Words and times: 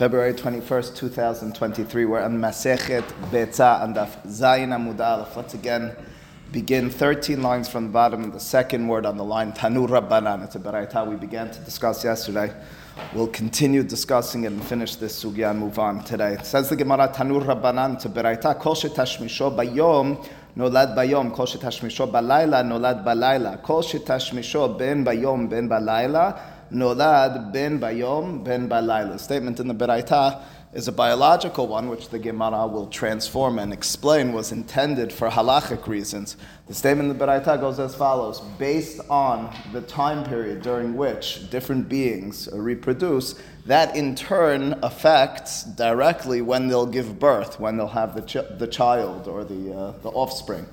February 0.00 0.32
21st, 0.32 0.96
2023. 0.96 2.06
We're 2.06 2.22
on 2.22 2.38
Masechet 2.38 3.04
Beta 3.30 3.80
and 3.82 3.94
Zayin 3.94 4.70
Amud 4.70 4.98
Aleph. 4.98 5.36
Let's 5.36 5.52
again 5.52 5.94
begin 6.52 6.88
13 6.88 7.42
lines 7.42 7.68
from 7.68 7.84
the 7.84 7.90
bottom, 7.90 8.30
the 8.30 8.40
second 8.40 8.88
word 8.88 9.04
on 9.04 9.18
the 9.18 9.24
line, 9.24 9.52
Tanu 9.52 9.86
Rabbanan. 9.86 10.42
It's 10.42 10.56
a 10.56 10.58
baraita 10.58 11.06
we 11.06 11.16
began 11.16 11.50
to 11.50 11.60
discuss 11.60 12.02
yesterday. 12.02 12.50
We'll 13.12 13.26
continue 13.26 13.82
discussing 13.82 14.44
it 14.44 14.52
and 14.52 14.64
finish 14.64 14.96
this 14.96 15.22
sugya 15.22 15.50
and 15.50 15.58
move 15.58 15.78
on 15.78 16.02
today. 16.02 16.32
It 16.32 16.46
says 16.46 16.70
the 16.70 16.76
Gemara, 16.76 17.12
Tanu 17.14 17.44
Rabbanan, 17.44 17.96
it's 17.96 18.06
a 18.06 18.08
baraita, 18.08 18.58
Kol 18.58 18.74
shetashmisho 18.74 19.54
bayom, 19.54 20.26
נולד 20.56 20.96
Bayom, 20.96 21.30
כל 21.34 21.46
שתשמישו 21.46 22.06
בלילה, 22.06 22.62
נולד 22.62 23.04
בלילה. 23.04 23.56
כל 23.56 23.82
שתשמישו 23.82 24.68
בין 24.68 25.04
ביום 25.04 25.48
בין 25.48 25.68
בלילה, 25.68 26.30
nolad 26.72 27.52
ben 27.52 27.78
bayom 27.78 28.44
ben 28.44 28.68
balayla. 28.68 29.18
Statement 29.18 29.60
in 29.60 29.68
the 29.68 29.74
Beraita 29.74 30.42
is 30.72 30.86
a 30.86 30.92
biological 30.92 31.66
one, 31.66 31.88
which 31.88 32.10
the 32.10 32.18
Gemara 32.18 32.66
will 32.66 32.86
transform 32.86 33.58
and 33.58 33.72
explain 33.72 34.32
was 34.32 34.52
intended 34.52 35.12
for 35.12 35.28
halachic 35.28 35.88
reasons. 35.88 36.36
The 36.68 36.74
statement 36.74 37.10
in 37.10 37.18
the 37.18 37.26
Beraita 37.26 37.60
goes 37.60 37.80
as 37.80 37.94
follows: 37.94 38.40
Based 38.58 39.00
on 39.10 39.54
the 39.72 39.82
time 39.82 40.24
period 40.24 40.62
during 40.62 40.96
which 40.96 41.50
different 41.50 41.88
beings 41.88 42.48
reproduce, 42.52 43.34
that 43.66 43.96
in 43.96 44.14
turn 44.14 44.78
affects 44.82 45.64
directly 45.64 46.40
when 46.40 46.68
they'll 46.68 46.86
give 46.86 47.18
birth, 47.18 47.58
when 47.58 47.76
they'll 47.76 47.88
have 47.88 48.14
the, 48.14 48.56
the 48.58 48.66
child 48.66 49.26
or 49.26 49.44
the, 49.44 49.74
uh, 49.74 49.92
the 50.02 50.10
offspring. 50.10 50.66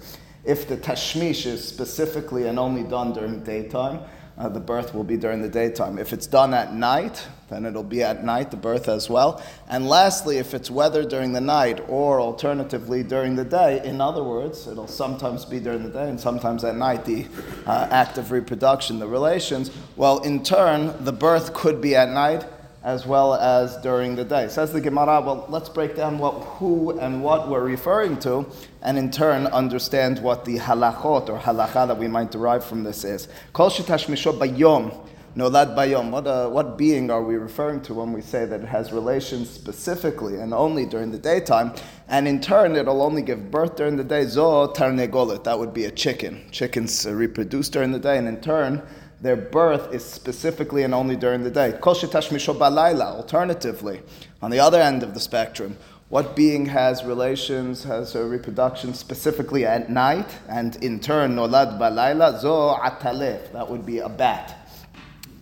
If 0.44 0.70
the 0.70 0.78
tashmish 0.78 1.46
is 1.46 1.68
specifically 1.68 2.48
and 2.48 2.58
only 2.58 2.84
done 2.84 3.14
during 3.14 3.44
daytime, 3.44 4.00
uh, 4.38 4.48
the 4.50 4.60
birth 4.60 4.94
will 4.94 5.04
be 5.04 5.18
during 5.18 5.42
the 5.42 5.50
daytime. 5.50 5.98
If 5.98 6.14
it's 6.14 6.28
done 6.28 6.54
at 6.54 6.74
night, 6.74 7.28
then 7.50 7.66
it'll 7.66 7.84
be 7.84 8.04
at 8.04 8.24
night, 8.24 8.52
the 8.52 8.58
birth 8.58 8.88
as 8.88 9.10
well. 9.10 9.42
And 9.68 9.88
lastly, 9.88 10.38
if 10.38 10.54
it's 10.54 10.70
weather 10.70 11.04
during 11.04 11.34
the 11.34 11.42
night 11.42 11.82
or 11.88 12.20
alternatively 12.20 13.04
during 13.04 13.36
the 13.36 13.46
day, 13.46 13.82
in 13.84 14.00
other 14.00 14.24
words, 14.24 14.68
it'll 14.68 14.88
sometimes 14.88 15.46
be 15.46 15.60
during 15.60 15.84
the 15.84 15.90
day 15.90 16.10
and 16.10 16.20
sometimes 16.20 16.64
at 16.64 16.76
night, 16.76 17.06
the 17.06 17.26
uh, 17.66 17.88
act 17.90 18.18
of 18.18 18.32
reproduction, 18.32 19.00
the 19.00 19.08
relations, 19.08 19.72
well, 19.96 20.20
in 20.20 20.44
turn, 20.44 20.94
the 21.04 21.14
birth 21.14 21.54
could 21.54 21.82
be 21.82 21.96
at 21.96 22.10
night 22.10 22.46
as 22.84 23.06
well 23.06 23.34
as 23.34 23.76
during 23.78 24.16
the 24.16 24.24
day. 24.24 24.48
Says 24.48 24.72
the 24.72 24.82
Gemara, 24.82 25.22
well, 25.22 25.46
let's 25.50 25.70
break 25.70 25.96
down 25.96 26.20
what, 26.20 26.34
who 26.34 26.98
and 27.00 27.24
what 27.24 27.50
we're 27.50 27.64
referring 27.64 28.18
to, 28.20 28.46
and 28.82 28.98
in 28.98 29.12
turn 29.12 29.48
understand 29.48 30.20
what 30.20 30.46
the 30.46 30.58
halachot 30.58 31.30
or 31.30 31.40
halacha 31.40 31.88
that 31.88 31.98
we 31.98 32.08
might 32.08 32.32
derive 32.32 32.64
from 32.64 32.84
this 32.84 33.04
is. 33.04 33.28
Kol 33.54 33.70
bayom, 33.70 35.08
nolad 35.36 35.76
bayom. 35.76 36.12
What, 36.12 36.28
uh, 36.28 36.50
what 36.50 36.78
being 36.78 37.12
are 37.12 37.24
we 37.24 37.36
referring 37.36 37.82
to 37.82 37.94
when 37.94 38.14
we 38.14 38.22
say 38.22 38.46
that 38.46 38.62
it 38.62 38.68
has 38.68 38.92
relations 38.92 39.50
specifically 39.50 40.38
and 40.38 40.54
only 40.54 40.86
during 40.86 41.12
the 41.12 41.18
daytime, 41.18 41.74
and 42.08 42.28
in 42.28 42.40
turn 42.40 42.76
it'll 42.76 43.02
only 43.02 43.22
give 43.22 43.52
birth 43.52 43.76
during 43.76 43.98
the 43.98 44.04
day? 44.04 44.26
Zo 44.26 44.68
tarnegolet, 44.68 45.44
that 45.44 45.58
would 45.58 45.74
be 45.74 45.86
a 45.86 45.92
chicken. 45.92 46.46
Chickens 46.52 47.06
reproduce 47.08 47.70
during 47.70 47.92
the 47.92 48.00
day, 48.00 48.18
and 48.18 48.28
in 48.28 48.40
turn, 48.40 48.82
their 49.22 49.36
birth 49.36 49.94
is 49.94 50.06
specifically 50.06 50.84
and 50.84 50.94
only 50.94 51.16
during 51.16 51.44
the 51.44 51.52
day. 51.52 51.78
Kol 51.82 51.96
balayla, 51.96 53.06
alternatively, 53.06 54.02
on 54.42 54.52
the 54.52 54.60
other 54.60 54.80
end 54.82 55.02
of 55.04 55.14
the 55.14 55.20
spectrum, 55.20 55.76
what 56.10 56.36
being 56.36 56.68
has 56.68 57.04
relations, 57.04 57.84
has 57.84 58.16
a 58.16 58.24
reproduction 58.24 58.94
specifically 58.94 59.66
at 59.66 59.90
night, 59.90 60.38
and 60.48 60.76
in 60.84 61.00
turn, 61.00 61.36
nolad 61.36 61.78
balayla, 61.78 62.40
zo 62.40 62.76
atalef, 62.76 63.52
that 63.52 63.70
would 63.70 63.86
be 63.86 64.00
a 64.00 64.08
bat. 64.08 64.70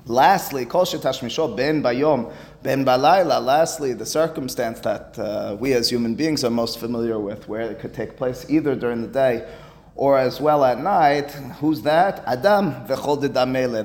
Lastly, 0.08 0.66
kol 0.66 0.86
shetashmisho 0.86 1.56
ben 1.56 1.84
bayom, 1.84 2.34
ben 2.64 2.86
balayla, 2.86 3.44
lastly, 3.44 3.94
the 3.94 4.06
circumstance 4.06 4.80
that 4.80 5.20
uh, 5.20 5.56
we 5.60 5.74
as 5.74 5.90
human 5.90 6.16
beings 6.16 6.44
are 6.44 6.50
most 6.50 6.80
familiar 6.80 7.20
with, 7.20 7.48
where 7.48 7.62
it 7.62 7.80
could 7.80 7.94
take 7.94 8.18
place 8.18 8.46
either 8.50 8.76
during 8.76 9.02
the 9.02 9.08
day 9.08 9.48
or 9.96 10.18
as 10.18 10.42
well 10.42 10.66
at 10.66 10.80
night, 10.80 11.32
who's 11.60 11.82
that? 11.84 12.22
Adam 12.28 12.74
v'chol 12.86 13.22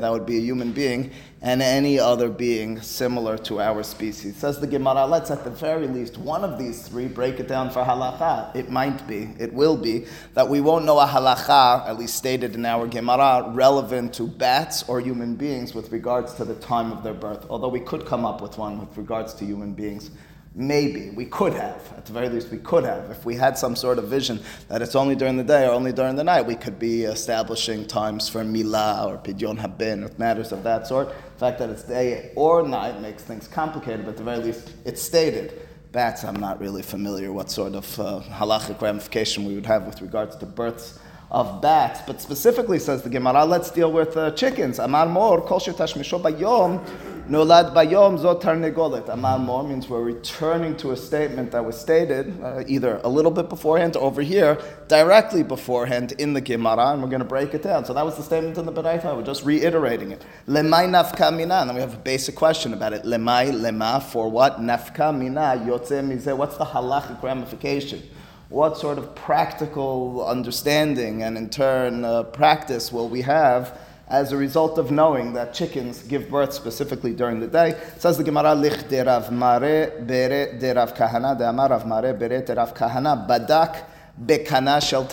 That 0.01 0.11
would 0.11 0.27
be 0.27 0.39
a 0.39 0.41
human 0.41 0.73
being 0.73 1.13
and 1.43 1.63
any 1.63 1.99
other 1.99 2.29
being 2.29 2.81
similar 2.83 3.39
to 3.39 3.61
our 3.61 3.83
species. 3.83 4.37
Says 4.37 4.61
the 4.61 4.67
Gemara, 4.67 5.07
let's 5.07 5.31
at 5.31 5.45
the 5.45 5.51
very 5.51 5.87
least 5.87 6.19
one 6.19 6.45
of 6.45 6.59
these 6.59 6.87
three 6.87 7.07
break 7.07 7.41
it 7.41 7.49
down 7.49 7.71
for 7.71 7.83
halacha. 7.83 8.55
It 8.55 8.71
might 8.71 9.07
be, 9.07 9.31
it 9.39 9.53
will 9.55 9.77
be, 9.77 10.05
that 10.35 10.49
we 10.49 10.61
won't 10.61 10.85
know 10.85 10.99
a 10.99 11.07
halacha, 11.07 11.89
at 11.89 11.99
least 11.99 12.17
stated 12.17 12.57
in 12.57 12.67
our 12.67 12.87
Gemara, 12.89 13.49
relevant 13.55 14.13
to 14.15 14.27
bats 14.27 14.87
or 14.89 15.01
human 15.01 15.37
beings 15.37 15.75
with 15.75 15.93
regards 15.93 16.35
to 16.35 16.45
the 16.45 16.57
time 16.57 16.93
of 16.93 17.03
their 17.03 17.15
birth. 17.15 17.47
Although 17.49 17.69
we 17.69 17.81
could 17.81 18.05
come 18.05 18.27
up 18.27 18.43
with 18.43 18.59
one 18.59 18.81
with 18.81 18.95
regards 18.99 19.33
to 19.35 19.45
human 19.45 19.73
beings. 19.73 20.11
Maybe 20.53 21.11
we 21.11 21.27
could 21.27 21.53
have, 21.53 21.81
at 21.97 22.07
the 22.07 22.13
very 22.13 22.29
least, 22.29 22.51
we 22.51 22.59
could 22.59 22.83
have. 22.83 23.09
If 23.09 23.25
we 23.25 23.37
had 23.37 23.57
some 23.57 23.77
sort 23.77 23.99
of 23.99 24.09
vision 24.09 24.41
that 24.67 24.83
it's 24.83 24.97
only 24.97 25.15
during 25.15 25.37
the 25.37 25.45
day 25.45 25.65
or 25.65 25.71
only 25.71 25.93
during 25.93 26.17
the 26.17 26.25
night, 26.25 26.45
we 26.45 26.57
could 26.57 26.77
be 26.77 27.05
establishing 27.05 27.87
times 27.87 28.29
for 28.29 28.43
milah 28.43 29.07
or 29.07 29.19
pidyon 29.19 29.59
habin 29.59 30.03
or 30.03 30.11
matters 30.19 30.51
of 30.51 30.65
that 30.65 30.89
sort. 30.89 31.09
The 31.09 31.39
fact 31.39 31.61
that 31.61 31.71
it's 31.71 31.85
day 31.85 32.33
or 32.35 32.67
night 32.67 33.01
makes 33.01 33.23
things 33.23 33.47
complicated, 33.47 34.05
but 34.05 34.13
at 34.13 34.17
the 34.17 34.25
very 34.25 34.39
least, 34.39 34.73
it's 34.85 35.01
stated. 35.01 35.69
Bats, 35.93 36.25
I'm 36.25 36.41
not 36.41 36.61
really 36.61 36.83
familiar 36.83 37.33
what 37.33 37.49
sort 37.49 37.77
of 37.77 38.01
uh, 38.01 38.21
halachic 38.29 38.81
ramification 38.81 39.45
we 39.45 39.55
would 39.55 39.67
have 39.67 39.87
with 39.87 40.03
regards 40.03 40.35
to 40.37 40.47
births 40.47 40.99
of 41.31 41.63
bats, 41.63 42.01
but 42.07 42.21
specifically 42.21 42.81
says 42.81 43.03
the 43.03 43.09
Gemara, 43.09 43.45
let's 43.45 43.71
deal 43.71 43.93
with 43.93 44.17
uh, 44.17 44.33
chickens. 44.33 44.81
Amar 44.81 45.07
mor 45.07 45.41
kol 45.41 45.61
bayom 45.61 46.85
Nolad 47.31 47.73
bayom 47.73 48.19
zot 48.19 48.43
tarnegolet. 48.43 49.09
Amal 49.09 49.39
mor 49.39 49.63
means 49.63 49.89
we're 49.89 50.03
returning 50.03 50.77
to 50.79 50.91
a 50.91 50.97
statement 50.97 51.53
that 51.53 51.65
was 51.65 51.79
stated 51.79 52.37
uh, 52.43 52.65
either 52.67 53.01
a 53.05 53.09
little 53.09 53.31
bit 53.31 53.49
beforehand 53.49 53.95
or 53.95 54.03
over 54.03 54.21
here, 54.21 54.61
directly 54.89 55.45
beforehand 55.45 56.11
in 56.19 56.33
the 56.33 56.41
Gemara, 56.41 56.89
and 56.89 57.01
we're 57.01 57.09
going 57.09 57.21
to 57.21 57.25
break 57.25 57.55
it 57.55 57.63
down. 57.63 57.85
So 57.85 57.95
that 57.95 58.05
was 58.05 58.17
the 58.17 58.25
statement 58.25 58.59
in 58.59 58.67
the 58.67 58.73
Beraita. 58.73 59.17
We're 59.17 59.23
just 59.23 59.45
reiterating 59.45 60.11
it. 60.11 60.25
Lemay 60.49 60.89
nafka 60.89 61.33
mina. 61.33 61.61
And 61.61 61.71
then 61.71 61.77
we 61.77 61.81
have 61.83 61.95
a 61.95 61.99
basic 61.99 62.35
question 62.35 62.75
about 62.75 62.95
it. 62.95 63.05
Lemay 63.05 63.53
lema 63.53 64.03
for 64.03 64.29
what? 64.29 64.59
Nafka 64.59 65.17
mina 65.17 65.65
yotze 65.65 66.03
mize. 66.03 66.37
What's 66.37 66.57
the 66.57 66.65
halachic 66.65 67.23
ramification? 67.23 68.03
What 68.49 68.77
sort 68.77 68.99
of 68.99 69.15
practical 69.15 70.27
understanding 70.27 71.23
and 71.23 71.39
in 71.39 71.49
turn 71.49 72.05
uh, 72.05 72.25
practice 72.25 72.91
will 72.91 73.09
we 73.09 73.23
have? 73.23 73.79
As 74.11 74.33
a 74.33 74.37
result 74.37 74.77
of 74.77 74.91
knowing 74.91 75.33
that 75.33 75.55
chickens 75.55 76.03
give 76.03 76.29
birth 76.29 76.53
specifically 76.53 77.15
during 77.15 77.39
the 77.41 77.47
day. 77.47 77.81
Says 77.97 78.19
the 78.19 78.25
Gemara, 78.25 78.55
Lich 78.55 78.89
de 78.89 79.03
Rav 79.03 79.31
Mare 79.31 79.93
bere 80.01 80.59
de 80.59 80.75
Rav 80.75 80.95
Kahana, 80.95 81.39
de 81.39 81.49
Amar 81.49 81.71
Rav 81.71 81.87
Mare 81.87 82.13
bere 82.13 82.45
de 82.45 82.55
Rav 82.55 82.75
Kahana, 82.75 83.27
Badak 83.27 83.85
bekana 84.23 84.83
shel 84.83 85.05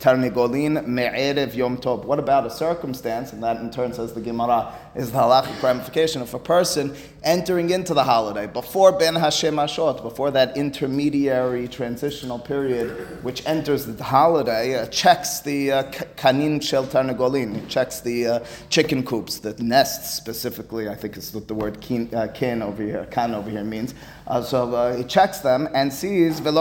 tarnegolin 0.00 0.86
me'erev 0.86 1.54
yom 1.54 1.76
tov. 1.76 2.04
What 2.04 2.18
about 2.18 2.46
a 2.46 2.50
circumstance, 2.50 3.32
and 3.32 3.42
that 3.42 3.58
in 3.58 3.70
turn 3.70 3.92
says 3.92 4.14
the 4.14 4.20
Gemara, 4.20 4.74
is 4.94 5.12
the 5.12 5.18
halachic 5.18 5.62
ramification 5.62 6.22
of 6.22 6.32
a 6.34 6.38
person 6.38 6.96
entering 7.22 7.70
into 7.70 7.92
the 7.92 8.02
holiday 8.02 8.46
before 8.46 8.92
Bein 8.92 9.14
Hashmashot, 9.14 10.02
before 10.02 10.30
that 10.30 10.56
intermediary 10.56 11.68
transitional 11.68 12.38
period 12.38 13.22
which 13.22 13.46
enters 13.46 13.84
the 13.84 14.02
holiday, 14.02 14.76
uh, 14.76 14.86
checks 14.86 15.40
the 15.40 15.70
uh, 15.70 15.82
kanin 16.16 16.62
shel 16.62 16.86
tarnegolin, 16.86 17.68
checks 17.68 18.00
the 18.00 18.26
uh, 18.26 18.44
chicken 18.70 19.04
coops, 19.04 19.38
the 19.38 19.52
nests 19.62 20.14
specifically, 20.14 20.88
I 20.88 20.94
think 20.94 21.16
is 21.18 21.34
what 21.34 21.46
the 21.46 21.54
word 21.54 21.80
kin, 21.80 22.12
uh, 22.14 22.28
kin 22.28 22.62
over 22.62 22.82
here, 22.82 23.06
kan 23.10 23.34
over 23.34 23.50
here 23.50 23.64
means. 23.64 23.94
Uh, 24.26 24.40
so 24.40 24.96
he 24.96 25.04
checks 25.04 25.40
them 25.40 25.68
and 25.74 25.92
sees 25.92 26.38
velo 26.40 26.60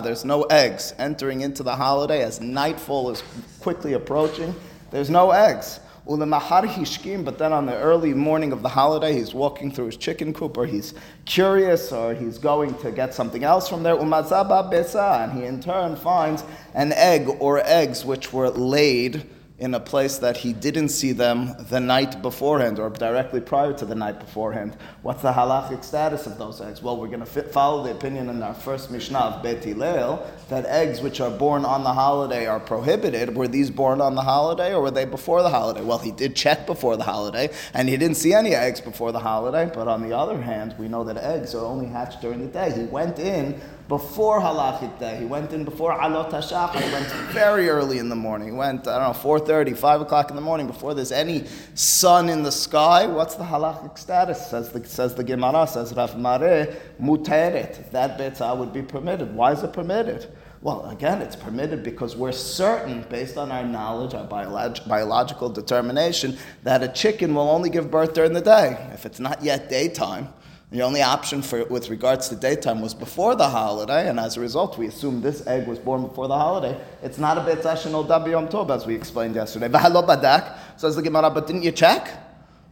there's 0.00 0.24
no 0.24 0.42
eggs 0.44 0.92
entering 0.98 1.40
into 1.42 1.62
the 1.62 1.76
holiday 1.76 2.22
as 2.22 2.33
nightfall 2.40 3.10
is 3.10 3.22
quickly 3.60 3.92
approaching. 3.94 4.54
There's 4.90 5.10
no 5.10 5.30
eggs. 5.30 5.80
But 6.06 6.18
then 6.18 7.52
on 7.52 7.64
the 7.64 7.78
early 7.78 8.12
morning 8.12 8.52
of 8.52 8.60
the 8.60 8.68
holiday, 8.68 9.14
he's 9.14 9.32
walking 9.32 9.72
through 9.72 9.86
his 9.86 9.96
chicken 9.96 10.34
coop, 10.34 10.58
or 10.58 10.66
he's 10.66 10.92
curious, 11.24 11.92
or 11.92 12.12
he's 12.12 12.36
going 12.36 12.74
to 12.78 12.92
get 12.92 13.14
something 13.14 13.42
else 13.42 13.70
from 13.70 13.82
there. 13.82 13.96
And 13.96 15.32
he 15.32 15.44
in 15.44 15.60
turn 15.60 15.96
finds 15.96 16.44
an 16.74 16.92
egg 16.92 17.28
or 17.40 17.62
eggs 17.64 18.04
which 18.04 18.34
were 18.34 18.50
laid 18.50 19.24
in 19.56 19.72
a 19.72 19.80
place 19.80 20.18
that 20.18 20.38
he 20.38 20.52
didn't 20.52 20.88
see 20.88 21.12
them 21.12 21.54
the 21.70 21.78
night 21.78 22.20
beforehand 22.20 22.80
or 22.80 22.90
directly 22.90 23.40
prior 23.40 23.72
to 23.72 23.84
the 23.86 23.94
night 23.94 24.18
beforehand. 24.18 24.76
What's 25.02 25.22
the 25.22 25.30
halachic 25.30 25.84
status 25.84 26.26
of 26.26 26.38
those 26.38 26.60
eggs? 26.60 26.82
Well, 26.82 26.96
we're 26.96 27.06
going 27.06 27.24
to 27.24 27.26
follow 27.26 27.84
the 27.84 27.92
opinion 27.92 28.28
in 28.28 28.42
our 28.42 28.54
first 28.54 28.90
Mishnah 28.90 29.18
of 29.18 29.42
Bet 29.44 29.62
Hillel 29.62 30.28
that 30.48 30.66
eggs 30.66 31.00
which 31.00 31.20
are 31.20 31.30
born 31.30 31.64
on 31.64 31.84
the 31.84 31.92
holiday 31.92 32.46
are 32.46 32.58
prohibited. 32.58 33.36
Were 33.36 33.46
these 33.46 33.70
born 33.70 34.00
on 34.00 34.16
the 34.16 34.22
holiday 34.22 34.74
or 34.74 34.82
were 34.82 34.90
they 34.90 35.04
before 35.04 35.42
the 35.42 35.50
holiday? 35.50 35.82
Well, 35.82 35.98
he 35.98 36.10
did 36.10 36.34
check 36.34 36.66
before 36.66 36.96
the 36.96 37.04
holiday 37.04 37.50
and 37.74 37.88
he 37.88 37.96
didn't 37.96 38.16
see 38.16 38.34
any 38.34 38.54
eggs 38.56 38.80
before 38.80 39.12
the 39.12 39.20
holiday, 39.20 39.70
but 39.72 39.86
on 39.86 40.02
the 40.02 40.16
other 40.16 40.42
hand, 40.42 40.74
we 40.80 40.88
know 40.88 41.04
that 41.04 41.16
eggs 41.16 41.54
are 41.54 41.64
only 41.64 41.86
hatched 41.86 42.20
during 42.20 42.40
the 42.40 42.48
day. 42.48 42.72
He 42.72 42.86
went 42.86 43.20
in 43.20 43.60
before 43.88 44.40
halachic 44.40 44.98
day. 44.98 45.16
He 45.18 45.24
went 45.24 45.52
in 45.52 45.64
before 45.64 45.92
alot 45.92 46.30
hashachar. 46.30 46.80
He 46.80 46.92
went 46.92 47.06
very 47.32 47.68
early 47.68 47.98
in 47.98 48.08
the 48.08 48.16
morning. 48.16 48.48
He 48.48 48.54
went, 48.54 48.88
I 48.88 48.98
don't 48.98 49.14
know, 49.14 49.30
4.30, 49.30 49.76
5 49.76 50.00
o'clock 50.00 50.30
in 50.30 50.36
the 50.36 50.42
morning 50.42 50.66
before 50.66 50.94
there's 50.94 51.12
any 51.12 51.44
sun 51.74 52.28
in 52.28 52.42
the 52.42 52.52
sky. 52.52 53.06
What's 53.06 53.34
the 53.34 53.44
halachic 53.44 53.98
status? 53.98 54.46
Says 54.46 54.70
the, 54.70 54.84
says 54.86 55.14
the 55.14 55.24
Gemara, 55.24 55.66
says 55.66 55.92
Rav 55.94 56.18
Mare, 56.18 56.76
muteret. 57.00 57.90
That 57.90 58.18
betzah 58.18 58.56
would 58.56 58.72
be 58.72 58.82
permitted. 58.82 59.34
Why 59.34 59.52
is 59.52 59.62
it 59.62 59.72
permitted? 59.72 60.28
Well, 60.62 60.88
again, 60.88 61.20
it's 61.20 61.36
permitted 61.36 61.82
because 61.82 62.16
we're 62.16 62.32
certain, 62.32 63.04
based 63.10 63.36
on 63.36 63.52
our 63.52 63.66
knowledge, 63.66 64.14
our 64.14 64.26
biolog- 64.26 64.88
biological 64.88 65.50
determination, 65.50 66.38
that 66.62 66.82
a 66.82 66.88
chicken 66.88 67.34
will 67.34 67.50
only 67.50 67.68
give 67.68 67.90
birth 67.90 68.14
during 68.14 68.32
the 68.32 68.40
day. 68.40 68.88
If 68.94 69.04
it's 69.04 69.20
not 69.20 69.42
yet 69.42 69.68
daytime, 69.68 70.32
the 70.74 70.82
only 70.82 71.02
option 71.02 71.40
for 71.40 71.64
with 71.66 71.88
regards 71.88 72.28
to 72.30 72.34
daytime 72.34 72.80
was 72.80 72.94
before 72.94 73.36
the 73.36 73.48
holiday, 73.48 74.08
and 74.08 74.18
as 74.18 74.36
a 74.36 74.40
result, 74.40 74.76
we 74.76 74.88
assume 74.88 75.20
this 75.20 75.46
egg 75.46 75.68
was 75.68 75.78
born 75.78 76.02
before 76.02 76.26
the 76.26 76.36
holiday. 76.36 76.76
It's 77.00 77.16
not 77.16 77.38
a 77.38 77.42
betzah 77.42 77.94
or 77.94 78.04
dabiyom 78.04 78.50
tov, 78.50 78.74
as 78.74 78.84
we 78.84 78.96
explained 78.96 79.36
yesterday. 79.36 79.68
V'halo 79.74 80.04
badak 80.04 80.58
says 80.76 80.96
the 80.96 81.02
Gemara, 81.02 81.30
but 81.30 81.46
didn't 81.46 81.62
you 81.62 81.70
check? 81.70 82.10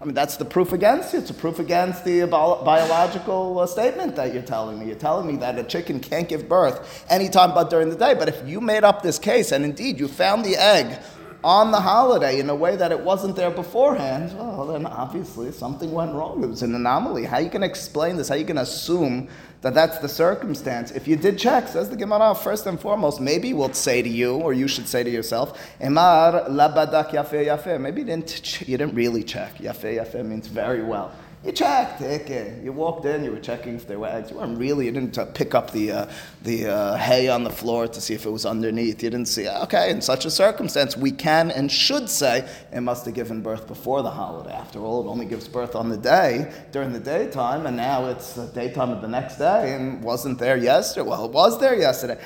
I 0.00 0.04
mean, 0.04 0.14
that's 0.14 0.36
the 0.36 0.44
proof 0.44 0.72
against 0.72 1.12
you. 1.12 1.20
It's 1.20 1.30
a 1.30 1.34
proof 1.34 1.60
against 1.60 2.04
the 2.04 2.24
bio- 2.26 2.64
biological 2.64 3.60
uh, 3.60 3.66
statement 3.68 4.16
that 4.16 4.34
you're 4.34 4.42
telling 4.42 4.80
me. 4.80 4.86
You're 4.86 4.96
telling 4.96 5.28
me 5.28 5.36
that 5.36 5.56
a 5.56 5.62
chicken 5.62 6.00
can't 6.00 6.28
give 6.28 6.48
birth 6.48 7.06
anytime 7.08 7.54
but 7.54 7.70
during 7.70 7.88
the 7.88 7.94
day. 7.94 8.14
But 8.14 8.28
if 8.28 8.44
you 8.44 8.60
made 8.60 8.82
up 8.82 9.02
this 9.02 9.20
case, 9.20 9.52
and 9.52 9.64
indeed 9.64 10.00
you 10.00 10.08
found 10.08 10.44
the 10.44 10.56
egg 10.56 11.00
on 11.44 11.72
the 11.72 11.80
holiday 11.80 12.38
in 12.38 12.48
a 12.48 12.54
way 12.54 12.76
that 12.76 12.92
it 12.92 13.00
wasn't 13.00 13.34
there 13.34 13.50
beforehand, 13.50 14.36
well, 14.38 14.66
then 14.66 14.86
obviously 14.86 15.50
something 15.50 15.90
went 15.92 16.14
wrong. 16.14 16.42
It 16.44 16.46
was 16.46 16.62
an 16.62 16.74
anomaly. 16.74 17.24
How 17.24 17.38
you 17.38 17.50
can 17.50 17.62
explain 17.62 18.16
this? 18.16 18.28
How 18.28 18.36
you 18.36 18.44
can 18.44 18.58
assume 18.58 19.28
that 19.62 19.74
that's 19.74 19.98
the 19.98 20.08
circumstance? 20.08 20.92
If 20.92 21.08
you 21.08 21.16
did 21.16 21.38
check, 21.38 21.68
says 21.68 21.90
the 21.90 21.96
Gemara, 21.96 22.34
first 22.34 22.66
and 22.66 22.80
foremost, 22.80 23.20
maybe 23.20 23.52
we'll 23.52 23.72
say 23.72 24.02
to 24.02 24.08
you, 24.08 24.36
or 24.36 24.52
you 24.52 24.68
should 24.68 24.86
say 24.86 25.02
to 25.02 25.10
yourself, 25.10 25.58
Emar 25.80 26.48
labadak 26.48 27.10
yafe 27.10 27.46
yafe. 27.46 27.80
Maybe 27.80 28.02
you 28.02 28.06
didn't, 28.06 28.60
you 28.68 28.78
didn't 28.78 28.94
really 28.94 29.24
check. 29.24 29.56
Yafe 29.58 29.96
yafe 29.96 30.24
means 30.24 30.46
very 30.46 30.82
well. 30.82 31.12
You 31.44 31.50
checked, 31.50 32.00
okay. 32.00 32.60
You 32.62 32.72
walked 32.72 33.04
in, 33.04 33.24
you 33.24 33.32
were 33.32 33.40
checking 33.40 33.74
if 33.74 33.88
there 33.88 33.98
were 33.98 34.06
eggs. 34.06 34.30
You 34.30 34.36
weren't 34.36 34.56
really, 34.58 34.86
you 34.86 34.92
didn't 34.92 35.18
uh, 35.18 35.24
pick 35.24 35.56
up 35.56 35.72
the, 35.72 35.90
uh, 35.90 36.06
the 36.42 36.68
uh, 36.68 36.96
hay 36.96 37.28
on 37.28 37.42
the 37.42 37.50
floor 37.50 37.88
to 37.88 38.00
see 38.00 38.14
if 38.14 38.24
it 38.26 38.30
was 38.30 38.46
underneath. 38.46 39.02
You 39.02 39.10
didn't 39.10 39.26
see, 39.26 39.48
okay, 39.48 39.90
in 39.90 40.00
such 40.00 40.24
a 40.24 40.30
circumstance, 40.30 40.96
we 40.96 41.10
can 41.10 41.50
and 41.50 41.70
should 41.70 42.08
say 42.08 42.48
it 42.72 42.80
must 42.80 43.04
have 43.06 43.14
given 43.14 43.42
birth 43.42 43.66
before 43.66 44.02
the 44.02 44.10
holiday. 44.10 44.52
After 44.52 44.78
all, 44.78 45.04
it 45.04 45.10
only 45.10 45.26
gives 45.26 45.48
birth 45.48 45.74
on 45.74 45.88
the 45.88 45.96
day, 45.96 46.52
during 46.70 46.92
the 46.92 47.00
daytime, 47.00 47.66
and 47.66 47.76
now 47.76 48.06
it's 48.06 48.34
the 48.34 48.46
daytime 48.46 48.90
of 48.90 49.02
the 49.02 49.08
next 49.08 49.38
day 49.38 49.74
and 49.74 50.00
wasn't 50.00 50.38
there 50.38 50.56
yesterday. 50.56 51.08
Well, 51.08 51.24
it 51.24 51.32
was 51.32 51.58
there 51.58 51.76
yesterday. 51.76 52.20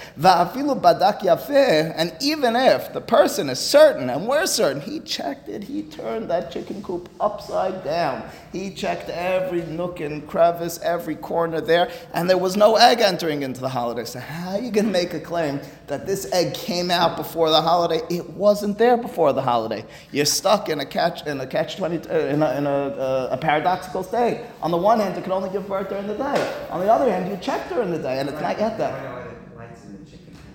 And 1.97 2.13
even 2.21 2.55
if 2.55 2.93
the 2.93 3.01
person 3.01 3.49
is 3.49 3.59
certain, 3.59 4.11
and 4.11 4.29
we're 4.29 4.45
certain, 4.47 4.83
he 4.83 5.01
checked 5.01 5.49
it, 5.49 5.65
he 5.65 5.85
turned 5.85 6.29
that 6.29 6.51
chicken 6.51 6.83
coop 6.83 7.09
upside 7.19 7.83
down. 7.83 8.29
He 8.53 8.75
checked 8.75 9.06
every 9.09 9.63
nook 9.63 10.01
and 10.01 10.27
crevice, 10.27 10.79
every 10.83 11.17
corner 11.17 11.61
there, 11.61 11.91
and 12.15 12.29
there 12.29 12.39
was 12.39 12.57
no 12.57 12.77
egg 12.77 13.01
entering 13.01 13.43
into 13.43 13.61
the 13.61 13.69
holiday. 13.69 14.05
So 14.05 14.21
how 14.21 14.53
are 14.53 14.61
you 14.61 14.71
going 14.71 14.87
to 14.87 14.93
make 14.93 15.15
a 15.15 15.21
claim 15.21 15.61
that 15.87 16.07
this 16.07 16.31
egg 16.33 16.55
came 16.55 16.91
out 16.91 17.17
before 17.17 17.51
the 17.51 17.61
holiday? 17.61 18.01
It 18.11 18.31
wasn't 18.31 18.79
there 18.79 18.97
before 18.97 19.33
the 19.33 19.43
holiday. 19.43 19.85
You're 20.13 20.25
stuck 20.25 20.69
in 20.69 20.81
a 20.81 20.87
catch 20.87 21.27
in 21.27 21.41
a 21.41 21.47
catch 21.47 21.77
twenty 21.77 21.99
uh, 22.09 22.19
in, 22.19 22.43
a, 22.43 22.55
in 22.57 22.67
a, 22.67 22.71
uh, 22.71 23.29
a, 23.33 23.37
paradoxical 23.37 24.03
state. 24.03 24.45
On 24.63 24.71
the 24.71 24.77
one 24.77 25.01
hand, 25.01 25.17
it 25.17 25.23
can 25.23 25.33
only 25.33 25.51
give 25.51 25.67
birth 25.67 25.89
during 25.89 26.07
the 26.07 26.17
day. 26.17 26.67
On 26.71 26.81
the 26.81 26.93
other 26.93 27.11
hand, 27.11 27.31
you 27.31 27.37
check 27.39 27.69
during 27.69 27.91
the 27.91 27.99
day, 27.99 28.21
and 28.21 28.29
it's 28.29 28.41
not 28.41 28.59
yet 28.59 28.79
there. 28.79 29.27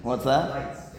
What's 0.02 0.24
that? 0.26 0.92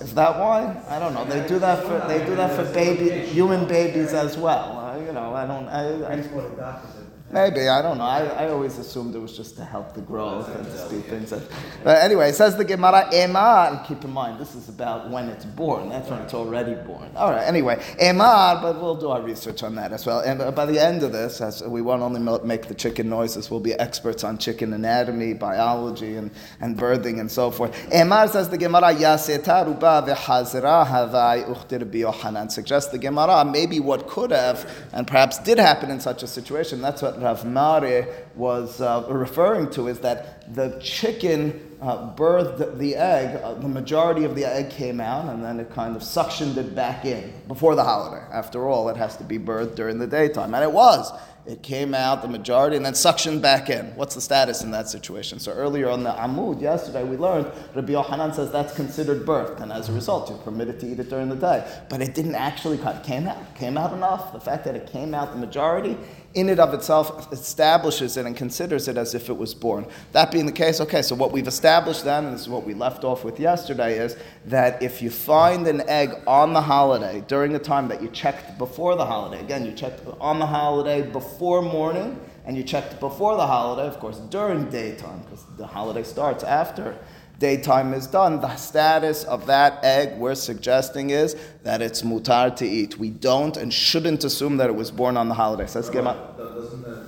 Is 0.00 0.14
that 0.14 0.38
why? 0.38 0.80
I 0.88 0.98
don't 0.98 1.14
know. 1.14 1.24
They 1.24 1.46
do 1.46 1.58
that 1.58 1.84
for 1.84 2.06
they 2.08 2.24
do 2.24 2.34
that 2.36 2.54
for 2.56 2.64
baby 2.72 3.26
human 3.26 3.66
babies 3.66 4.12
as 4.12 4.36
well. 4.36 4.79
You 4.98 5.12
know, 5.12 5.34
I 5.34 5.46
don't. 5.46 5.68
I, 5.68 6.12
I, 6.12 7.09
Maybe, 7.32 7.68
I 7.68 7.80
don't 7.80 7.98
know. 7.98 8.04
I, 8.04 8.24
I 8.24 8.48
always 8.48 8.78
assumed 8.78 9.14
it 9.14 9.20
was 9.20 9.36
just 9.36 9.56
to 9.56 9.64
help 9.64 9.94
the 9.94 10.00
growth 10.00 10.48
and 10.54 10.64
to 10.64 10.78
speed 10.78 11.04
things 11.04 11.32
up. 11.32 11.42
But 11.84 12.02
anyway, 12.02 12.30
it 12.30 12.34
says 12.34 12.56
the 12.56 12.64
Gemara, 12.64 13.08
Emar, 13.12 13.70
and 13.70 13.86
keep 13.86 14.02
in 14.02 14.10
mind, 14.10 14.40
this 14.40 14.56
is 14.56 14.68
about 14.68 15.10
when 15.10 15.28
it's 15.28 15.44
born. 15.44 15.90
That's 15.90 16.10
when 16.10 16.20
it's 16.22 16.34
already 16.34 16.74
born. 16.74 17.08
All 17.14 17.30
right, 17.30 17.46
anyway, 17.46 17.76
Emar, 18.02 18.60
but 18.60 18.80
we'll 18.80 18.96
do 18.96 19.10
our 19.10 19.22
research 19.22 19.62
on 19.62 19.76
that 19.76 19.92
as 19.92 20.04
well. 20.06 20.20
And 20.20 20.42
uh, 20.42 20.50
by 20.50 20.66
the 20.66 20.82
end 20.82 21.04
of 21.04 21.12
this, 21.12 21.40
as 21.40 21.62
we 21.62 21.82
won't 21.82 22.02
only 22.02 22.20
make 22.44 22.66
the 22.66 22.74
chicken 22.74 23.08
noises, 23.08 23.48
we'll 23.48 23.60
be 23.60 23.74
experts 23.74 24.24
on 24.24 24.36
chicken 24.36 24.72
anatomy, 24.72 25.34
biology, 25.34 26.16
and, 26.16 26.32
and 26.60 26.76
birthing 26.76 27.20
and 27.20 27.30
so 27.30 27.52
forth. 27.52 27.72
Emar 27.92 28.28
says 28.28 28.48
the 28.48 28.58
Gemara, 28.58 28.92
Yaseta 28.92 29.66
ruba 29.66 30.04
v'hazra 30.04 30.84
havai 30.84 31.46
uchtir 31.46 31.88
biyohanan. 31.88 32.50
Suggests 32.50 32.90
the 32.90 32.98
Gemara, 32.98 33.44
maybe 33.44 33.78
what 33.78 34.08
could 34.08 34.32
have 34.32 34.68
and 34.92 35.06
perhaps 35.06 35.38
did 35.38 35.58
happen 35.58 35.90
in 35.90 36.00
such 36.00 36.24
a 36.24 36.26
situation. 36.26 36.80
That's 36.80 37.02
what 37.02 37.19
Rav 37.20 37.44
Mare 37.44 38.26
was 38.34 38.80
uh, 38.80 39.06
referring 39.08 39.70
to 39.70 39.88
is 39.88 40.00
that 40.00 40.54
the 40.54 40.78
chicken 40.82 41.76
uh, 41.80 42.14
birthed 42.14 42.78
the 42.78 42.96
egg, 42.96 43.40
uh, 43.42 43.54
the 43.54 43.68
majority 43.68 44.24
of 44.24 44.34
the 44.34 44.44
egg 44.44 44.70
came 44.70 45.00
out, 45.00 45.32
and 45.32 45.42
then 45.42 45.58
it 45.60 45.70
kind 45.70 45.96
of 45.96 46.02
suctioned 46.02 46.56
it 46.56 46.74
back 46.74 47.04
in 47.04 47.32
before 47.48 47.74
the 47.74 47.84
holiday. 47.84 48.22
After 48.32 48.68
all, 48.68 48.88
it 48.88 48.96
has 48.96 49.16
to 49.16 49.24
be 49.24 49.38
birthed 49.38 49.76
during 49.76 49.98
the 49.98 50.06
daytime. 50.06 50.54
And 50.54 50.62
it 50.62 50.72
was. 50.72 51.10
It 51.46 51.62
came 51.62 51.94
out, 51.94 52.20
the 52.20 52.28
majority, 52.28 52.76
and 52.76 52.84
then 52.84 52.92
suctioned 52.92 53.40
back 53.40 53.70
in. 53.70 53.86
What's 53.96 54.14
the 54.14 54.20
status 54.20 54.62
in 54.62 54.72
that 54.72 54.90
situation? 54.90 55.38
So 55.40 55.52
earlier 55.52 55.88
on 55.88 56.02
the 56.04 56.10
Amud, 56.10 56.60
yesterday, 56.60 57.02
we 57.02 57.16
learned 57.16 57.50
Rabbi 57.74 57.92
Yohanan 57.92 58.34
says 58.34 58.52
that's 58.52 58.74
considered 58.74 59.24
birth, 59.24 59.58
and 59.60 59.72
as 59.72 59.88
a 59.88 59.92
result, 59.92 60.28
you're 60.28 60.38
permitted 60.38 60.78
to 60.80 60.86
eat 60.86 61.00
it 61.00 61.08
during 61.08 61.30
the 61.30 61.36
day. 61.36 61.66
But 61.88 62.02
it 62.02 62.14
didn't 62.14 62.34
actually. 62.34 62.76
It 62.76 63.02
came 63.04 63.26
out. 63.26 63.54
came 63.54 63.78
out 63.78 63.94
enough. 63.94 64.34
The 64.34 64.40
fact 64.40 64.64
that 64.64 64.76
it 64.76 64.86
came 64.86 65.14
out 65.14 65.32
the 65.32 65.38
majority, 65.38 65.96
in 66.34 66.48
and 66.48 66.60
of 66.60 66.72
itself 66.74 67.32
establishes 67.32 68.16
it 68.16 68.24
and 68.24 68.36
considers 68.36 68.86
it 68.86 68.96
as 68.96 69.14
if 69.14 69.28
it 69.28 69.36
was 69.36 69.54
born. 69.54 69.86
That 70.12 70.30
being 70.30 70.46
the 70.46 70.52
case, 70.52 70.80
okay, 70.80 71.02
so 71.02 71.14
what 71.16 71.32
we've 71.32 71.48
established 71.48 72.04
then, 72.04 72.24
and 72.24 72.34
this 72.34 72.42
is 72.42 72.48
what 72.48 72.64
we 72.64 72.74
left 72.74 73.02
off 73.02 73.24
with 73.24 73.40
yesterday, 73.40 73.98
is 73.98 74.16
that 74.46 74.80
if 74.82 75.02
you 75.02 75.10
find 75.10 75.66
an 75.66 75.88
egg 75.88 76.14
on 76.26 76.52
the 76.52 76.60
holiday 76.60 77.24
during 77.26 77.52
the 77.52 77.58
time 77.58 77.88
that 77.88 78.00
you 78.00 78.08
checked 78.08 78.58
before 78.58 78.94
the 78.94 79.04
holiday, 79.04 79.42
again, 79.42 79.66
you 79.66 79.72
checked 79.72 80.06
on 80.20 80.38
the 80.38 80.46
holiday 80.46 81.02
before 81.02 81.62
morning, 81.62 82.20
and 82.46 82.56
you 82.56 82.62
checked 82.62 82.98
before 83.00 83.36
the 83.36 83.46
holiday, 83.46 83.86
of 83.86 83.98
course, 83.98 84.18
during 84.18 84.70
daytime, 84.70 85.20
because 85.20 85.44
the 85.56 85.66
holiday 85.66 86.02
starts 86.02 86.44
after 86.44 86.96
daytime 87.40 87.94
is 87.94 88.06
done, 88.06 88.40
the 88.40 88.54
status 88.56 89.24
of 89.24 89.46
that 89.46 89.82
egg 89.82 90.16
we're 90.18 90.34
suggesting 90.34 91.10
is 91.10 91.34
that 91.64 91.82
it's 91.82 92.02
mutar 92.02 92.54
to 92.54 92.66
eat. 92.66 92.98
We 92.98 93.10
don't 93.10 93.56
and 93.56 93.72
shouldn't 93.72 94.22
assume 94.22 94.58
that 94.58 94.68
it 94.68 94.76
was 94.76 94.90
born 94.90 95.16
on 95.16 95.28
the 95.28 95.34
holiday. 95.34 95.66
So 95.66 95.80
let's 95.80 95.90
get 95.90 96.04
Doesn't 96.04 96.82
the, 96.82 97.06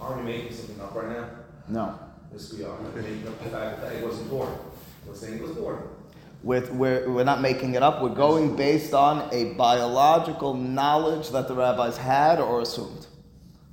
are 0.00 0.16
we 0.16 0.22
making 0.22 0.52
something 0.54 0.80
up 0.80 0.94
right 0.94 1.08
now? 1.08 1.28
No. 1.68 1.98
Yes, 2.32 2.52
we 2.54 2.64
are. 2.64 2.76
making 2.94 3.28
up 3.28 3.38
the 3.38 3.50
fact 3.50 3.80
that 3.80 3.80
the 3.82 3.96
egg 3.96 4.02
wasn't 4.02 4.30
born. 4.30 4.52
We're 5.06 5.14
saying 5.14 5.34
it 5.34 5.42
was 5.42 5.52
born. 5.52 5.82
With, 6.42 6.72
we're, 6.72 7.08
we're 7.10 7.24
not 7.24 7.40
making 7.40 7.74
it 7.74 7.82
up. 7.82 8.02
We're 8.02 8.14
going 8.14 8.56
based 8.56 8.94
on 8.94 9.28
a 9.32 9.54
biological 9.54 10.54
knowledge 10.54 11.30
that 11.30 11.48
the 11.48 11.54
rabbis 11.54 11.96
had 11.96 12.40
or 12.40 12.62
assumed. 12.62 13.06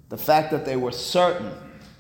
The 0.10 0.18
fact 0.18 0.52
that 0.52 0.66
they 0.66 0.76
were 0.76 0.92
certain, 0.92 1.52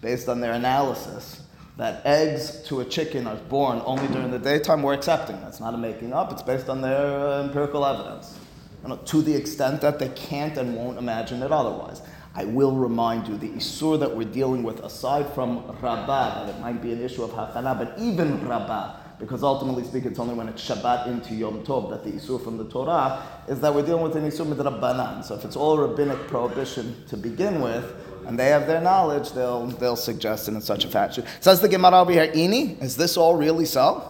based 0.02 0.28
on 0.28 0.42
their 0.42 0.54
analysis, 0.54 1.41
that 1.78 2.06
eggs 2.06 2.62
to 2.64 2.82
a 2.82 2.86
chicken 2.86 3.28
are 3.28 3.36
born 3.36 3.82
only 3.86 4.08
during 4.08 4.32
the 4.32 4.40
daytime, 4.40 4.84
we're 4.84 4.94
accepting. 4.94 5.40
That's 5.42 5.60
not 5.60 5.74
a 5.74 5.78
making 5.78 6.14
up, 6.14 6.32
it's 6.32 6.42
based 6.42 6.70
on 6.70 6.82
their 6.82 7.20
uh, 7.20 7.44
empirical 7.44 7.86
evidence. 7.86 8.38
You 8.84 8.90
know, 8.90 8.98
to 8.98 9.22
the 9.22 9.34
extent 9.36 9.82
that 9.82 10.00
they 10.00 10.10
can't 10.10 10.58
and 10.58 10.76
won't 10.76 10.98
imagine 10.98 11.44
it 11.44 11.52
otherwise. 11.52 12.02
I 12.34 12.46
will 12.46 12.72
remind 12.72 13.28
you 13.28 13.38
the 13.38 13.50
isur 13.50 14.00
that 14.00 14.16
we're 14.16 14.28
dealing 14.28 14.64
with, 14.64 14.80
aside 14.80 15.32
from 15.34 15.66
rabbah, 15.82 16.46
that 16.46 16.56
it 16.56 16.60
might 16.62 16.82
be 16.82 16.94
an 16.94 17.02
issue 17.02 17.24
of 17.24 17.32
hachana, 17.32 17.78
but 17.78 17.94
even 18.00 18.48
rabbah, 18.48 18.96
because 19.20 19.44
ultimately 19.44 19.84
speaking, 19.84 20.12
it's 20.12 20.20
only 20.20 20.34
when 20.34 20.48
it's 20.50 20.68
Shabbat 20.68 21.08
into 21.08 21.36
Yom 21.36 21.64
Tov 21.64 21.90
that 21.92 22.04
the 22.04 22.12
isur 22.12 22.44
from 22.44 22.58
the 22.58 22.66
Torah 22.66 23.22
is 23.48 23.60
that 23.60 23.74
we're 23.74 23.86
dealing 23.86 24.04
with 24.04 24.16
an 24.16 24.28
isur 24.28 24.46
midrabbanan. 24.46 25.24
So 25.24 25.36
if 25.36 25.46
it's 25.46 25.56
all 25.56 25.78
rabbinic 25.78 26.28
prohibition 26.28 27.04
to 27.08 27.18
begin 27.18 27.62
with, 27.62 27.86
and 28.28 28.38
they 28.38 28.50
have 28.50 28.68
their 28.68 28.82
knowledge, 28.82 29.32
they'll, 29.32 29.68
they'll 29.68 29.96
suggest 29.96 30.48
it 30.48 30.54
in 30.54 30.62
such 30.62 30.86
a 30.86 30.88
fashion. 30.88 31.26
Says 31.40 31.60
the 31.60 31.68
Gemara 31.68 32.02
over 32.02 32.12
here, 32.12 32.32
Ini, 32.32 32.82
is 32.82 32.96
this 32.96 33.18
all 33.18 33.36
really 33.36 33.66
so? 33.66 34.08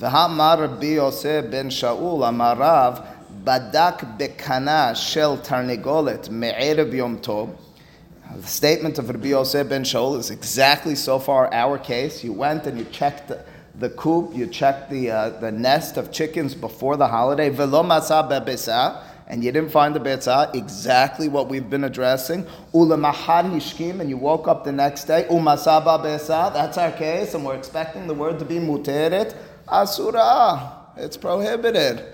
Ben 0.00 0.08
Shaul 1.68 2.20
amarav 2.20 3.06
badak 3.44 4.18
bekana 4.18 4.96
shel 4.96 5.36
tarnigolet 5.38 6.30
yom 6.94 7.18
tov. 7.18 7.54
The 8.36 8.46
statement 8.46 8.98
of 8.98 9.10
Rabbi 9.10 9.28
Yosef 9.28 9.68
ben 9.68 9.82
Shaul 9.84 10.18
is 10.18 10.30
exactly 10.30 10.94
so 10.94 11.18
far 11.18 11.52
our 11.52 11.76
case. 11.78 12.24
You 12.24 12.32
went 12.32 12.66
and 12.66 12.78
you 12.78 12.84
checked 12.86 13.28
the, 13.28 13.44
the 13.74 13.90
coop, 13.90 14.34
you 14.34 14.46
checked 14.46 14.88
the, 14.90 15.10
uh, 15.10 15.30
the 15.40 15.50
nest 15.52 15.96
of 15.96 16.12
chickens 16.12 16.54
before 16.54 16.96
the 16.96 17.08
holiday. 17.08 17.48
Velo 17.50 17.82
and 19.30 19.44
you 19.44 19.52
didn't 19.52 19.70
find 19.70 19.94
the 19.94 20.00
betzah, 20.00 20.52
exactly 20.56 21.28
what 21.28 21.48
we've 21.48 21.70
been 21.70 21.84
addressing. 21.84 22.44
Ulamahar 22.74 23.48
hishkim, 23.48 24.00
and 24.00 24.10
you 24.10 24.16
woke 24.16 24.48
up 24.48 24.64
the 24.64 24.72
next 24.72 25.04
day. 25.04 25.24
Umasaba 25.30 26.02
betzah, 26.02 26.52
that's 26.52 26.76
our 26.76 26.90
case, 26.90 27.32
and 27.34 27.46
we're 27.46 27.54
expecting 27.54 28.08
the 28.08 28.14
word 28.14 28.40
to 28.40 28.44
be 28.44 28.56
muteret. 28.56 29.36
Asura, 29.68 30.72
it's 30.96 31.16
prohibited. 31.16 32.04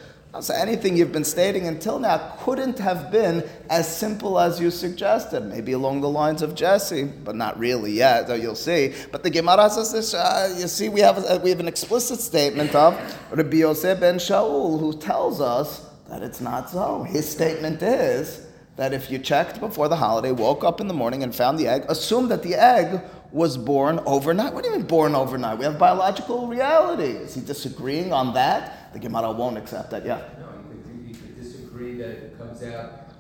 So 0.43 0.53
anything 0.53 0.99
you've 0.99 1.13
been 1.13 1.25
stating 1.25 1.67
until 1.67 1.99
now 1.99 2.19
couldn't 2.41 2.79
have 2.81 3.11
been 3.11 3.49
as 3.71 3.89
simple 3.97 4.39
as 4.39 4.61
you 4.61 4.71
suggested. 4.71 5.41
Maybe 5.41 5.73
along 5.73 6.03
the 6.03 6.11
lines 6.11 6.43
of 6.43 6.55
Jesse, 6.55 7.05
but 7.05 7.35
not 7.35 7.59
really 7.59 7.93
yet. 7.93 8.27
Though 8.27 8.35
you'll 8.35 8.55
see. 8.55 8.93
But 9.11 9.23
the 9.23 9.31
Gemara 9.31 9.71
says 9.71 9.93
this. 9.93 10.13
Uh, 10.13 10.55
you 10.59 10.69
see, 10.69 10.91
we 10.91 11.01
have 11.01 11.25
a, 11.25 11.39
we 11.39 11.49
have 11.49 11.61
an 11.61 11.69
explicit 11.69 12.21
statement 12.21 12.75
of 12.75 12.93
Rabbi 13.31 13.57
Yosef 13.57 13.99
ben 13.99 14.17
Shaul 14.17 14.79
who 14.79 14.99
tells 14.99 15.41
us 15.41 15.87
that 16.09 16.23
it's 16.23 16.41
not 16.41 16.71
so. 16.71 17.03
His 17.03 17.29
statement 17.29 17.83
is 17.83 18.47
that 18.77 18.93
if 18.93 19.11
you 19.11 19.19
checked 19.19 19.61
before 19.61 19.89
the 19.89 19.97
holiday, 19.97 20.33
woke 20.33 20.63
up 20.65 20.81
in 20.81 20.89
the 20.89 20.95
morning 20.95 21.23
and 21.23 21.35
found 21.35 21.59
the 21.59 21.67
egg, 21.67 21.85
assume 21.89 22.29
that 22.29 22.43
the 22.43 22.55
egg 22.55 23.01
was 23.33 23.57
born 23.57 24.01
overnight. 24.07 24.55
What 24.55 24.65
do 24.65 24.71
you 24.71 24.77
mean 24.77 24.87
born 24.87 25.15
overnight? 25.15 25.59
We 25.59 25.65
have 25.65 25.79
biological 25.79 26.47
reality. 26.47 27.05
Is 27.05 27.35
he 27.35 27.41
disagreeing 27.41 28.13
on 28.13 28.35
that? 28.35 28.93
The 28.93 28.99
Gemara 28.99 29.33
won't 29.33 29.59
accept 29.59 29.91
that. 29.91 30.05
Yeah. 30.05 30.23
No, 30.39 30.49
you 30.71 30.83
could, 30.83 31.09
you 31.09 31.15
could 31.15 31.37
disagree 31.43 31.97
that 31.97 32.11
it 32.11 32.39
comes 32.39 32.63
out 32.63 33.11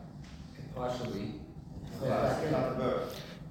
partially. 0.74 1.32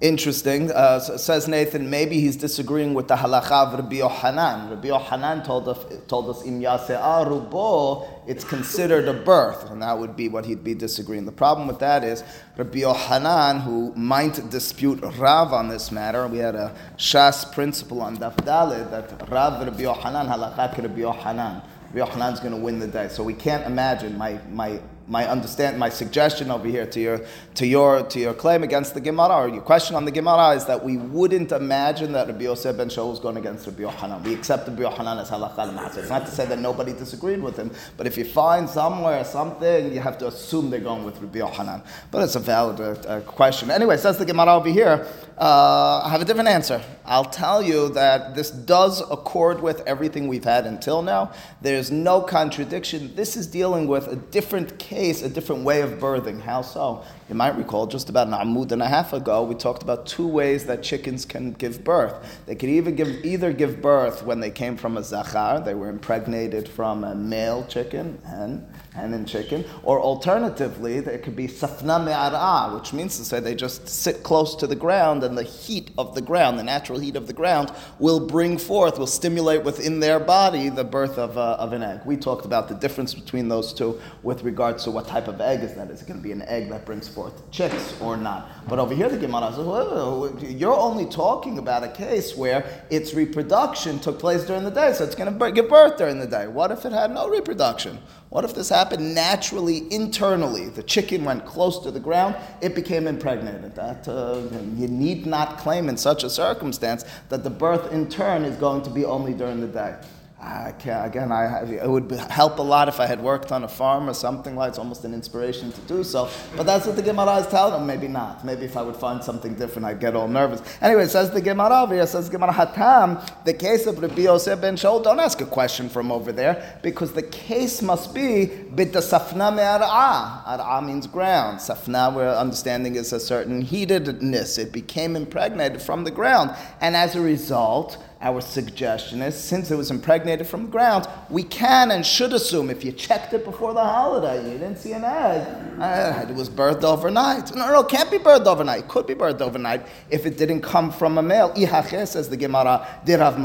Interesting, 0.02 0.70
uh, 0.72 1.00
says 1.00 1.48
Nathan. 1.48 1.88
Maybe 1.88 2.20
he's 2.20 2.36
disagreeing 2.36 2.92
with 2.92 3.08
the 3.08 3.16
halacha 3.16 3.66
of 3.66 3.78
Rabbi 3.78 3.96
Yohanan. 3.96 4.68
Rabbi 4.68 4.88
Yohanan 4.88 5.42
told 5.42 5.66
us, 5.68 5.78
told 6.06 6.28
us 6.28 6.44
im 6.44 6.60
rubo, 6.60 8.06
it's 8.26 8.44
considered 8.44 9.08
a 9.08 9.14
birth, 9.14 9.70
and 9.70 9.80
that 9.80 9.98
would 9.98 10.14
be 10.14 10.28
what 10.28 10.44
he'd 10.44 10.62
be 10.62 10.74
disagreeing. 10.74 11.24
The 11.24 11.32
problem 11.32 11.66
with 11.66 11.78
that 11.78 12.04
is 12.04 12.22
Rabbi 12.58 12.80
Yohanan, 12.80 13.60
who 13.60 13.94
might 13.94 14.50
dispute 14.50 15.00
Rav 15.16 15.54
on 15.54 15.68
this 15.68 15.90
matter. 15.90 16.26
We 16.28 16.38
had 16.38 16.56
a 16.56 16.76
Shas 16.98 17.50
principle 17.54 18.02
on 18.02 18.18
Daf 18.18 18.36
Daled 18.36 18.90
that 18.90 19.30
Rav 19.30 19.66
Rabbi 19.66 19.80
Yohanan 19.80 20.26
halakha 20.26 20.76
Rabbi 20.76 21.00
Yohanan. 21.00 21.62
Rabbi 21.94 22.06
Yohanan's 22.06 22.40
going 22.40 22.52
to 22.52 22.60
win 22.60 22.80
the 22.80 22.86
day. 22.86 23.08
So 23.08 23.22
we 23.22 23.32
can't 23.32 23.64
imagine 23.64 24.18
my 24.18 24.38
my 24.50 24.78
my 25.08 25.26
understand 25.28 25.78
my 25.78 25.88
suggestion 25.88 26.50
over 26.50 26.66
here 26.66 26.86
to 26.86 27.00
your 27.00 27.20
to 27.54 27.66
your 27.66 28.02
to 28.04 28.18
your 28.18 28.34
claim 28.34 28.62
against 28.62 28.94
the 28.94 29.00
Gemara 29.00 29.36
or 29.36 29.48
your 29.48 29.62
question 29.62 29.94
on 29.96 30.04
the 30.04 30.10
Gemara 30.10 30.50
is 30.50 30.64
that 30.66 30.84
we 30.84 30.96
wouldn't 30.96 31.52
imagine 31.52 32.12
that 32.12 32.26
Rabbi 32.26 32.44
Yosef 32.44 32.76
ben 32.76 32.88
Shaul 32.88 33.10
was 33.10 33.20
going 33.20 33.36
against 33.36 33.66
Rabbi 33.66 33.82
Yohanan. 33.82 34.22
We 34.24 34.34
accept 34.34 34.68
Rabbi 34.68 34.82
Yohanan 34.82 35.18
as 35.18 35.30
halakha 35.30 35.58
al 35.58 35.98
It's 35.98 36.10
not 36.10 36.26
to 36.26 36.32
say 36.32 36.46
that 36.46 36.58
nobody 36.58 36.92
disagreed 36.92 37.42
with 37.42 37.56
him, 37.56 37.70
but 37.96 38.06
if 38.06 38.16
you 38.18 38.24
find 38.24 38.68
somewhere 38.68 39.24
something, 39.24 39.92
you 39.92 40.00
have 40.00 40.18
to 40.18 40.26
assume 40.26 40.70
they're 40.70 40.80
going 40.80 41.04
with 41.04 41.20
Rabbi 41.20 41.38
Yohanan. 41.38 41.82
But 42.10 42.24
it's 42.24 42.36
a 42.36 42.40
valid 42.40 42.80
uh, 42.80 43.08
uh 43.08 43.20
question. 43.20 43.70
Anyway, 43.70 43.96
says 43.96 44.18
the 44.18 44.24
Gemara 44.24 44.56
over 44.56 44.68
here. 44.68 45.06
Uh, 45.38 46.00
I 46.02 46.08
have 46.08 46.22
a 46.22 46.24
different 46.24 46.48
answer. 46.48 46.82
I'll 47.04 47.26
tell 47.26 47.62
you 47.62 47.90
that 47.90 48.34
this 48.34 48.50
does 48.50 49.02
accord 49.10 49.60
with 49.60 49.82
everything 49.86 50.28
we've 50.28 50.44
had 50.44 50.64
until 50.64 51.02
now. 51.02 51.30
There's 51.60 51.90
no 51.90 52.22
contradiction. 52.22 53.14
This 53.14 53.36
is 53.36 53.46
dealing 53.46 53.86
with 53.86 54.08
a 54.08 54.16
different 54.16 54.78
case, 54.78 54.95
a 54.96 55.28
different 55.28 55.62
way 55.62 55.82
of 55.82 55.92
birthing. 55.98 56.40
How 56.40 56.62
so? 56.62 57.04
You 57.28 57.34
might 57.34 57.56
recall 57.56 57.86
just 57.86 58.08
about 58.08 58.28
an 58.28 58.32
amud 58.32 58.72
and 58.72 58.82
a 58.82 58.88
half 58.88 59.12
ago, 59.12 59.42
we 59.42 59.54
talked 59.54 59.82
about 59.82 60.06
two 60.06 60.26
ways 60.26 60.64
that 60.66 60.82
chickens 60.82 61.24
can 61.24 61.52
give 61.52 61.84
birth. 61.84 62.42
They 62.46 62.54
could 62.54 62.70
either 62.70 62.90
give, 62.90 63.24
either 63.24 63.52
give 63.52 63.82
birth 63.82 64.22
when 64.22 64.40
they 64.40 64.50
came 64.50 64.76
from 64.76 64.96
a 64.96 65.02
zachar, 65.02 65.60
they 65.60 65.74
were 65.74 65.90
impregnated 65.90 66.66
from 66.68 67.04
a 67.04 67.14
male 67.14 67.66
chicken, 67.66 68.18
hen, 68.26 68.66
and 68.96 69.26
chicken, 69.28 69.64
or 69.82 70.00
alternatively, 70.00 71.00
there 71.00 71.18
could 71.18 71.36
be 71.36 71.48
safna 71.48 72.04
me'ara, 72.04 72.74
which 72.74 72.92
means 72.92 73.16
to 73.18 73.24
say 73.24 73.40
they 73.40 73.54
just 73.54 73.88
sit 73.88 74.22
close 74.22 74.54
to 74.56 74.66
the 74.66 74.76
ground 74.76 75.22
and 75.22 75.36
the 75.36 75.42
heat 75.42 75.90
of 75.98 76.14
the 76.14 76.20
ground, 76.20 76.58
the 76.58 76.62
natural 76.62 76.98
heat 76.98 77.16
of 77.16 77.26
the 77.26 77.32
ground, 77.32 77.72
will 77.98 78.20
bring 78.26 78.58
forth, 78.58 78.98
will 78.98 79.06
stimulate 79.06 79.64
within 79.64 80.00
their 80.00 80.18
body 80.18 80.68
the 80.68 80.84
birth 80.84 81.18
of, 81.18 81.36
uh, 81.36 81.56
of 81.58 81.72
an 81.72 81.82
egg. 81.82 82.00
We 82.04 82.16
talked 82.16 82.44
about 82.44 82.68
the 82.68 82.74
difference 82.74 83.14
between 83.14 83.48
those 83.48 83.72
two 83.72 84.00
with 84.22 84.42
regards 84.42 84.84
to 84.84 84.90
what 84.90 85.06
type 85.06 85.28
of 85.28 85.40
egg 85.40 85.62
is 85.62 85.74
that. 85.74 85.90
Is 85.90 86.02
it 86.02 86.08
going 86.08 86.18
to 86.18 86.22
be 86.22 86.32
an 86.32 86.42
egg 86.42 86.68
that 86.70 86.84
brings 86.84 87.08
forth 87.08 87.50
chicks 87.50 87.94
or 88.00 88.16
not? 88.16 88.68
But 88.68 88.78
over 88.78 88.94
here, 88.94 89.08
the 89.08 89.18
Gemara 89.18 89.52
says, 89.52 90.52
you're 90.52 90.76
only 90.76 91.06
talking 91.06 91.58
about 91.58 91.84
a 91.84 91.88
case 91.88 92.36
where 92.36 92.84
its 92.90 93.14
reproduction 93.14 93.98
took 93.98 94.18
place 94.18 94.44
during 94.44 94.64
the 94.64 94.70
day, 94.70 94.92
so 94.92 95.04
it's 95.04 95.14
going 95.14 95.38
to 95.38 95.52
give 95.52 95.68
birth 95.68 95.96
during 95.96 96.18
the 96.18 96.26
day. 96.26 96.46
What 96.46 96.70
if 96.70 96.84
it 96.84 96.92
had 96.92 97.10
no 97.10 97.28
reproduction? 97.28 97.98
What 98.28 98.44
if 98.44 98.54
this 98.54 98.68
happened 98.68 99.14
naturally, 99.14 99.90
internally? 99.92 100.68
The 100.68 100.82
chicken 100.82 101.24
went 101.24 101.46
close 101.46 101.78
to 101.84 101.90
the 101.90 102.00
ground, 102.00 102.34
it 102.60 102.74
became 102.74 103.06
impregnated. 103.06 103.74
That 103.76 104.08
uh, 104.08 104.42
you 104.74 104.88
need 104.88 105.26
not 105.26 105.58
claim 105.58 105.88
in 105.88 105.96
such 105.96 106.24
a 106.24 106.30
circumstance 106.30 107.04
that 107.28 107.44
the 107.44 107.50
birth 107.50 107.92
in 107.92 108.08
turn 108.08 108.44
is 108.44 108.56
going 108.56 108.82
to 108.82 108.90
be 108.90 109.04
only 109.04 109.32
during 109.32 109.60
the 109.60 109.68
day. 109.68 109.96
I 110.46 110.68
again, 111.06 111.32
I, 111.32 111.64
it 111.64 111.88
would 111.88 112.10
help 112.12 112.58
a 112.60 112.62
lot 112.62 112.88
if 112.88 113.00
I 113.00 113.06
had 113.06 113.20
worked 113.20 113.50
on 113.50 113.64
a 113.64 113.68
farm 113.68 114.08
or 114.08 114.14
something 114.14 114.54
like. 114.54 114.70
It's 114.70 114.78
almost 114.78 115.04
an 115.04 115.12
inspiration 115.12 115.72
to 115.72 115.80
do 115.82 116.04
so. 116.04 116.28
But 116.56 116.66
that's 116.66 116.86
what 116.86 116.94
the 116.94 117.02
Gemara 117.02 117.36
is 117.36 117.46
telling 117.48 117.72
them. 117.72 117.86
Maybe 117.86 118.06
not. 118.06 118.44
Maybe 118.44 118.64
if 118.64 118.76
I 118.76 118.82
would 118.82 118.96
find 118.96 119.22
something 119.22 119.54
different, 119.54 119.86
I'd 119.86 120.00
get 120.00 120.14
all 120.14 120.28
nervous. 120.28 120.62
Anyway, 120.80 121.06
says 121.06 121.30
the 121.30 121.40
Gemara 121.40 121.86
here. 121.88 122.06
Says 122.06 122.28
Gemara 122.28 122.52
Hatam. 122.52 123.44
The 123.44 123.54
case 123.54 123.86
of 123.86 123.98
Rabbi 123.98 124.22
Yosef 124.22 124.60
ben 124.60 124.76
Shaul. 124.76 125.02
Don't 125.02 125.18
ask 125.18 125.40
a 125.40 125.46
question 125.46 125.88
from 125.88 126.12
over 126.12 126.30
there 126.30 126.78
because 126.82 127.12
the 127.12 127.22
case 127.22 127.82
must 127.82 128.14
be 128.14 128.46
bita 128.74 129.02
safna 129.02 129.54
me'ar'a. 129.54 130.44
Ar'a 130.46 130.86
means 130.86 131.08
ground. 131.08 131.58
Safna, 131.58 132.14
we're 132.14 132.28
understanding, 132.28 132.94
is 132.94 133.12
a 133.12 133.18
certain 133.20 133.62
heatedness. 133.62 134.58
It 134.58 134.72
became 134.72 135.16
impregnated 135.16 135.82
from 135.82 136.04
the 136.04 136.10
ground, 136.10 136.54
and 136.80 136.94
as 136.96 137.16
a 137.16 137.20
result 137.20 137.98
our 138.20 138.40
suggestion 138.40 139.20
is 139.20 139.34
since 139.34 139.70
it 139.70 139.76
was 139.76 139.90
impregnated 139.90 140.46
from 140.46 140.64
the 140.66 140.70
ground, 140.70 141.06
we 141.28 141.42
can 141.42 141.90
and 141.90 142.04
should 142.04 142.32
assume 142.32 142.70
if 142.70 142.82
you 142.82 142.92
checked 142.92 143.34
it 143.34 143.44
before 143.44 143.74
the 143.74 143.84
holiday, 143.84 144.42
you 144.50 144.58
didn't 144.58 144.78
see 144.78 144.92
an 144.92 145.04
egg, 145.04 145.46
uh, 145.78 146.24
it 146.26 146.34
was 146.34 146.48
birthed 146.48 146.82
overnight. 146.82 147.54
No, 147.54 147.70
no, 147.70 147.84
can't 147.84 148.10
be 148.10 148.18
birthed 148.18 148.46
overnight. 148.46 148.80
It 148.80 148.88
could 148.88 149.06
be 149.06 149.14
birthed 149.14 149.42
overnight 149.42 149.86
if 150.10 150.24
it 150.24 150.38
didn't 150.38 150.62
come 150.62 150.90
from 150.90 151.18
a 151.18 151.22
male. 151.22 151.52
Ihache, 151.52 152.08
says 152.08 152.30
the 152.30 152.36
Gemara, 152.36 152.86
dirav 153.04 153.36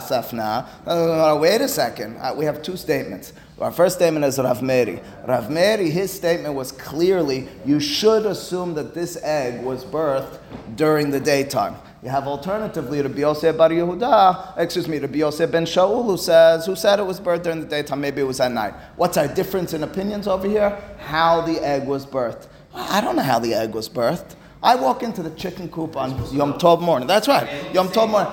safna. 0.00 0.66
Uh, 0.86 1.38
wait 1.38 1.60
a 1.60 1.68
second. 1.68 2.16
Uh, 2.16 2.34
we 2.36 2.44
have 2.44 2.62
two 2.62 2.76
statements. 2.76 3.32
Our 3.60 3.72
first 3.72 3.96
statement 3.96 4.24
is 4.24 4.38
Rav 4.38 4.62
Meri. 4.62 5.00
Rav 5.26 5.50
Meri, 5.50 5.90
his 5.90 6.12
statement 6.12 6.54
was 6.54 6.70
clearly 6.70 7.48
you 7.64 7.80
should 7.80 8.24
assume 8.24 8.74
that 8.74 8.94
this 8.94 9.16
egg 9.22 9.64
was 9.64 9.84
birthed 9.84 10.38
during 10.76 11.10
the 11.10 11.18
daytime. 11.18 11.76
You 12.00 12.10
have 12.10 12.28
alternatively 12.28 13.02
Rabbi 13.02 13.18
Yosef 13.18 13.56
Bar 13.56 13.70
Yehuda, 13.70 14.56
excuse 14.56 14.86
me, 14.86 14.98
Rabbi 14.98 15.18
Yosef 15.18 15.50
ben 15.50 15.64
Shaul, 15.64 16.04
who 16.04 16.16
says, 16.16 16.64
who 16.64 16.76
said 16.76 17.00
it 17.00 17.02
was 17.02 17.18
birthed 17.18 17.42
during 17.42 17.60
the 17.60 17.66
daytime, 17.66 18.00
maybe 18.00 18.20
it 18.20 18.24
was 18.24 18.38
at 18.38 18.52
night. 18.52 18.72
What's 18.94 19.16
our 19.16 19.26
difference 19.26 19.74
in 19.74 19.82
opinions 19.82 20.28
over 20.28 20.46
here? 20.46 20.80
How 20.98 21.40
the 21.40 21.58
egg 21.60 21.88
was 21.88 22.06
birthed. 22.06 22.46
I 22.72 23.00
don't 23.00 23.16
know 23.16 23.22
how 23.22 23.40
the 23.40 23.52
egg 23.52 23.74
was 23.74 23.88
birthed. 23.88 24.36
I 24.62 24.76
walk 24.76 25.02
into 25.02 25.24
the 25.24 25.30
chicken 25.30 25.68
coop 25.70 25.96
on 25.96 26.10
Yom 26.32 26.54
Tov 26.54 26.80
morning. 26.80 27.08
That's 27.08 27.26
right, 27.26 27.74
Yom 27.74 27.88
Tov 27.88 28.10
morning. 28.10 28.32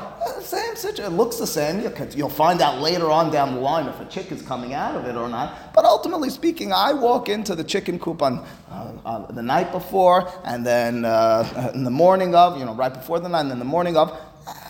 Same 0.76 0.92
situation. 0.92 1.14
It 1.14 1.16
looks 1.16 1.38
the 1.38 1.48
same. 1.48 1.80
You'll 2.16 2.30
find 2.30 2.62
out 2.62 2.82
later 2.82 3.10
on 3.10 3.32
down 3.32 3.56
the 3.56 3.62
line 3.62 3.88
if 3.88 4.00
a 4.00 4.06
chick 4.06 4.32
is 4.32 4.42
coming 4.42 4.74
out 4.74 4.96
of 4.96 5.06
it 5.06 5.16
or 5.16 5.30
not. 5.30 5.74
But 5.74 5.86
ultimately 5.86 6.30
speaking, 6.30 6.74
I 6.74 6.94
walk 6.94 7.30
into 7.30 7.56
the 7.56 7.64
chicken 7.64 8.00
coop 8.00 8.22
on 8.22 8.46
uh, 8.70 8.94
uh, 9.06 9.32
the 9.32 9.42
night 9.42 9.72
before, 9.72 10.32
and 10.44 10.66
then 10.66 11.06
uh, 11.06 11.72
in 11.74 11.84
the 11.84 11.92
morning 11.92 12.36
of, 12.36 12.58
you 12.60 12.66
know, 12.66 12.74
right 12.74 12.94
before 12.94 13.20
the 13.20 13.30
night, 13.30 13.42
and 13.42 13.52
then 13.52 13.60
the 13.60 13.66
morning 13.66 13.96
of, 13.98 14.18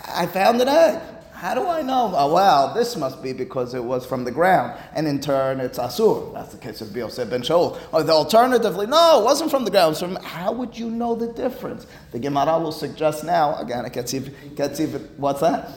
I 0.08 0.26
found 0.26 0.60
an 0.60 0.68
egg. 0.68 1.02
How 1.32 1.54
do 1.54 1.66
I 1.66 1.82
know? 1.82 2.14
Oh, 2.16 2.32
well, 2.32 2.72
this 2.72 2.96
must 2.96 3.22
be 3.22 3.34
because 3.34 3.74
it 3.74 3.84
was 3.84 4.06
from 4.06 4.24
the 4.24 4.30
ground, 4.30 4.72
and 4.94 5.06
in 5.06 5.20
turn 5.20 5.60
it's 5.60 5.78
asur. 5.78 6.32
That's 6.32 6.52
the 6.52 6.58
case 6.58 6.80
of 6.80 6.88
Biosef 6.88 7.28
ben 7.28 7.42
Shaul. 7.42 7.78
Or 7.92 8.02
the 8.02 8.12
alternatively, 8.12 8.86
no, 8.86 9.20
it 9.20 9.24
wasn't 9.24 9.50
from 9.50 9.66
the 9.66 9.70
ground. 9.70 9.98
So 9.98 10.18
how 10.20 10.52
would 10.52 10.78
you 10.78 10.88
know 10.88 11.14
the 11.14 11.30
difference? 11.34 11.86
The 12.12 12.18
Gemara 12.20 12.58
will 12.58 12.72
suggest 12.72 13.22
now. 13.22 13.58
Again, 13.58 13.84
it 13.84 13.92
gets 13.92 14.14
even, 14.14 14.34
gets 14.54 14.80
even. 14.80 15.02
What's 15.18 15.40
that? 15.40 15.68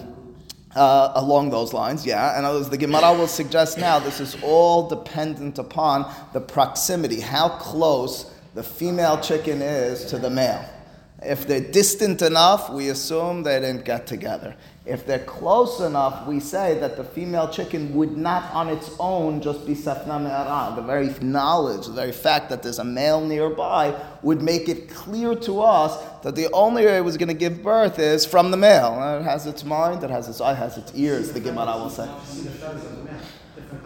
Uh, 0.79 1.12
along 1.15 1.50
those 1.50 1.74
lines, 1.74 2.05
yeah. 2.05 2.38
And 2.38 2.45
as 2.45 2.69
the 2.69 2.77
Gemara 2.77 3.12
will 3.12 3.27
suggest 3.27 3.77
now, 3.77 4.00
this 4.00 4.21
is 4.21 4.38
all 4.41 4.88
dependent 4.88 5.59
upon 5.59 6.05
the 6.31 6.39
proximity, 6.39 7.19
how 7.19 7.50
close 7.50 8.31
the 8.55 8.63
female 8.63 9.19
chicken 9.19 9.62
is 9.62 10.05
to 10.05 10.17
the 10.17 10.29
male. 10.29 10.63
If 11.21 11.45
they're 11.48 11.59
distant 11.59 12.21
enough, 12.21 12.69
we 12.69 12.88
assume 12.88 13.43
they 13.43 13.59
didn't 13.59 13.83
get 13.83 14.07
together. 14.07 14.55
If 14.89 15.05
they're 15.05 15.19
close 15.19 15.79
enough, 15.81 16.25
we 16.25 16.39
say 16.39 16.79
that 16.79 16.98
the 16.98 17.03
female 17.03 17.48
chicken 17.48 17.93
would 17.93 18.17
not 18.17 18.51
on 18.53 18.69
its 18.69 18.89
own 19.00 19.39
just 19.39 19.65
be 19.67 19.75
safna 19.75 20.19
me'ara. 20.19 20.75
The 20.75 20.81
very 20.81 21.13
knowledge, 21.22 21.86
the 21.86 21.93
very 21.93 22.12
fact 22.12 22.50
that 22.50 22.63
there's 22.63 22.79
a 22.79 22.84
male 22.84 23.22
nearby 23.22 23.96
would 24.24 24.41
make 24.41 24.67
it 24.67 24.89
clear 24.89 25.36
to 25.36 25.62
us 25.62 26.03
that 26.24 26.36
the 26.36 26.51
only 26.51 26.86
way 26.86 26.98
it 26.98 27.05
was 27.05 27.17
going 27.17 27.27
to 27.27 27.36
give 27.36 27.62
birth 27.62 28.00
is 28.00 28.25
from 28.25 28.50
the 28.50 28.58
male. 28.58 29.19
It 29.19 29.24
has 29.24 29.46
its 29.46 29.63
mind, 29.63 30.03
it 30.03 30.10
has 30.10 30.27
its 30.27 30.41
eye, 30.41 30.53
it 30.53 30.58
has 30.58 30.77
its 30.77 30.91
ears, 30.96 31.31
the 31.31 31.39
Gemara 31.39 31.77
will 31.77 31.89
say. 31.91 32.10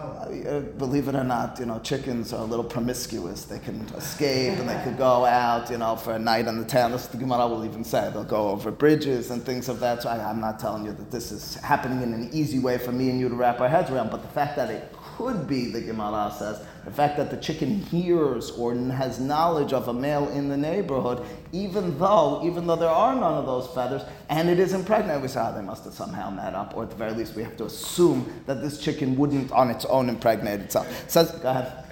Uh, 0.04 0.60
believe 0.78 1.08
it 1.08 1.16
or 1.16 1.24
not, 1.24 1.60
you 1.60 1.66
know, 1.66 1.80
chickens 1.80 2.34
are 2.34 2.42
a 2.42 2.46
little 2.46 2.66
promiscuous. 2.66 3.46
They 3.46 3.60
can 3.60 3.82
escape 3.96 4.60
and 4.60 4.68
they 4.68 4.82
could 4.84 4.98
go 4.98 5.26
out, 5.26 5.70
you 5.70 5.78
know, 5.78 5.96
for 5.96 6.14
a 6.14 6.20
night 6.20 6.48
on 6.48 6.60
the 6.60 6.66
town. 6.66 6.92
This 6.92 7.08
the 7.08 7.18
Gemara 7.18 7.48
will 7.48 7.64
even 7.66 7.84
say. 7.84 8.10
They'll 8.12 8.24
go 8.24 8.50
over 8.50 8.72
bridges 8.72 9.32
and 9.32 9.44
things 9.44 9.70
of 9.70 9.80
that. 9.80 10.04
So 10.04 10.10
I, 10.10 10.30
I'm 10.30 10.42
not 10.42 10.60
telling 10.60 10.86
you 10.86 10.92
that 10.94 11.12
this 11.12 11.32
is 11.32 11.56
happening 11.56 12.02
in 12.02 12.14
an 12.14 12.30
easy 12.34 12.60
way 12.60 12.78
for 12.78 12.92
me 12.92 13.10
and 13.10 13.20
you 13.20 13.30
to 13.30 13.36
wrap 13.36 13.62
our 13.62 13.70
heads 13.70 13.90
around, 13.90 14.12
but 14.12 14.22
the 14.22 14.28
fact 14.30 14.56
that 14.58 14.70
it 14.70 14.94
could 15.18 15.48
be, 15.48 15.72
the 15.72 15.82
Gemara 15.82 16.34
says, 16.38 16.62
the 16.86 16.92
fact 16.92 17.18
that 17.18 17.32
the 17.32 17.38
chicken 17.38 17.80
hears 17.80 18.52
or 18.52 18.76
has 18.76 19.20
knowledge 19.20 19.74
of 19.74 19.88
a 19.88 19.94
male 19.94 20.28
in 20.30 20.50
the 20.50 20.58
neighborhood, 20.58 21.26
even 21.52 21.98
though, 21.98 22.42
even 22.44 22.68
though 22.68 22.76
there 22.76 22.90
are 22.90 23.14
none 23.16 23.34
of 23.36 23.46
those 23.46 23.68
feathers, 23.68 24.02
and 24.30 24.50
it 24.50 24.60
is 24.60 24.74
impregnated, 24.74 25.22
we 25.22 25.28
say, 25.28 25.40
oh, 25.42 25.54
they 25.56 25.62
must 25.62 25.86
have 25.86 25.94
somehow 25.94 26.30
met 26.30 26.54
up, 26.54 26.76
or 26.76 26.84
at 26.84 26.90
the 26.90 26.96
very 26.96 27.14
least, 27.14 27.36
we 27.36 27.44
have 27.44 27.56
to 27.58 27.66
assume 27.66 28.26
that 28.46 28.62
this 28.62 28.80
chicken 28.80 29.16
wouldn't 29.16 29.52
on 29.52 29.70
its 29.70 29.86
own 29.86 30.10
impregnate 30.10 30.60
itself. 30.62 30.88
says, 31.10 31.32
go 31.32 31.50
ahead. 31.50 31.86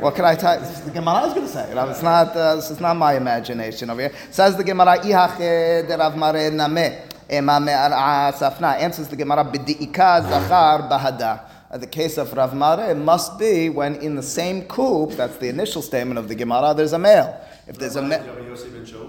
What 0.00 0.16
can 0.16 0.24
I 0.24 0.34
tell 0.34 0.60
you? 0.60 0.66
The 0.84 0.90
Gemara 0.90 1.26
is 1.28 1.34
going 1.34 1.46
to 1.46 1.52
say 1.52 1.70
it. 1.70 1.76
It's 1.76 2.02
not, 2.02 2.36
uh, 2.36 2.56
this 2.56 2.70
is 2.70 2.80
not 2.80 2.96
my 2.96 3.16
imagination 3.16 3.90
over 3.90 4.00
here. 4.00 4.12
Says 4.30 4.56
the 4.56 4.64
Gemara, 4.64 4.98
Rav 4.98 6.16
Mare 6.16 6.50
Name. 6.50 6.98
Answers 7.30 9.08
the 9.08 9.16
Gemara, 9.16 9.44
B'di'ika 9.44 10.28
zachar 10.28 10.82
bahada 10.90 11.40
the 11.80 11.86
case 11.86 12.18
of 12.18 12.32
Rav 12.32 12.54
Mare 12.54 12.90
it 12.90 12.96
must 12.96 13.38
be 13.38 13.68
when 13.68 13.96
in 13.96 14.14
the 14.14 14.22
same 14.22 14.62
coop, 14.62 15.12
that's 15.12 15.36
the 15.38 15.48
initial 15.48 15.82
statement 15.82 16.18
of 16.18 16.28
the 16.28 16.34
Gemara, 16.34 16.72
there's 16.74 16.92
a 16.92 16.98
male. 16.98 17.40
If 17.66 17.78
there's 17.78 17.96
a 17.96 18.02
male. 18.02 18.22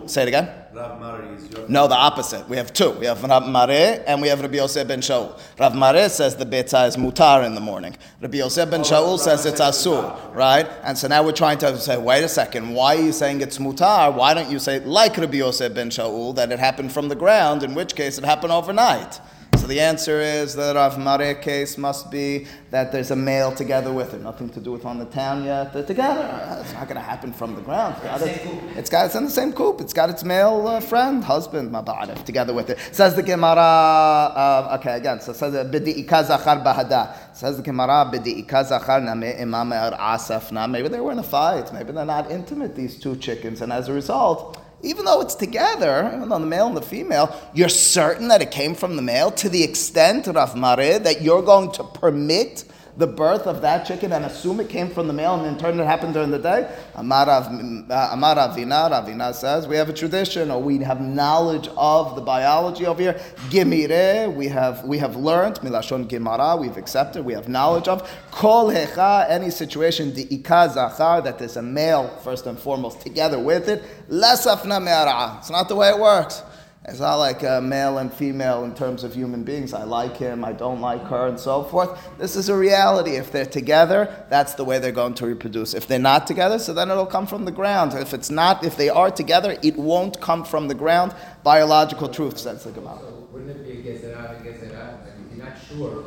Say 0.07 0.24
it 0.24 0.27
again. 0.29 0.50
Rav 0.74 1.00
Mare 1.00 1.34
is 1.34 1.50
your 1.51 1.67
No, 1.67 1.88
the 1.88 1.95
opposite. 1.95 2.48
We 2.48 2.57
have 2.57 2.74
two. 2.74 2.91
We 2.91 3.05
have 3.05 3.22
Rav 3.24 3.48
Mare 3.48 4.03
and 4.07 4.22
we 4.22 4.29
have 4.29 4.41
Rabbi 4.41 4.55
Yosef 4.55 4.88
ben 4.88 5.01
Shaul. 5.01 5.38
Rav 5.60 5.75
Mare 5.75 6.10
says 6.10 6.36
the 6.36 6.45
betzah 6.45 6.88
is 6.88 6.98
mutar 6.98 7.45
in 7.45 7.53
the 7.53 7.62
morning. 7.62 7.95
Rabbi 8.22 8.38
Yosef 8.38 8.72
ben 8.72 8.79
oh, 8.79 8.84
Shaul 8.84 9.19
says 9.19 9.45
it's 9.45 9.62
asur, 9.62 10.34
right? 10.34 10.67
And 10.84 10.98
so 10.98 11.07
now 11.07 11.22
we're 11.24 11.34
trying 11.34 11.57
to 11.60 11.77
say, 11.77 11.98
wait 11.98 12.24
a 12.24 12.29
second, 12.29 12.74
why 12.74 12.95
are 12.95 13.01
you 13.01 13.12
saying 13.12 13.41
it's 13.41 13.57
mutar? 13.57 14.13
Why 14.13 14.34
don't 14.34 14.50
you 14.50 14.60
say, 14.60 14.79
like 14.79 15.17
Rabbi 15.17 15.38
Yosef 15.38 15.74
ben 15.74 15.89
Shaul, 15.89 16.34
that 16.36 16.51
it 16.51 16.60
happened 16.60 16.91
from 16.91 17.10
the 17.10 17.15
ground, 17.15 17.62
in 17.62 17.75
which 17.75 17.95
case 17.95 18.17
it 18.17 18.24
happened 18.24 18.53
overnight? 18.53 19.19
So 19.65 19.69
the 19.69 19.79
answer 19.79 20.22
is 20.22 20.53
that 20.57 20.75
Rav 20.75 21.00
Mare 21.00 21.34
case 21.34 21.75
must 21.75 22.12
be 22.12 22.45
that 22.69 22.91
there's 22.91 23.10
a 23.10 23.15
male 23.15 23.51
together 23.51 23.91
with 23.91 24.13
it. 24.13 24.22
Nothing 24.22 24.48
to 24.51 24.60
do 24.60 24.72
with 24.72 24.86
on 24.86 25.00
the 25.00 25.05
town 25.05 25.43
yet. 25.43 25.74
They're 25.74 25.81
together. 25.81 26.60
It's 26.62 26.72
not 26.74 26.84
going 26.84 26.98
to 26.98 27.01
happen 27.01 27.34
from 27.34 27.55
the 27.55 27.62
ground. 27.62 27.95
It's 27.98 28.05
got, 28.05 28.22
its, 28.22 28.77
it's 28.77 28.89
got 28.91 29.05
it's 29.07 29.15
in 29.15 29.24
the 29.25 29.31
same 29.31 29.51
coop. 29.53 29.81
It's 29.81 29.91
got 29.91 30.12
its 30.12 30.24
male 30.24 30.67
uh, 30.67 30.81
friend, 30.81 31.24
husband, 31.24 31.72
mabarif, 31.72 32.24
together 32.25 32.53
with 32.53 32.69
it. 32.69 32.77
Says 32.91 33.15
the 33.15 33.24
Gemara. 33.24 33.57
Uh, 33.57 34.77
okay, 34.79 34.98
again. 34.98 35.19
So 35.19 35.34
says 35.34 35.55
bidi 35.55 36.05
ikazachar 36.05 36.63
bahada. 36.63 37.36
Says 37.36 37.57
the 37.57 37.63
Gemara 37.63 38.07
bidi 38.13 38.45
ikazachar 38.45 39.03
name 39.03 39.51
imam 39.51 39.74
asaf. 39.74 40.51
Maybe 40.51 40.89
they 40.89 41.00
were 41.00 41.12
in 41.12 41.17
a 41.17 41.24
fight. 41.24 41.74
Maybe 41.74 41.91
they're 41.91 42.05
not 42.05 42.29
intimate. 42.29 42.75
These 42.75 43.00
two 43.00 43.15
chickens, 43.15 43.62
and 43.62 43.74
as 43.74 43.88
a 43.88 43.93
result 43.93 44.62
even 44.82 45.05
though 45.05 45.22
it's 45.22 45.36
together, 45.36 46.12
even 46.15 46.29
though 46.29 46.39
the 46.39 46.46
male 46.46 46.67
and 46.67 46.77
the 46.77 46.82
female, 46.82 47.36
you're 47.53 47.70
certain 47.70 48.27
that 48.27 48.41
it 48.41 48.51
came 48.51 48.75
from 48.75 48.96
the 48.96 49.01
male 49.01 49.32
to 49.32 49.50
the 49.50 49.63
extent, 49.63 50.27
Rav 50.27 50.55
Mare, 50.55 51.00
that 51.00 51.22
you're 51.22 51.41
going 51.41 51.72
to 51.74 51.84
permit 51.84 52.65
the 52.97 53.07
birth 53.07 53.45
of 53.47 53.61
that 53.61 53.85
chicken 53.85 54.13
and 54.13 54.25
assume 54.25 54.59
it 54.59 54.69
came 54.69 54.89
from 54.89 55.07
the 55.07 55.13
male 55.13 55.35
and 55.35 55.45
in 55.45 55.57
turn 55.57 55.79
it 55.79 55.85
happened 55.85 56.13
during 56.13 56.31
the 56.31 56.39
day? 56.39 56.73
Amar 56.95 57.25
Avina, 57.25 57.89
uh, 57.89 58.89
Ravina 58.89 59.33
says, 59.33 59.67
we 59.67 59.75
have 59.75 59.89
a 59.89 59.93
tradition 59.93 60.49
or 60.49 60.61
we 60.61 60.77
have 60.79 61.01
knowledge 61.01 61.67
of 61.75 62.15
the 62.15 62.21
biology 62.21 62.85
over 62.85 63.01
here. 63.01 63.13
Gemire, 63.49 64.33
we 64.33 64.47
have, 64.47 64.83
we 64.85 64.97
have 64.97 65.15
learned, 65.15 65.55
Milashon 65.55 66.07
Gemara, 66.07 66.55
we've 66.55 66.77
accepted, 66.77 67.25
we 67.25 67.33
have 67.33 67.49
knowledge 67.49 67.87
of. 67.87 68.09
Kol 68.31 68.69
Hecha, 68.69 69.29
any 69.29 69.49
situation, 69.49 70.13
the 70.13 70.33
Ika 70.33 70.71
Zachar, 70.73 71.21
that 71.21 71.37
there's 71.37 71.57
a 71.57 71.61
male 71.61 72.07
first 72.23 72.45
and 72.45 72.57
foremost 72.57 73.01
together 73.01 73.39
with 73.39 73.67
it. 73.67 73.83
Lesafna 74.09 74.81
Me'ara. 74.81 75.37
It's 75.39 75.49
not 75.49 75.67
the 75.67 75.75
way 75.75 75.89
it 75.89 75.99
works. 75.99 76.43
It's 76.88 77.00
not 77.00 77.15
like 77.15 77.42
a 77.42 77.60
male 77.62 77.98
and 77.98 78.13
female 78.13 78.63
in 78.63 78.75
terms 78.75 79.04
of 79.04 79.15
human 79.15 79.44
beings. 79.44 79.74
I 79.74 79.84
like 79.84 80.18
him, 80.18 80.46
I 80.46 80.54
don't 80.54 80.82
like 80.82 81.01
her, 81.06 81.27
and 81.27 81.39
so 81.39 81.63
forth. 81.63 82.00
This 82.20 82.36
is 82.36 82.48
a 82.48 82.56
reality. 82.56 83.15
If 83.15 83.32
they're 83.32 83.48
together, 83.48 84.25
that's 84.30 84.54
the 84.54 84.63
way 84.63 84.77
they're 84.77 84.92
going 84.92 85.15
to 85.15 85.25
reproduce. 85.25 85.74
If 85.74 85.88
they're 85.88 85.98
not 85.98 86.27
together, 86.27 86.60
so 86.60 86.75
then 86.75 86.92
it'll 86.92 87.08
come 87.08 87.25
from 87.25 87.46
the 87.46 87.51
ground. 87.51 87.94
If 87.94 88.13
it's 88.13 88.30
not, 88.30 88.63
if 88.63 88.77
they 88.77 88.89
are 88.89 89.10
together, 89.10 89.58
it 89.63 89.75
won't 89.77 90.22
come 90.22 90.44
from 90.44 90.68
the 90.68 90.75
ground. 90.75 91.15
Biological 91.44 92.08
truth, 92.08 92.38
says 92.38 92.63
the 92.63 92.72
Gemara. 92.72 93.00
So 93.00 93.27
wouldn't 93.32 93.50
it 93.50 93.65
be 93.65 93.89
a 93.89 93.94
gezerah, 93.94 94.39
a 94.39 94.44
gezerah? 94.44 95.00
If 95.08 95.38
you're 95.38 95.45
not 95.45 95.58
sure. 95.67 96.06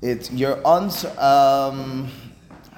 It's 0.00 0.30
your 0.30 0.66
uns. 0.66 1.04
Um, 1.04 2.10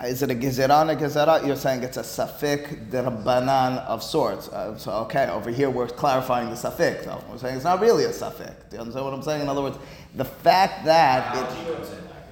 is 0.05 0.23
it 0.23 0.31
a 0.31 0.35
gezeran, 0.35 0.91
a 0.93 0.97
gezerah? 0.97 1.47
You're 1.47 1.57
saying 1.57 1.83
it's 1.83 1.97
a 1.97 2.03
safik 2.03 2.91
derabbanan 2.91 3.85
of 3.87 4.03
sorts. 4.03 4.49
Uh, 4.49 4.77
so, 4.79 4.93
okay, 4.93 5.29
over 5.29 5.51
here 5.51 5.69
we're 5.69 5.89
clarifying 5.89 6.49
the 6.49 6.57
safik. 6.57 7.05
So 7.05 7.23
we're 7.31 7.39
saying 7.39 7.57
it's 7.57 7.65
not 7.65 7.81
really 7.81 8.05
a 8.05 8.11
safik. 8.11 8.55
Do 8.71 8.77
you 8.77 8.81
understand 8.81 9.05
what 9.05 9.15
I'm 9.15 9.23
saying? 9.23 9.43
In 9.43 9.49
other 9.49 9.63
words, 9.63 9.79
the 10.15 10.25
fact 10.25 10.85
that 10.87 11.37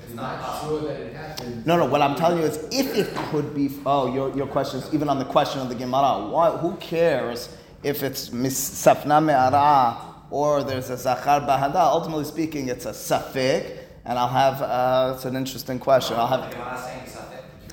it's 0.09 0.15
not 0.15 0.63
sure 0.63 0.81
that 0.81 1.01
it 1.01 1.13
happened. 1.15 1.67
No, 1.67 1.77
no. 1.77 1.85
What 1.85 2.01
I'm 2.01 2.17
telling 2.17 2.39
you 2.39 2.45
is, 2.45 2.57
if 2.73 2.97
it 2.97 3.15
could 3.31 3.55
be, 3.55 3.71
oh, 3.85 4.13
your 4.15 4.35
your 4.35 4.47
question 4.47 4.81
is 4.81 4.95
even 4.95 5.11
on 5.11 5.19
the 5.19 5.27
question 5.27 5.61
of 5.61 5.69
the 5.69 5.75
Gemara. 5.75 6.27
Why? 6.29 6.51
Who 6.51 6.75
cares 6.77 7.55
if 7.83 8.03
it's 8.03 8.31
safna 8.31 9.23
me'ara 9.23 9.99
or 10.31 10.63
there's 10.63 10.89
a 10.89 10.97
zachar 10.97 11.41
bahada? 11.47 11.77
Ultimately 11.77 12.25
speaking, 12.25 12.69
it's 12.69 12.87
a 12.87 12.93
safik, 12.93 13.77
and 14.07 14.19
I'll 14.19 14.29
have. 14.29 14.63
Uh, 14.63 15.13
it's 15.15 15.27
an 15.27 15.37
interesting 15.37 15.79
question. 15.79 16.17
I'll 16.17 16.27
have. 16.27 16.51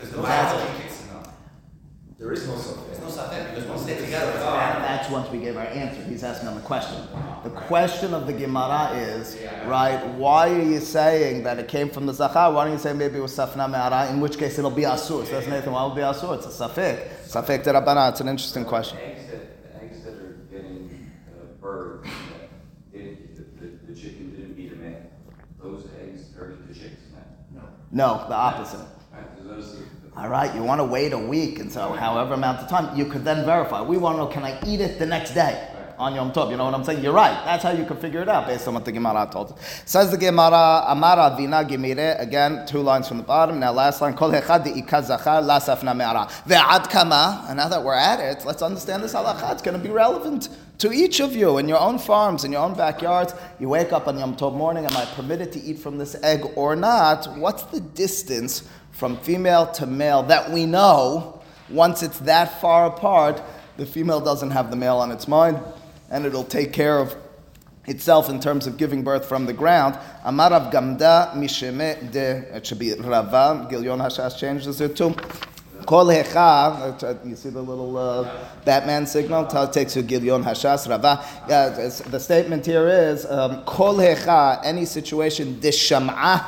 Because 0.06 0.18
the 0.18 0.28
biology 0.28 0.84
kicks 0.84 1.02
in 1.02 1.08
There 2.20 2.32
is 2.32 2.48
no 2.48 2.54
safek. 2.54 2.88
There's 2.88 3.00
no 3.00 3.08
safek 3.08 3.50
because 3.50 3.66
once 3.66 3.84
they 3.86 3.96
together, 3.96 4.32
it's 4.32 4.40
That's 4.40 5.10
once 5.10 5.30
we 5.32 5.40
gave 5.40 5.58
our 5.58 5.64
answer. 5.66 6.04
He's 6.04 6.24
asking 6.24 6.48
on 6.48 6.56
the 6.56 6.62
question. 6.62 7.08
The 7.44 7.50
question 7.50 8.14
of 8.14 8.28
the 8.28 8.34
Gemara 8.34 8.92
is, 8.96 9.38
right, 9.66 10.06
why 10.16 10.50
are 10.50 10.62
you 10.62 10.80
saying 10.80 11.44
that 11.44 11.58
it 11.60 11.68
came 11.68 11.90
from 11.90 12.06
the 12.06 12.14
Zachar? 12.14 12.52
Why 12.54 12.66
don't 12.66 12.74
you 12.74 12.80
say 12.80 12.94
maybe 12.94 13.18
it 13.18 13.22
was 13.22 13.36
Safna 13.36 13.70
Me'ara, 13.70 14.12
in 14.12 14.20
which 14.20 14.38
case 14.38 14.60
it'll 14.60 14.70
be 14.72 14.84
Asur? 14.84 15.28
That's 15.30 15.48
Nathan, 15.48 15.74
why 15.74 15.84
will 15.84 15.94
it 15.94 15.96
be 15.96 16.02
Asur? 16.02 16.38
It's 16.38 16.46
a 16.46 16.68
Safek. 16.68 17.08
Safek 17.28 17.64
Terabana. 17.64 18.12
It's 18.12 18.22
an 18.22 18.28
interesting 18.28 18.66
question. 18.66 19.00
Eggs 19.00 19.28
that, 19.32 19.84
eggs 19.84 20.04
that 20.04 20.14
are 20.14 20.38
getting 20.52 21.12
uh, 21.30 21.46
birds, 21.60 22.08
the, 22.94 23.18
the, 23.60 23.68
the 23.88 23.96
chicken 24.00 24.32
didn't 24.32 24.58
meet 24.58 24.72
a 24.72 24.76
man, 24.76 25.08
those 25.62 25.88
eggs 26.00 26.36
are 26.38 26.56
the 26.68 26.74
chicks, 26.74 27.02
no? 27.54 27.62
No, 27.92 28.26
the 28.28 28.36
opposite. 28.36 28.88
All 30.18 30.30
right, 30.30 30.54
you 30.56 30.64
want 30.64 30.80
to 30.80 30.86
wait 30.86 31.12
a 31.12 31.18
week 31.18 31.60
and 31.60 31.70
so 31.70 31.92
however 31.92 32.36
amount 32.36 32.60
of 32.60 32.70
time, 32.70 32.98
you 32.98 33.06
could 33.06 33.26
then 33.26 33.46
verify. 33.46 33.82
We 33.82 33.98
want 33.98 34.16
to 34.16 34.24
know, 34.24 34.28
can 34.28 34.44
I 34.44 34.58
eat 34.66 34.80
it 34.80 34.98
the 34.98 35.06
next 35.06 35.34
day? 35.34 35.72
on 35.98 36.14
Yom 36.16 36.32
Tov. 36.32 36.52
You 36.52 36.58
know 36.58 36.66
what 36.66 36.74
I'm 36.74 36.84
saying? 36.84 37.04
You're 37.04 37.14
right. 37.14 37.34
That's 37.46 37.64
how 37.64 37.72
you 37.72 37.86
can 37.86 37.98
figure 37.98 38.22
it 38.22 38.30
out 38.30 38.48
based 38.48 38.68
on 38.68 38.74
what 38.74 38.86
the 38.86 38.92
Gemara 38.92 39.30
told 39.32 39.54
us. 39.54 39.82
Says 39.86 40.12
the 40.12 40.18
Gemara, 40.18 40.84
Amara 40.88 41.34
Vina 41.38 41.64
Gemire, 41.64 42.20
again, 42.20 42.66
two 42.66 42.80
lines 42.80 43.08
from 43.08 43.18
the 43.18 43.24
bottom. 43.24 43.60
Now, 43.60 43.72
last 43.72 44.02
line, 44.02 44.14
Kol 44.14 44.32
Hechad 44.32 44.66
Ikazachar 44.66 45.44
Lasafna 45.44 45.96
Me'ara. 45.96 46.28
Ve'ad 46.48 46.90
Kama, 46.90 47.46
and 47.48 47.58
now 47.58 47.70
that 47.70 47.84
we're 47.84 47.94
at 47.94 48.20
it, 48.20 48.46
let's 48.46 48.62
understand 48.62 49.04
this 49.04 49.14
halacha. 49.14 49.54
It's 49.54 49.62
going 49.62 49.78
to 49.78 49.84
be 49.84 49.94
relevant 49.94 50.50
to 50.80 50.92
each 50.92 51.22
of 51.22 51.36
you 51.36 51.58
in 51.58 51.70
your 51.70 51.80
own 51.80 51.98
farms, 51.98 52.44
in 52.44 52.52
your 52.52 52.62
own 52.62 52.74
backyards. 52.74 53.34
You 53.60 53.70
wake 53.70 53.94
up 53.94 54.08
on 54.08 54.20
Yom 54.20 54.36
Tov 54.36 54.56
morning, 54.56 54.86
am 54.86 54.98
I 54.98 55.06
permitted 55.06 55.52
to 55.54 55.62
eat 55.62 55.80
from 55.80 55.98
this 55.98 56.16
egg 56.22 56.46
or 56.56 56.76
not? 56.76 57.38
What's 57.38 57.64
the 57.64 57.80
distance 57.80 58.68
from 58.96 59.18
female 59.18 59.68
to 59.68 59.86
male 59.86 60.24
that 60.24 60.50
we 60.50 60.66
know 60.66 61.42
once 61.70 62.02
it's 62.02 62.20
that 62.20 62.62
far 62.62 62.88
apart, 62.88 63.42
the 63.76 63.86
female 63.86 64.22
doesn't 64.22 64.52
have 64.52 64.70
the 64.70 64.76
male 64.78 64.98
on 64.98 65.12
its 65.12 65.28
mind 65.28 65.60
and 66.10 66.26
it'll 66.26 66.46
take 66.46 66.72
care 66.72 66.98
of 67.00 67.14
itself 67.88 68.30
in 68.30 68.40
terms 68.40 68.68
of 68.68 68.78
giving 68.78 69.04
birth 69.04 69.26
from 69.26 69.46
the 69.46 69.54
ground. 69.54 69.96
Amarav 70.26 70.72
Gamda 70.72 71.34
Misheme 71.34 72.10
de, 72.10 72.56
it 72.56 72.66
should 72.66 72.80
be 72.80 72.94
Rava, 72.94 73.68
Gilyon 73.70 74.00
Hashas 74.00 74.38
changes 74.40 74.80
it 74.80 74.96
too. 74.96 75.14
Kol 75.86 76.12
you 76.12 77.36
see 77.36 77.50
the 77.50 77.62
little 77.62 77.98
uh, 77.98 78.46
Batman 78.64 79.06
signal? 79.06 79.46
It 79.46 79.74
takes 79.74 79.96
you 79.98 80.04
Gilyon 80.04 80.44
Hashas, 80.44 80.90
Rava. 80.90 81.24
The 82.10 82.20
statement 82.20 82.66
here 82.66 82.88
is 82.88 83.26
um, 83.26 83.64
Kol 83.66 83.98
Hecha, 83.98 84.62
any 84.64 84.86
situation, 84.86 85.60
de 85.60 85.70
Sham'a 85.70 86.44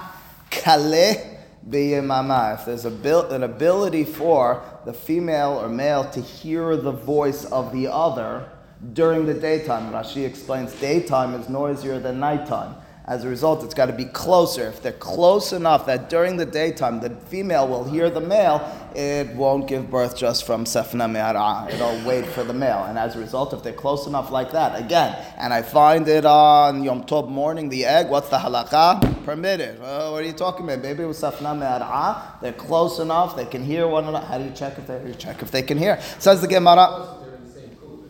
Kaleh 0.50 1.37
if 1.69 2.65
there's 2.65 2.86
an 2.86 3.43
ability 3.43 4.03
for 4.06 4.63
the 4.86 4.93
female 4.93 5.60
or 5.62 5.69
male 5.69 6.10
to 6.12 6.21
hear 6.21 6.77
the 6.77 6.91
voice 6.91 7.45
of 7.45 7.73
the 7.73 7.88
other 7.88 8.49
during 8.93 9.25
the 9.25 9.34
daytime, 9.34 9.91
Rashi 9.91 10.25
explains 10.25 10.73
daytime 10.80 11.34
is 11.34 11.49
noisier 11.49 11.99
than 11.99 12.19
nighttime. 12.19 12.75
As 13.08 13.24
a 13.24 13.30
result, 13.30 13.63
it's 13.63 13.74
got 13.74 13.86
to 13.86 13.93
be 13.93 14.04
closer. 14.04 14.67
If 14.67 14.82
they're 14.82 14.91
close 14.91 15.54
enough 15.54 15.86
that 15.86 16.10
during 16.10 16.36
the 16.36 16.46
daytime 16.46 17.00
the 17.00 17.10
female 17.10 17.65
will 17.65 17.86
hear 17.86 18.10
the 18.10 18.20
male, 18.20 18.60
it 18.93 19.34
won't 19.34 19.65
give 19.65 19.89
birth 19.89 20.17
just 20.17 20.46
from 20.46 20.65
Sefna 20.65 21.10
Me'ara. 21.10 21.74
It'll 21.74 22.06
wait 22.06 22.26
for 22.26 22.43
the 22.43 22.52
male. 22.52 22.84
And 22.84 23.00
as 23.00 23.15
a 23.15 23.20
result, 23.20 23.54
if 23.54 23.63
they're 23.63 23.72
close 23.72 24.08
enough 24.08 24.30
like 24.30 24.52
that, 24.52 24.78
again, 24.78 25.15
and 25.38 25.54
I 25.54 25.62
find 25.62 26.06
it 26.10 26.26
on 26.26 26.84
Yom 26.84 27.06
Tov 27.06 27.30
morning, 27.30 27.70
the 27.70 27.86
egg, 27.86 28.10
what's 28.10 28.28
the 28.28 28.39
halakha? 28.39 29.24
Permitted. 29.24 29.80
Uh, 29.80 30.10
what 30.10 30.24
are 30.24 30.28
you 30.28 30.34
talking 30.34 30.65
about? 30.65 30.82
Maybe 30.82 31.04
it 31.04 31.06
was 31.06 31.22
Sefna 31.22 31.58
Me'ara. 31.58 32.38
They're 32.41 32.52
close 32.52 33.00
enough, 33.00 33.38
they 33.38 33.46
can 33.46 33.63
hear 33.63 33.88
one 33.88 34.04
another. 34.04 34.26
How 34.26 34.38
do 34.38 34.43
you 34.43 34.52
check 34.52 34.78
if 34.78 34.86
they, 34.86 35.02
you 35.08 35.15
check 35.15 35.41
if 35.41 35.50
they 35.50 35.62
can 35.62 35.78
hear? 35.78 35.98
Says 36.20 36.41
the 36.41 36.48
Gemara. 36.48 37.15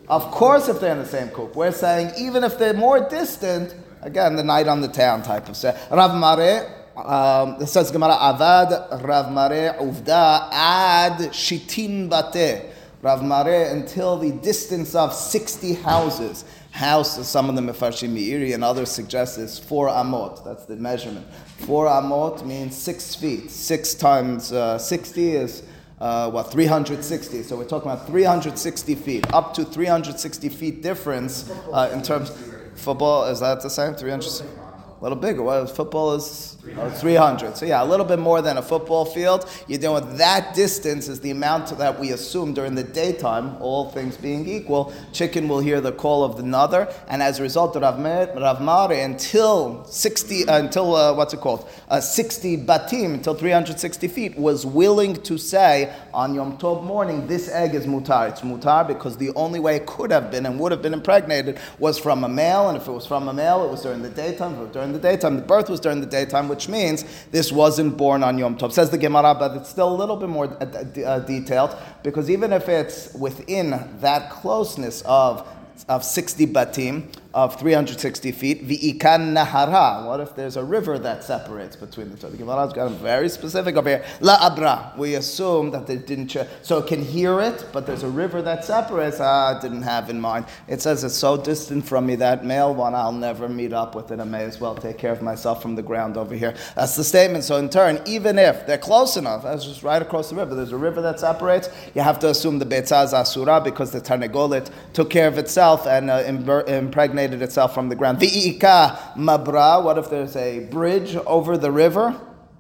Of 0.10 0.32
course, 0.32 0.70
if 0.70 0.80
they're 0.80 0.94
in 0.94 1.00
the 1.00 1.06
same 1.06 1.28
coop. 1.28 1.56
We're 1.56 1.72
saying 1.72 2.14
even 2.18 2.44
if 2.44 2.58
they're 2.58 2.74
more 2.74 3.08
distant, 3.08 3.76
Again, 4.02 4.36
the 4.36 4.44
night 4.44 4.68
on 4.68 4.82
the 4.82 4.88
town 4.88 5.24
type 5.24 5.50
of 5.50 5.58
say. 5.58 5.78
Rav 5.92 6.16
Mare, 6.16 6.86
um, 6.96 7.62
it 7.62 7.68
says 7.68 7.92
Gemara, 7.92 8.16
Avad 8.16 9.04
Rav 9.04 9.32
Mare 9.32 9.76
Uvda 9.80 10.50
Ad 10.52 11.20
Shitin 11.32 12.10
Bate. 12.10 12.74
Rav 13.02 13.24
Mare 13.24 13.72
until 13.72 14.18
the 14.18 14.32
distance 14.32 14.96
of 14.96 15.14
60 15.14 15.74
houses. 15.76 16.46
House, 16.72 17.28
some 17.28 17.50
of 17.50 17.56
the 17.56 17.62
Mefarshim 17.62 18.10
Meiri 18.10 18.54
and 18.54 18.64
others 18.64 18.92
suggest 18.92 19.40
is 19.40 19.58
four 19.58 19.88
amot. 19.88 20.44
That's 20.44 20.66
the 20.66 20.76
measurement. 20.76 21.26
Four 21.66 21.88
amot 21.88 22.46
means 22.46 22.76
six 22.76 23.16
feet. 23.16 23.50
Six 23.50 23.96
times 23.96 24.52
uh, 24.52 24.78
60 24.78 25.32
is 25.32 25.64
uh, 26.00 26.30
what 26.30 26.52
360 26.52 27.42
so 27.42 27.58
we're 27.58 27.66
talking 27.66 27.90
about 27.90 28.06
360 28.06 28.94
feet 28.94 29.34
up 29.34 29.54
to 29.56 29.66
360 29.66 30.50
feet 30.50 30.84
difference 30.84 31.50
uh, 31.74 31.90
in 31.92 32.04
terms 32.04 32.30
Football, 32.78 33.26
is 33.26 33.40
that 33.40 33.62
the 33.62 33.70
same? 33.70 33.96
300? 33.96 34.28
A 34.28 35.04
little 35.04 35.18
bigger. 35.18 35.42
Well, 35.44 35.66
football 35.66 36.14
is? 36.14 36.57
Oh, 36.76 36.90
300. 36.90 37.56
So 37.56 37.66
yeah, 37.66 37.84
a 37.84 37.86
little 37.86 38.06
bit 38.06 38.20
more 38.20 38.42
than 38.42 38.58
a 38.58 38.64
football 38.64 39.06
field. 39.06 39.48
You're 39.68 39.80
dealing 39.80 40.04
with 40.04 40.18
that 40.18 40.56
distance 40.56 41.08
is 41.08 41.20
the 41.20 41.32
amount 41.32 41.78
that 41.78 42.00
we 42.00 42.12
assume 42.12 42.54
during 42.54 42.74
the 42.74 42.84
daytime, 42.84 43.58
all 43.62 43.92
things 43.92 44.18
being 44.18 44.48
equal, 44.48 44.92
chicken 45.14 45.48
will 45.48 45.60
hear 45.60 45.82
the 45.82 45.92
call 45.92 46.24
of 46.24 46.36
the 46.36 46.48
another, 46.48 46.88
and 47.10 47.22
as 47.22 47.40
a 47.40 47.44
result, 47.44 47.76
Rav, 47.76 48.00
Rav 48.00 48.62
Mari, 48.62 49.02
until 49.02 49.84
60, 49.86 50.48
uh, 50.48 50.60
until 50.60 50.96
uh, 50.96 51.14
what's 51.14 51.34
it 51.34 51.42
called, 51.42 51.68
uh, 51.90 52.00
60 52.00 52.58
batim, 52.66 53.16
until 53.16 53.34
360 53.34 54.08
feet, 54.08 54.38
was 54.38 54.66
willing 54.66 55.14
to 55.24 55.38
say 55.38 55.94
on 56.14 56.34
Yom 56.34 56.58
Tov 56.58 56.84
morning, 56.84 57.28
this 57.28 57.50
egg 57.50 57.76
is 57.76 57.86
mutar. 57.86 58.30
It's 58.30 58.42
mutar 58.42 58.88
because 58.88 59.18
the 59.18 59.32
only 59.36 59.60
way 59.60 59.76
it 59.76 59.86
could 59.86 60.12
have 60.12 60.32
been 60.32 60.46
and 60.46 60.60
would 60.60 60.72
have 60.72 60.82
been 60.82 60.94
impregnated 60.94 61.60
was 61.80 62.00
from 62.00 62.24
a 62.24 62.30
male, 62.30 62.70
and 62.70 62.78
if 62.78 62.88
it 62.88 62.92
was 62.92 63.06
from 63.06 63.28
a 63.28 63.34
male, 63.34 63.66
it 63.66 63.70
was 63.70 63.84
during 63.84 64.02
the 64.02 64.10
daytime. 64.10 64.56
During 64.72 64.94
the 64.94 65.00
daytime, 65.00 65.36
the 65.36 65.42
birth 65.42 65.70
was 65.70 65.80
during 65.80 66.00
the 66.00 66.08
daytime, 66.08 66.48
which 66.58 66.68
means 66.68 67.06
this 67.30 67.52
wasn't 67.52 67.96
born 67.96 68.24
on 68.24 68.40
Yom 68.40 68.58
Tov. 68.58 68.72
Says 68.72 68.90
the 68.90 68.98
Gemara, 68.98 69.36
but 69.36 69.56
it's 69.58 69.70
still 69.70 69.94
a 69.94 69.98
little 70.02 70.16
bit 70.16 70.28
more 70.28 70.46
uh, 70.46 70.66
uh, 71.06 71.20
detailed 71.20 71.78
because 72.02 72.32
even 72.32 72.52
if 72.52 72.68
it's 72.68 73.14
within 73.14 73.70
that 74.02 74.32
closeness 74.32 75.04
of 75.06 75.48
of 75.88 76.04
60 76.04 76.48
batim, 76.48 77.14
of 77.34 77.60
360 77.60 78.32
feet. 78.32 78.68
V'ikan 78.68 79.34
nahara. 79.34 80.06
What 80.06 80.20
if 80.20 80.36
there's 80.36 80.58
a 80.58 80.64
river 80.64 80.98
that 81.00 81.24
separates 81.24 81.76
between 81.76 82.10
the 82.10 82.18
two? 82.18 82.30
The 82.30 82.44
got 82.44 82.92
very 82.92 83.30
specific 83.30 83.76
over 83.76 83.90
here. 83.90 84.06
La 84.22 84.38
abra. 84.42 84.94
We 84.98 85.16
assume 85.16 85.72
that 85.72 85.88
they 85.88 85.98
didn't. 85.98 86.30
Ch- 86.30 86.48
so 86.62 86.80
it 86.80 86.88
can 86.88 87.04
hear 87.04 87.40
it, 87.40 87.66
but 87.72 87.86
there's 87.86 88.04
a 88.04 88.10
river 88.10 88.42
that 88.42 88.66
separates. 88.66 89.20
Ah, 89.20 89.60
didn't 89.60 89.84
have 89.84 90.10
in 90.10 90.20
mind. 90.20 90.46
It 90.68 90.82
says 90.82 91.04
it's 91.04 91.16
so 91.16 91.38
distant 91.38 91.86
from 91.86 92.06
me 92.06 92.16
that 92.16 92.46
male 92.46 92.74
one 92.74 92.96
I'll 92.96 93.12
never 93.12 93.48
meet 93.48 93.74
up 93.74 93.96
with 93.96 94.12
it. 94.12 94.20
I 94.20 94.24
may 94.24 94.44
as 94.44 94.60
well 94.60 94.76
take 94.76 94.98
care 94.98 95.12
of 95.12 95.22
myself 95.22 95.62
from 95.62 95.76
the 95.76 95.84
ground 95.84 96.18
over 96.18 96.36
here. 96.36 96.56
That's 96.76 96.96
the 96.96 97.04
statement. 97.04 97.44
So 97.44 97.58
in 97.58 97.70
turn, 97.70 98.02
even 98.06 98.40
if 98.40 98.66
they're 98.66 98.78
close 98.78 99.18
enough, 99.18 99.44
that's 99.44 99.66
just 99.66 99.84
right 99.84 100.02
across 100.02 100.30
the 100.30 100.36
river. 100.36 100.56
There's 100.56 100.72
a 100.72 100.78
river 100.78 101.02
that 101.02 101.20
separates. 101.20 101.70
You 101.94 102.02
have 102.02 102.20
to 102.20 102.30
assume 102.30 102.60
the 102.60 102.66
betzaz 102.66 103.14
asura 103.14 103.62
because 103.62 103.92
the 103.92 104.02
tarnegolet 104.02 104.72
took 104.94 105.10
care 105.10 105.28
of 105.28 105.38
itself 105.38 105.86
and 105.86 106.10
uh, 106.10 106.24
impregnated 106.68 107.27
separated 107.28 107.44
itself 107.44 107.74
from 107.74 107.90
the 107.90 107.96
ground. 107.96 108.20
Vi'ika 108.20 109.16
mabra, 109.16 109.84
what 109.84 109.98
if 109.98 110.10
there's 110.10 110.36
a 110.36 110.60
bridge 110.72 111.16
over 111.26 111.58
the 111.58 111.72
river? 111.72 112.16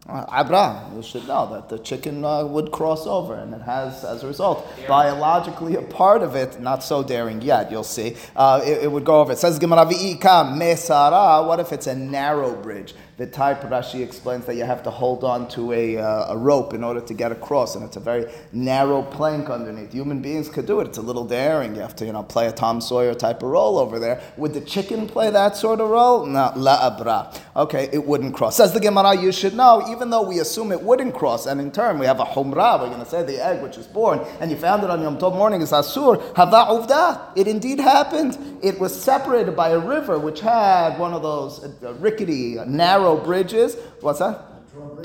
Uh, 0.07 0.25
abra, 0.31 0.89
you 0.95 1.03
should 1.03 1.27
know 1.27 1.49
that 1.51 1.67
the 1.67 1.77
chicken 1.79 2.23
uh, 2.23 2.45
would 2.45 2.71
cross 2.71 3.05
over, 3.05 3.35
and 3.35 3.53
it 3.53 3.61
has, 3.61 4.05
as 4.05 4.23
a 4.23 4.27
result, 4.27 4.65
biologically 4.87 5.75
a 5.75 5.81
part 5.81 6.21
of 6.21 6.33
it, 6.33 6.61
not 6.61 6.81
so 6.81 7.03
daring 7.03 7.41
yet, 7.41 7.69
you'll 7.69 7.83
see, 7.83 8.15
uh, 8.37 8.61
it, 8.63 8.83
it, 8.83 8.91
would 8.91 9.03
go 9.03 9.19
over. 9.19 9.33
It 9.33 9.37
says 9.37 9.59
Gemara 9.59 9.85
mesara, 9.85 11.45
what 11.45 11.59
if 11.59 11.73
it's 11.73 11.87
a 11.87 11.95
narrow 11.95 12.55
bridge? 12.55 12.95
The 13.17 13.25
type 13.25 13.61
Rashi 13.61 14.03
explains 14.03 14.45
that 14.45 14.57
you 14.57 14.63
have 14.63 14.83
to 14.83 14.91
hold 14.91 15.23
on 15.23 15.47
to 15.47 15.73
a, 15.73 15.97
uh, 15.97 16.35
a 16.35 16.37
rope 16.37 16.75
in 16.75 16.83
order 16.83 17.01
to 17.01 17.13
get 17.15 17.31
across, 17.31 17.73
and 17.73 17.83
it's 17.83 17.95
a 17.95 17.99
very 17.99 18.31
narrow 18.51 19.01
plank 19.01 19.49
underneath. 19.49 19.91
Human 19.91 20.21
beings 20.21 20.49
could 20.49 20.67
do 20.67 20.81
it. 20.81 20.87
It's 20.89 20.99
a 20.99 21.01
little 21.01 21.25
daring. 21.25 21.73
You 21.73 21.81
have 21.81 21.95
to, 21.95 22.05
you 22.05 22.13
know, 22.13 22.21
play 22.21 22.45
a 22.45 22.51
Tom 22.51 22.79
Sawyer 22.79 23.15
type 23.15 23.41
of 23.41 23.49
role 23.49 23.79
over 23.79 23.97
there. 23.97 24.21
Would 24.37 24.53
the 24.53 24.61
chicken 24.61 25.07
play 25.07 25.31
that 25.31 25.57
sort 25.57 25.81
of 25.81 25.89
role? 25.89 26.27
No, 26.27 26.53
la 26.55 26.77
abra. 26.79 27.33
Okay, 27.55 27.89
it 27.91 28.05
wouldn't 28.05 28.35
cross. 28.35 28.57
Says 28.57 28.71
the 28.71 28.79
Gemara, 28.79 29.19
you 29.19 29.31
should 29.31 29.55
know, 29.55 29.83
even 29.89 30.11
though 30.11 30.21
we 30.21 30.37
assume 30.37 30.71
it 30.71 30.83
wouldn't 30.83 31.15
cross, 31.15 31.47
and 31.47 31.59
in 31.59 31.71
turn 31.71 31.97
we 31.97 32.05
have 32.05 32.19
a 32.19 32.25
humra, 32.25 32.79
we're 32.79 32.89
going 32.89 32.99
to 32.99 33.05
say 33.05 33.23
the 33.23 33.43
egg 33.43 33.63
which 33.63 33.79
is 33.79 33.87
born, 33.87 34.19
and 34.39 34.51
you 34.51 34.57
found 34.57 34.83
it 34.83 34.91
on 34.91 35.01
Yom 35.01 35.17
Tov 35.17 35.35
morning 35.35 35.61
is 35.61 35.71
asur, 35.71 36.21
hava 36.35 36.71
uvda. 36.71 37.31
It 37.35 37.47
indeed 37.47 37.79
happened. 37.79 38.37
It 38.61 38.79
was 38.79 38.95
separated 38.95 39.55
by 39.55 39.69
a 39.69 39.79
river 39.79 40.19
which 40.19 40.39
had 40.39 40.99
one 40.99 41.13
of 41.13 41.23
those 41.23 41.63
uh, 41.63 41.93
rickety, 41.95 42.57
narrow 42.67 43.06
narrow 43.07 43.23
bridges. 43.23 43.75
What's 44.01 44.19
that? 44.19 44.43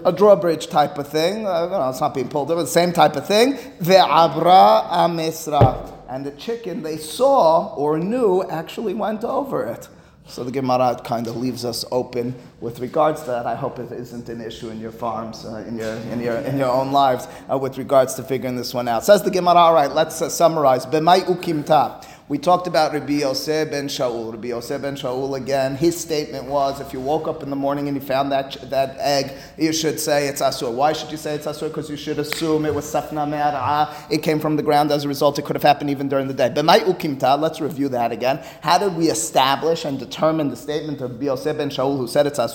A 0.05 0.13
drawbridge 0.13 0.67
type 0.67 0.99
of 0.99 1.09
thing. 1.09 1.47
Uh, 1.47 1.67
know, 1.67 1.89
it's 1.89 2.01
not 2.01 2.15
being 2.15 2.29
pulled 2.29 2.51
over. 2.51 2.63
The 2.63 2.69
same 2.69 2.93
type 2.93 3.17
of 3.17 3.27
thing. 3.27 3.55
Ve'abra 3.81 4.87
amesra. 4.91 5.91
And 6.09 6.27
the 6.27 6.33
chicken 6.33 6.83
they 6.83 6.99
saw 6.99 7.75
or 7.75 7.99
knew 7.99 8.43
actually 8.51 8.95
went 8.95 9.25
over 9.25 9.65
it. 9.65 9.89
So 10.27 10.45
the 10.45 10.51
Gemara 10.51 11.01
kind 11.05 11.27
of 11.27 11.37
leaves 11.37 11.65
us 11.65 11.85
open 11.91 12.35
with 12.63 12.79
regards 12.79 13.21
to 13.23 13.27
that. 13.27 13.45
I 13.45 13.57
hope 13.57 13.81
it 13.81 13.91
isn't 13.91 14.29
an 14.29 14.41
issue 14.41 14.71
in 14.71 14.79
your 14.81 14.93
farms, 14.93 15.45
uh, 15.45 15.65
in, 15.67 15.77
your, 15.77 15.95
in, 16.13 16.21
your, 16.21 16.37
in 16.37 16.57
your 16.57 16.71
own 16.71 16.93
lives, 16.93 17.27
uh, 17.51 17.59
with 17.59 17.77
regards 17.77 18.15
to 18.15 18.23
figuring 18.23 18.57
this 18.57 18.73
one 18.73 18.87
out. 18.87 19.05
Says 19.05 19.23
the 19.23 19.31
Gemara, 19.33 19.57
all 19.57 19.75
right, 19.75 19.91
let's 19.91 20.23
uh, 20.23 20.29
summarize. 20.29 20.87
B'mai 20.87 21.25
ukimta. 21.25 22.07
We 22.29 22.39
talked 22.39 22.67
about 22.67 22.95
Rabbi 22.95 23.15
Yosef 23.15 23.71
ben 23.71 23.89
Shaul. 23.89 24.33
Rabbi 24.33 24.49
Yosef 24.49 24.81
ben 24.81 24.95
Shaul 24.95 25.37
again. 25.37 25.75
His 25.75 26.01
statement 26.01 26.47
was: 26.47 26.81
if 26.81 26.95
you 26.95 27.01
woke 27.01 27.29
up 27.29 27.43
in 27.43 27.51
the 27.51 27.57
morning 27.57 27.89
and 27.89 27.97
you 27.97 28.01
found 28.01 28.33
that 28.33 28.57
that 28.71 28.97
egg, 29.01 29.33
you 29.59 29.71
should 29.73 30.01
say 30.01 30.29
it's 30.29 30.41
asur. 30.41 30.73
Why 30.73 30.95
should 30.95 31.11
you 31.11 31.19
say 31.19 31.35
it's 31.35 31.47
asur? 31.47 31.69
Because 31.69 31.91
you 31.91 31.97
should 31.99 32.19
assume 32.19 32.65
it 32.65 32.75
was 32.75 32.87
safna 32.87 33.29
me'ara. 33.29 33.95
It 34.09 34.23
came 34.23 34.41
from 34.41 34.57
the 34.57 34.63
ground. 34.63 34.93
As 34.93 35.05
a 35.05 35.09
result, 35.09 35.39
it 35.39 35.45
could 35.45 35.57
have 35.57 35.63
happened 35.63 35.91
even 35.91 36.09
during 36.09 36.27
the 36.29 36.33
day. 36.33 36.49
But 36.49 36.65
ukimta. 36.65 37.39
Let's 37.39 37.61
review 37.61 37.91
that 37.91 38.13
again. 38.13 38.43
How 38.63 38.79
did 38.79 38.97
we 38.97 39.11
establish 39.11 39.85
and 39.85 39.99
determine 39.99 40.49
the 40.49 40.57
statement 40.57 41.03
of 41.03 41.11
Rabbi 41.11 41.25
Yosef 41.25 41.59
ben 41.59 41.69
Shaul, 41.71 41.99
who 41.99 42.07
said 42.07 42.27
it's 42.27 42.39
asur, 42.39 42.52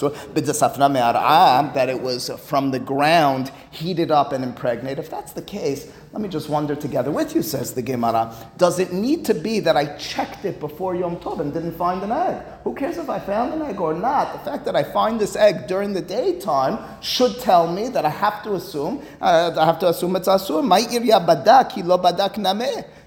that 1.73 1.89
it 1.89 2.01
was 2.01 2.29
from 2.47 2.71
the 2.71 2.79
ground, 2.79 3.51
heated 3.71 4.11
up 4.11 4.31
and 4.33 4.43
impregnated? 4.43 4.99
If 4.99 5.09
that's 5.09 5.33
the 5.33 5.41
case, 5.41 5.91
let 6.13 6.21
me 6.21 6.29
just 6.29 6.49
wonder 6.49 6.75
together 6.75 7.11
with 7.11 7.35
you, 7.35 7.41
says 7.41 7.73
the 7.73 7.81
Gemara. 7.81 8.33
Does 8.57 8.79
it 8.79 8.93
need 8.93 9.25
to 9.25 9.33
be 9.33 9.59
that 9.59 9.75
I 9.75 9.97
checked 9.97 10.45
it 10.45 10.59
before 10.59 10.95
Yom 10.95 11.17
Tov 11.17 11.41
and 11.41 11.53
didn't 11.53 11.73
find 11.73 12.01
an 12.03 12.11
egg? 12.11 12.43
Who 12.63 12.73
cares 12.73 12.97
if 12.97 13.09
I 13.09 13.19
found 13.19 13.53
an 13.53 13.61
egg 13.61 13.79
or 13.79 13.93
not? 13.93 14.33
The 14.33 14.51
fact 14.51 14.65
that 14.65 14.75
I 14.75 14.83
find 14.83 15.19
this 15.19 15.35
egg 15.35 15.67
during 15.67 15.93
the 15.93 16.01
daytime 16.01 16.79
should 17.01 17.39
tell 17.39 17.71
me 17.71 17.89
that 17.89 18.05
I 18.05 18.09
have 18.09 18.43
to 18.43 18.53
assume, 18.55 19.01
uh, 19.21 19.53
I 19.57 19.65
have 19.65 19.79
to 19.79 19.89
assume 19.89 20.15
it's 20.15 20.27
asur. 20.27 20.63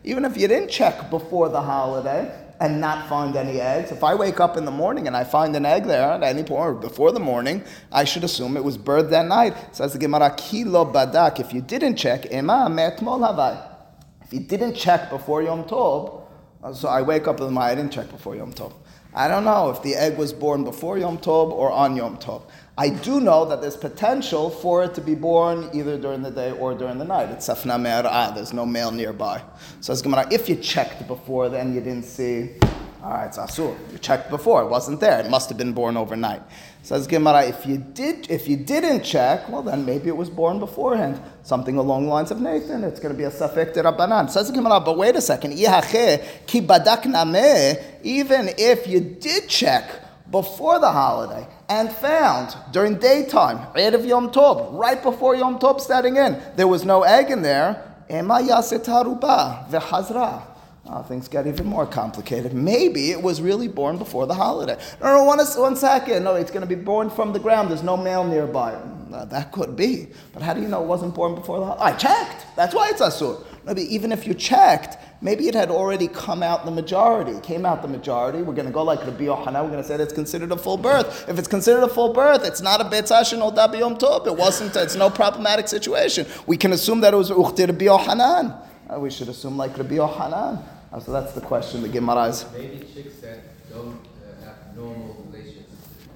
Even 0.03 0.25
if 0.25 0.37
you 0.37 0.49
didn't 0.49 0.69
check 0.69 1.11
before 1.11 1.49
the 1.49 1.61
holiday, 1.61 2.50
and 2.61 2.79
not 2.79 3.09
find 3.09 3.35
any 3.37 3.59
eggs. 3.59 3.91
If 3.91 4.05
I 4.05 4.15
wake 4.15 4.39
up 4.39 4.59
in 4.59 4.67
the 4.67 4.71
morning 4.71 5.07
and 5.07 5.17
I 5.17 5.25
find 5.25 5.57
an 5.57 5.65
egg 5.65 5.85
there 5.85 6.11
at 6.11 6.23
any 6.23 6.43
point 6.43 6.61
or 6.61 6.75
before 6.75 7.11
the 7.11 7.21
morning, 7.21 7.65
I 7.91 8.05
should 8.05 8.23
assume 8.23 8.57
it 8.57 8.63
was 8.63 8.77
birthed 8.77 9.11
that 9.11 9.27
night. 9.27 9.75
Says 9.75 9.95
the 9.95 9.99
Gemara, 9.99 10.35
kilo 10.37 10.85
badak. 10.85 11.41
If 11.41 11.55
you 11.55 11.63
didn't 11.63 11.97
check, 11.97 12.31
ema 12.31 12.69
metmol 12.71 13.21
havai. 13.27 13.67
If 14.23 14.35
you 14.35 14.41
didn't 14.41 14.75
check 14.75 15.09
before 15.09 15.43
Yom 15.43 15.65
Tov, 15.65 16.23
uh, 16.63 16.75
so 16.75 16.89
I 16.89 17.01
wake 17.01 17.27
up 17.27 17.41
in 17.41 17.47
the 17.47 17.51
morning, 17.51 17.73
I 17.73 17.75
didn't 17.75 17.93
check 17.93 18.11
before 18.11 18.37
Yom 18.37 18.53
Tov. 18.53 18.75
I 19.15 19.27
don't 19.27 19.45
know 19.45 19.71
if 19.71 19.83
the 19.83 19.95
egg 19.95 20.19
was 20.19 20.33
born 20.33 20.63
before 20.63 20.99
Yom 20.99 21.19
Tov 21.19 21.51
or 21.51 21.73
on 21.73 21.97
Yom 21.97 22.19
Tov. 22.19 22.43
I 22.81 22.89
do 22.89 23.21
know 23.21 23.45
that 23.45 23.61
there's 23.61 23.77
potential 23.77 24.49
for 24.49 24.83
it 24.85 24.95
to 24.95 25.03
be 25.03 25.15
born 25.15 25.69
either 25.75 25.99
during 25.99 26.23
the 26.23 26.31
day 26.31 26.53
or 26.53 26.75
during 26.75 26.97
the 26.97 27.05
night. 27.05 27.29
It's 27.29 27.47
safna 27.47 27.79
me'ar'a, 27.79 28.35
there's 28.35 28.55
no 28.55 28.65
male 28.65 28.91
nearby. 28.91 29.43
So 29.83 29.93
as 29.93 30.01
Gemara, 30.01 30.27
if 30.33 30.49
you 30.49 30.57
checked 30.57 31.07
before 31.07 31.51
then 31.51 31.75
you 31.75 31.83
didn't 31.83 32.07
see, 32.07 32.53
all 33.03 33.11
right, 33.11 33.27
it's 33.27 33.37
asur. 33.37 33.77
You 33.93 33.99
checked 33.99 34.31
before, 34.31 34.63
it 34.63 34.69
wasn't 34.71 34.99
there. 34.99 35.21
It 35.21 35.29
must 35.29 35.51
have 35.51 35.59
been 35.59 35.75
born 35.75 35.99
overnight. 35.99 36.41
Says 36.83 37.07
Gemara, 37.07 37.43
if 37.45 37.67
you 37.67 37.77
did, 37.77 38.31
if 38.31 38.49
you 38.49 38.57
didn't 38.57 39.03
check, 39.03 39.47
well 39.51 39.61
then 39.61 39.85
maybe 39.85 40.09
it 40.09 40.17
was 40.17 40.31
born 40.31 40.59
beforehand. 40.59 41.21
Something 41.43 41.77
along 41.77 42.05
the 42.07 42.11
lines 42.11 42.31
of 42.31 42.41
Nathan. 42.41 42.83
It's 42.83 42.99
going 42.99 43.13
to 43.15 43.19
be 43.19 43.25
a 43.25 43.31
safek 43.31 43.75
rabbanan. 43.75 44.31
Says 44.31 44.51
Gemara, 44.51 44.81
but 44.81 44.97
wait 44.97 45.17
a 45.17 45.21
second. 45.21 45.53
Even 45.53 45.75
if 48.57 48.87
you 48.87 49.01
did 49.01 49.49
check 49.51 50.31
before 50.31 50.79
the 50.79 50.91
holiday 50.91 51.47
and 51.71 51.91
found 51.93 52.55
during 52.73 52.97
daytime, 52.97 53.59
Erev 53.75 54.05
Yom 54.07 54.31
Tov, 54.31 54.77
right 54.77 55.01
before 55.01 55.37
Yom 55.37 55.61
Tov 55.61 55.81
starting 55.81 56.17
in, 56.17 56.43
there 56.57 56.67
was 56.69 56.85
no 56.85 57.05
egg 57.05 57.31
in 57.31 57.43
there. 57.43 57.87
Oh, 60.93 61.03
things 61.07 61.29
got 61.29 61.47
even 61.47 61.67
more 61.67 61.87
complicated. 61.87 62.53
Maybe 62.53 63.13
it 63.13 63.23
was 63.23 63.41
really 63.41 63.69
born 63.69 63.99
before 63.99 64.27
the 64.27 64.35
holiday. 64.35 64.77
No, 65.01 65.19
no, 65.19 65.25
one, 65.25 65.39
one 65.39 65.77
second. 65.77 66.25
No, 66.25 66.35
it's 66.35 66.51
going 66.51 66.63
to 66.63 66.67
be 66.67 66.75
born 66.75 67.09
from 67.09 67.33
the 67.33 67.39
ground. 67.39 67.71
There's 67.71 67.85
no 67.85 67.97
male 67.97 68.25
nearby. 68.25 68.73
Uh, 68.73 69.25
that 69.27 69.53
could 69.53 69.77
be. 69.77 70.09
But 70.33 70.43
how 70.43 70.55
do 70.55 70.61
you 70.61 70.67
know 70.67 70.83
it 70.83 70.87
wasn't 70.87 71.15
born 71.15 71.37
before 71.37 71.61
the 71.61 71.67
holiday? 71.67 71.85
I 71.85 71.97
checked. 71.97 72.47
That's 72.57 72.75
why 72.75 72.89
it's 72.91 73.01
asur. 73.01 73.45
Maybe 73.65 73.83
even 73.95 74.11
if 74.11 74.27
you 74.27 74.35
checked, 74.35 74.97
maybe 75.21 75.49
it 75.49 75.55
had 75.55 75.71
already 75.71 76.09
come 76.09 76.43
out 76.43 76.65
the 76.65 76.71
majority. 76.71 77.39
Came 77.41 77.67
out 77.67 77.83
the 77.83 77.89
majority. 77.89 78.43
We're 78.43 78.55
going 78.55 78.67
to 78.67 78.73
go 78.73 78.83
like 78.83 79.01
Rabbi 79.01 79.25
Yochanan. 79.25 79.63
We're 79.63 79.71
going 79.71 79.83
to 79.83 79.85
say 79.85 79.97
that 79.97 80.05
it's 80.05 80.13
considered 80.13 80.53
a 80.53 80.57
full 80.57 80.77
birth. 80.77 81.29
If 81.29 81.39
it's 81.39 81.49
considered 81.49 81.83
a 81.83 81.89
full 81.89 82.13
birth, 82.13 82.45
it's 82.45 82.61
not 82.61 82.81
a 82.81 82.85
betzashin 82.85 83.43
or 83.43 83.53
dabiyom 83.53 83.99
top. 83.99 84.27
It 84.27 84.37
wasn't. 84.37 84.75
It's 84.77 84.97
no 84.97 85.11
problematic 85.11 85.69
situation. 85.69 86.27
We 86.47 86.57
can 86.57 86.73
assume 86.73 87.01
that 87.03 87.15
it 87.15 87.17
was 87.17 87.31
uchti 87.31 87.67
Rabbi 87.67 87.85
Yochanan. 87.85 88.67
Uh, 88.89 88.99
we 88.99 89.11
should 89.11 89.29
assume 89.29 89.57
like 89.57 89.77
Rabbi 89.77 89.97
Yochanan. 89.97 90.63
Uh, 90.93 90.99
so 90.99 91.13
that's 91.13 91.33
the 91.33 91.41
question 91.41 91.83
the 91.83 91.89
Gemara 91.89 92.25
is. 92.25 92.45
Maybe 92.53 92.85
chicks 92.93 93.21
that 93.21 93.69
don't 93.71 94.01
uh, 94.01 94.45
have 94.45 94.77
normal 94.77 95.25
relations, 95.31 95.69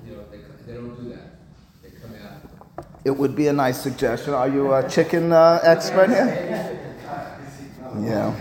you 0.05 0.17
know, 0.17 0.25
they, 0.31 0.38
they 0.67 0.75
don't 0.75 1.01
do 1.01 1.11
that. 1.11 1.37
They 1.83 1.90
come 1.90 2.11
out. 2.17 2.87
It 3.05 3.12
would 3.12 3.37
be 3.37 3.47
a 3.47 3.53
nice 3.53 3.81
suggestion. 3.81 4.35
Are 4.35 4.49
you 4.49 4.75
a 4.75 4.88
chicken 4.88 5.33
uh, 5.33 5.61
expert 5.62 6.09
here? 6.09 6.94
Yeah. 8.03 8.35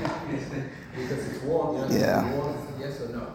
Because 0.96 1.28
it's 1.28 1.44
warm, 1.44 1.92
Yeah. 1.92 2.24
yes 2.80 3.02
or 3.02 3.10
no? 3.10 3.28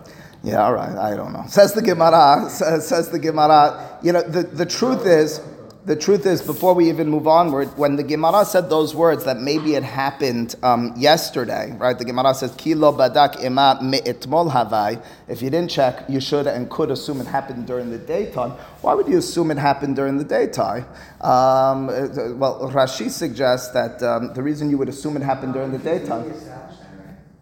Yeah, 0.43 0.65
all 0.65 0.73
right. 0.73 0.97
I 0.97 1.17
don't 1.17 1.33
know. 1.33 1.45
Says 1.49 1.73
the 1.73 1.83
Gemara. 1.83 2.49
Says, 2.49 2.87
says 2.87 3.09
the 3.11 3.19
Gemara. 3.19 3.99
You 4.03 4.13
know, 4.13 4.23
the, 4.23 4.43
the 4.45 4.65
truth 4.67 5.05
is, 5.07 5.41
the 5.88 5.96
truth 5.96 6.27
is, 6.27 6.42
before 6.42 6.74
we 6.74 6.88
even 6.90 7.09
move 7.09 7.27
onward, 7.27 7.77
when 7.79 7.96
the 7.96 8.03
Gemara 8.03 8.44
said 8.44 8.68
those 8.68 8.94
words 8.94 9.24
that 9.24 9.38
maybe 9.38 9.74
it 9.74 9.83
happened 9.83 10.55
um, 10.62 10.92
yesterday, 10.96 11.74
right? 11.79 11.98
The 11.98 12.05
Gemara 12.05 12.35
says, 12.35 12.55
"Kilo 12.57 12.92
badak 12.92 13.42
ema 13.42 13.79
me'etmol 13.83 14.53
havai." 14.53 15.03
If 15.29 15.40
you 15.40 15.48
didn't 15.48 15.70
check, 15.70 16.05
you 16.09 16.20
should 16.20 16.46
and 16.46 16.70
could 16.70 16.90
assume 16.90 17.20
it 17.22 17.27
happened 17.27 17.66
during 17.66 17.90
the 17.90 17.98
daytime. 17.98 18.51
Why 18.83 18.92
would 18.94 19.09
you 19.09 19.18
assume 19.18 19.51
it 19.51 19.57
happened 19.57 19.96
during 19.96 20.18
the 20.18 20.24
daytime? 20.24 20.85
Um, 21.22 21.88
uh, 21.88 22.35
well, 22.37 22.70
Rashi 22.70 23.09
suggests 23.09 23.72
that 23.72 24.03
um, 24.03 24.35
the 24.35 24.42
reason 24.42 24.70
you 24.70 24.77
would 24.77 24.90
assume 24.90 25.16
it 25.16 25.22
happened 25.22 25.55
during 25.55 25.72
the 25.72 25.79
daytime. 25.79 26.33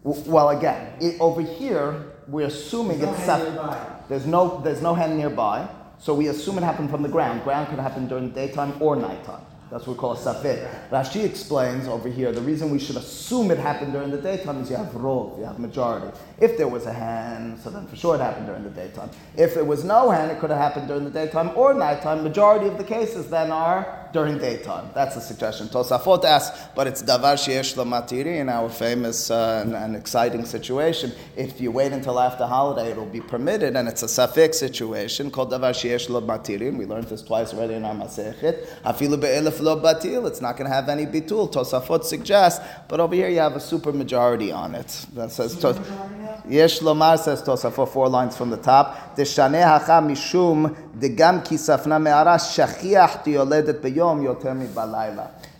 Well, 0.03 0.49
again, 0.49 0.93
it, 1.01 1.19
over 1.19 1.41
here, 1.41 2.05
we're 2.29 2.47
assuming 2.47 3.01
it's 3.01 3.25
there's 4.07 4.25
no 4.25 4.61
there's 4.63 4.81
no 4.81 4.93
hand 4.93 5.17
nearby, 5.17 5.67
so 5.99 6.13
we 6.13 6.27
assume 6.27 6.57
it 6.57 6.63
happened 6.63 6.89
from 6.89 7.01
the 7.01 7.09
ground. 7.09 7.43
Ground 7.43 7.69
could 7.69 7.79
happen 7.79 8.07
during 8.07 8.31
daytime 8.31 8.73
or 8.81 8.95
nighttime. 8.95 9.41
That's 9.69 9.85
what 9.85 9.97
we 9.97 9.99
call 9.99 10.13
a 10.13 10.17
safek. 10.17 10.89
Rashi 10.89 11.25
explains 11.25 11.89
over 11.89 12.07
here 12.07 12.31
the 12.31 12.41
reason 12.41 12.69
we 12.69 12.79
should 12.79 12.95
assume 12.95 13.51
it 13.51 13.57
happened 13.57 13.91
during 13.91 14.11
the 14.11 14.17
daytime 14.17 14.61
is 14.61 14.69
you 14.69 14.77
have 14.77 14.87
rov, 14.93 15.37
you 15.37 15.43
have 15.43 15.59
majority. 15.59 16.17
If 16.39 16.57
there 16.57 16.69
was 16.69 16.85
a 16.85 16.93
hand, 16.93 17.59
so 17.59 17.69
then 17.69 17.85
for 17.85 17.97
sure 17.97 18.15
it 18.15 18.21
happened 18.21 18.45
during 18.45 18.63
the 18.63 18.69
daytime. 18.69 19.09
If 19.35 19.55
there 19.55 19.65
was 19.65 19.83
no 19.83 20.09
hand, 20.09 20.31
it 20.31 20.39
could 20.39 20.51
have 20.51 20.59
happened 20.59 20.87
during 20.87 21.03
the 21.03 21.09
daytime 21.09 21.51
or 21.55 21.73
nighttime. 21.73 22.23
Majority 22.23 22.67
of 22.67 22.77
the 22.77 22.83
cases 22.83 23.29
then 23.29 23.51
are 23.51 24.06
during 24.13 24.37
daytime. 24.37 24.89
That's 24.93 25.15
the 25.15 25.21
suggestion. 25.21 25.67
Tosafot 25.67 26.23
asks, 26.25 26.59
but 26.75 26.87
it's 26.87 27.03
davar 27.03 27.35
sheyesh 27.35 27.75
matiri 27.75 28.39
in 28.39 28.49
our 28.49 28.69
famous 28.69 29.29
uh, 29.31 29.63
and, 29.65 29.75
and 29.75 29.95
exciting 29.95 30.45
situation. 30.45 31.11
If 31.35 31.61
you 31.61 31.71
wait 31.71 31.91
until 31.91 32.19
after 32.19 32.45
holiday, 32.45 32.91
it'll 32.91 33.05
be 33.05 33.21
permitted, 33.21 33.75
and 33.75 33.87
it's 33.87 34.03
a 34.03 34.07
safek 34.07 34.53
situation 34.53 35.31
called 35.31 35.51
davar 35.51 35.71
sheyesh 35.71 36.09
lo 36.09 36.21
matiri. 36.21 36.75
We 36.75 36.85
learned 36.85 37.07
this 37.07 37.21
twice 37.21 37.53
already 37.53 37.75
in 37.75 37.85
our 37.85 37.95
masechet. 37.95 38.67
Afilu 38.83 39.19
be'elef 39.19 39.59
lo 39.59 39.79
batil. 39.81 40.27
It's 40.27 40.41
not 40.41 40.57
going 40.57 40.69
to 40.69 40.75
have 40.75 40.89
any 40.89 41.05
bitul. 41.05 41.51
Tosafot 41.51 42.03
suggests, 42.03 42.63
but 42.87 42.99
over 42.99 43.15
here 43.15 43.29
you 43.29 43.39
have 43.39 43.55
a 43.55 43.59
super 43.59 43.91
majority 43.91 44.51
on 44.51 44.75
it. 44.75 45.05
That 45.13 45.31
says. 45.31 45.55
Yesh 46.47 46.79
lomar 46.79 47.19
says 47.19 47.41
Tosafot 47.41 47.89
four 47.89 48.07
lines 48.07 48.37
from 48.37 48.49
the 48.49 48.57
top. 48.57 49.17
Deshaneh 49.17 49.63
hacha 49.63 50.01
mishum 50.01 50.86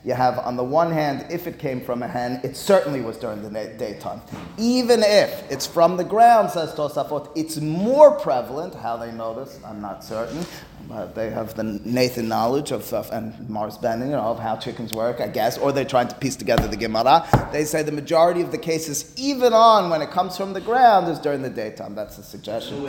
You 0.08 0.14
have, 0.14 0.40
on 0.40 0.56
the 0.56 0.64
one 0.64 0.92
hand, 0.92 1.26
if 1.30 1.48
it 1.48 1.60
came 1.60 1.82
from 1.82 2.02
a 2.02 2.08
hen, 2.08 2.40
it 2.42 2.56
certainly 2.56 3.02
was 3.02 3.18
during 3.18 3.42
the 3.42 3.50
daytime. 3.78 4.22
Even 4.58 5.04
if 5.04 5.52
it's 5.52 5.68
from 5.68 5.98
the 5.98 6.04
ground, 6.06 6.50
says 6.50 6.74
Tosafot, 6.74 7.30
it's 7.36 7.58
more 7.58 8.12
prevalent. 8.18 8.74
How 8.74 8.96
they 8.96 9.12
know 9.12 9.34
this, 9.36 9.60
I'm 9.66 9.82
not 9.82 10.06
certain. 10.06 10.46
But 10.88 11.14
they 11.14 11.30
have 11.30 11.56
the 11.56 11.64
Nathan 11.64 12.30
knowledge 12.30 12.72
of, 12.72 12.90
and 13.12 13.50
Mars 13.50 13.78
Bending, 13.78 14.12
you 14.12 14.16
know, 14.16 14.22
of 14.22 14.40
how 14.40 14.56
chickens 14.56 14.94
work, 14.94 15.20
I 15.20 15.28
guess, 15.28 15.58
or 15.58 15.74
they're 15.74 15.84
trying 15.84 16.08
to 16.08 16.16
piece 16.16 16.38
together 16.38 16.70
the 16.70 16.78
Gemara. 16.78 17.28
They 17.52 17.66
say 17.66 17.84
the 17.84 17.92
majority 17.92 18.40
of 18.40 18.52
the 18.52 18.58
cases, 18.58 19.14
even 19.18 19.52
on 19.52 19.90
when 19.90 20.02
it 20.02 20.10
comes 20.12 20.38
from 20.38 20.54
the 20.54 20.62
ground, 20.62 21.10
is 21.10 21.20
during 21.20 21.42
the 21.42 21.50
daytime. 21.50 21.96
That's 21.96 22.16
the 22.16 22.24
suggestion. 22.24 22.82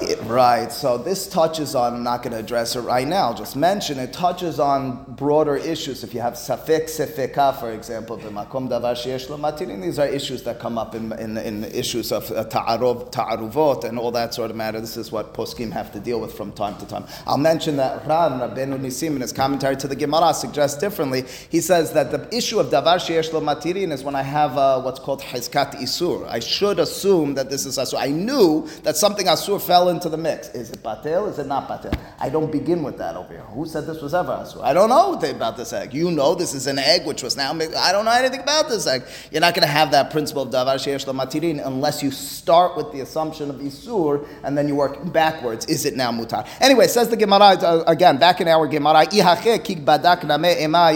It, 0.00 0.20
right. 0.24 0.72
So 0.72 0.98
this 0.98 1.28
touches 1.28 1.74
on. 1.74 1.94
I'm 1.94 2.02
not 2.02 2.22
going 2.22 2.32
to 2.32 2.38
address 2.38 2.74
it 2.74 2.80
right 2.80 3.06
now. 3.06 3.32
Just 3.32 3.54
mention 3.54 3.98
it 3.98 4.12
touches 4.12 4.58
on 4.58 5.04
broader 5.08 5.56
issues. 5.56 6.02
If 6.02 6.14
you 6.14 6.20
have 6.20 6.34
safek 6.34 6.84
sefeka, 6.84 7.58
for 7.60 7.70
example, 7.70 8.18
b'makom 8.18 8.68
davar 8.68 8.94
sheyesh 8.94 9.28
lo 9.30 9.36
matirin, 9.36 9.82
these 9.82 9.98
are 10.00 10.06
issues 10.06 10.42
that 10.42 10.58
come 10.58 10.78
up 10.78 10.94
in, 10.94 11.12
in, 11.12 11.38
in 11.38 11.64
issues 11.64 12.10
of 12.10 12.28
uh, 12.32 12.44
ta'arov, 12.44 13.12
ta'aruvot, 13.12 13.84
and 13.84 13.98
all 13.98 14.10
that 14.10 14.34
sort 14.34 14.50
of 14.50 14.56
matter. 14.56 14.80
This 14.80 14.96
is 14.96 15.12
what 15.12 15.32
poskim 15.32 15.70
have 15.70 15.92
to 15.92 16.00
deal 16.00 16.20
with 16.20 16.34
from 16.34 16.50
time 16.52 16.76
to 16.78 16.86
time. 16.86 17.04
I'll 17.26 17.38
mention 17.38 17.76
that 17.76 18.04
Ran 18.06 18.40
Rabbeinu 18.40 18.80
Nisim 18.80 19.14
in 19.14 19.20
his 19.20 19.32
commentary 19.32 19.76
to 19.76 19.86
the 19.86 19.96
Gemara 19.96 20.34
suggests 20.34 20.78
differently. 20.78 21.24
He 21.50 21.60
says 21.60 21.92
that 21.92 22.10
the 22.10 22.36
issue 22.36 22.58
of 22.58 22.66
davar 22.66 22.96
sheyesh 22.96 23.32
lo 23.32 23.40
matirin 23.40 23.92
is 23.92 24.02
when 24.02 24.16
I 24.16 24.22
have 24.22 24.58
uh, 24.58 24.80
what's 24.82 24.98
called 24.98 25.22
hizkat 25.22 25.76
isur. 25.76 26.26
I 26.28 26.40
should 26.40 26.80
assume 26.80 27.34
that 27.34 27.48
this 27.48 27.64
is 27.64 27.78
asur. 27.78 27.98
I 27.98 28.08
knew 28.08 28.68
that 28.82 28.96
something 28.96 29.26
asur 29.26 29.60
fell 29.60 29.83
into 29.88 30.08
the 30.08 30.16
mix. 30.16 30.48
Is 30.48 30.70
it 30.70 30.82
batel? 30.82 31.28
Is 31.28 31.38
it 31.38 31.46
not 31.46 31.68
batel? 31.68 31.96
I 32.18 32.28
don't 32.28 32.50
begin 32.50 32.82
with 32.82 32.98
that 32.98 33.16
over 33.16 33.32
here. 33.32 33.42
Who 33.42 33.66
said 33.66 33.86
this 33.86 34.00
was 34.00 34.14
ever 34.14 34.32
asur? 34.32 34.62
I 34.62 34.72
don't 34.72 34.88
know 34.88 35.14
about 35.14 35.56
this 35.56 35.72
egg. 35.72 35.94
You 35.94 36.10
know 36.10 36.34
this 36.34 36.54
is 36.54 36.66
an 36.66 36.78
egg 36.78 37.06
which 37.06 37.22
was 37.22 37.36
now. 37.36 37.52
I 37.52 37.92
don't 37.92 38.04
know 38.04 38.12
anything 38.12 38.40
about 38.40 38.68
this 38.68 38.86
egg. 38.86 39.02
You're 39.30 39.40
not 39.40 39.54
going 39.54 39.66
to 39.66 39.72
have 39.72 39.90
that 39.92 40.10
principle 40.10 40.42
of 40.42 40.50
davar 40.50 40.76
sheyesh 40.76 41.04
matirin 41.12 41.64
unless 41.64 42.02
you 42.02 42.10
start 42.10 42.76
with 42.76 42.92
the 42.92 43.00
assumption 43.00 43.50
of 43.50 43.56
isur 43.56 44.26
and 44.42 44.56
then 44.56 44.68
you 44.68 44.74
work 44.74 45.12
backwards. 45.12 45.66
Is 45.66 45.84
it 45.84 45.96
now 45.96 46.10
mutar? 46.12 46.46
Anyway, 46.60 46.86
says 46.86 47.08
the 47.08 47.16
Gemara 47.16 47.56
uh, 47.62 47.84
again 47.86 48.18
back 48.18 48.40
in 48.40 48.48
our 48.48 48.66
Gemara. 48.66 49.06
"Ihache 49.06 49.62
kik 49.64 49.84
badak 49.84 50.24
name 50.26 50.64
ema 50.64 50.92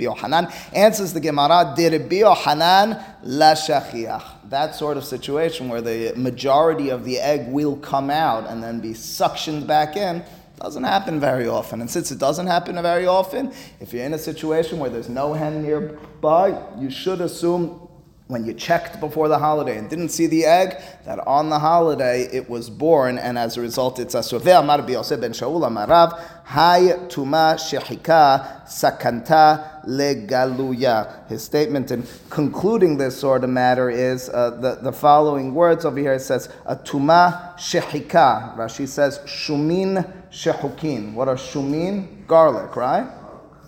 Yohanan." 0.00 0.48
Answers 0.72 1.12
the 1.12 1.20
Gemara. 1.20 1.74
Rabbi 1.76 2.16
Yohanan 2.16 2.96
la 3.22 3.54
shachiach? 3.54 4.48
That 4.50 4.74
sort 4.74 4.96
of 4.96 5.04
situation 5.04 5.68
where 5.68 5.80
the 5.80 6.12
majority 6.16 6.90
of 6.90 7.04
the 7.04 7.18
egg 7.18 7.48
will 7.48 7.76
come 7.76 8.10
out 8.10 8.48
and 8.48 8.62
then 8.62 8.80
be 8.80 8.90
suctioned 8.90 9.66
back 9.66 9.96
in. 9.96 10.24
Doesn't 10.58 10.84
happen 10.84 11.18
very 11.20 11.48
often. 11.48 11.80
And 11.80 11.90
since 11.90 12.10
it 12.10 12.18
doesn't 12.18 12.46
happen 12.46 12.80
very 12.82 13.06
often, 13.06 13.52
if 13.80 13.92
you're 13.92 14.04
in 14.04 14.12
a 14.14 14.18
situation 14.18 14.78
where 14.78 14.90
there's 14.90 15.08
no 15.08 15.32
hen 15.32 15.62
nearby, 15.62 16.62
you 16.78 16.90
should 16.90 17.20
assume 17.20 17.88
when 18.30 18.44
you 18.44 18.54
checked 18.54 19.00
before 19.00 19.26
the 19.28 19.38
holiday 19.38 19.76
and 19.76 19.90
didn't 19.90 20.10
see 20.10 20.26
the 20.26 20.44
egg, 20.44 20.76
that 21.04 21.18
on 21.26 21.50
the 21.50 21.58
holiday 21.58 22.22
it 22.32 22.48
was 22.48 22.70
born, 22.70 23.18
and 23.18 23.36
as 23.36 23.56
a 23.56 23.60
result 23.60 23.98
it's 23.98 24.14
asur. 24.14 24.40
Ve'amar 24.40 24.86
b'Yosef 24.86 25.20
ben 25.20 25.32
Shaul 25.32 25.60
amarav, 25.68 26.16
hay 26.44 26.94
tuma 27.08 27.56
shechika 27.56 28.64
sakanta 28.66 29.84
legaluya. 29.84 31.28
His 31.28 31.42
statement 31.42 31.90
in 31.90 32.06
concluding 32.30 32.98
this 32.98 33.18
sort 33.18 33.42
of 33.42 33.50
matter 33.50 33.90
is 33.90 34.28
uh, 34.28 34.50
the, 34.50 34.76
the 34.76 34.92
following 34.92 35.52
words 35.52 35.84
over 35.84 35.98
here. 35.98 36.12
It 36.12 36.20
says, 36.20 36.48
a 36.66 36.76
tuma 36.76 37.56
shechika. 37.58 38.56
Rashi 38.56 38.86
says, 38.86 39.18
shumin 39.26 40.08
shehukin. 40.30 41.14
What 41.14 41.26
are 41.26 41.34
shumin? 41.36 42.26
Garlic, 42.28 42.76
right? 42.76 43.08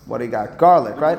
What 0.06 0.18
do 0.18 0.24
you 0.24 0.30
got? 0.30 0.58
Garlic, 0.58 1.00
right? 1.00 1.18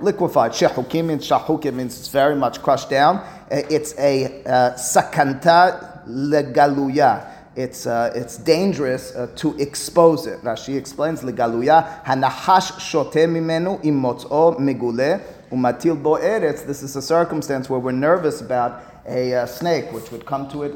Liquefied. 0.00 0.52
Shehukim 0.52 1.06
means 1.06 1.28
shahukim 1.28 1.74
means 1.74 1.98
it's 1.98 2.08
very 2.08 2.34
much 2.34 2.62
crushed 2.62 2.90
down. 2.90 3.16
Uh, 3.16 3.62
It's 3.70 3.94
a 3.98 4.42
uh, 4.44 4.74
sakanta 4.74 6.06
legaluya. 6.08 7.32
It's, 7.54 7.86
uh, 7.86 8.12
it's 8.14 8.36
dangerous 8.36 9.14
uh, 9.14 9.28
to 9.36 9.56
expose 9.58 10.26
it. 10.26 10.40
Rashi 10.42 10.76
explains 10.76 11.22
legaluya. 11.22 12.04
Hanahash 12.04 12.78
shote 12.80 13.26
mimenu 13.26 13.82
imotzo 13.82 14.58
megule 14.58 15.20
umatil 15.50 16.02
bo 16.02 16.16
eretz. 16.16 16.66
This 16.66 16.82
is 16.82 16.96
a 16.96 17.02
circumstance 17.02 17.70
where 17.70 17.80
we're 17.80 17.92
nervous 17.92 18.40
about 18.40 18.82
a 19.06 19.34
uh, 19.34 19.46
snake 19.46 19.92
which 19.92 20.10
would 20.10 20.26
come 20.26 20.48
to 20.50 20.64
it 20.64 20.74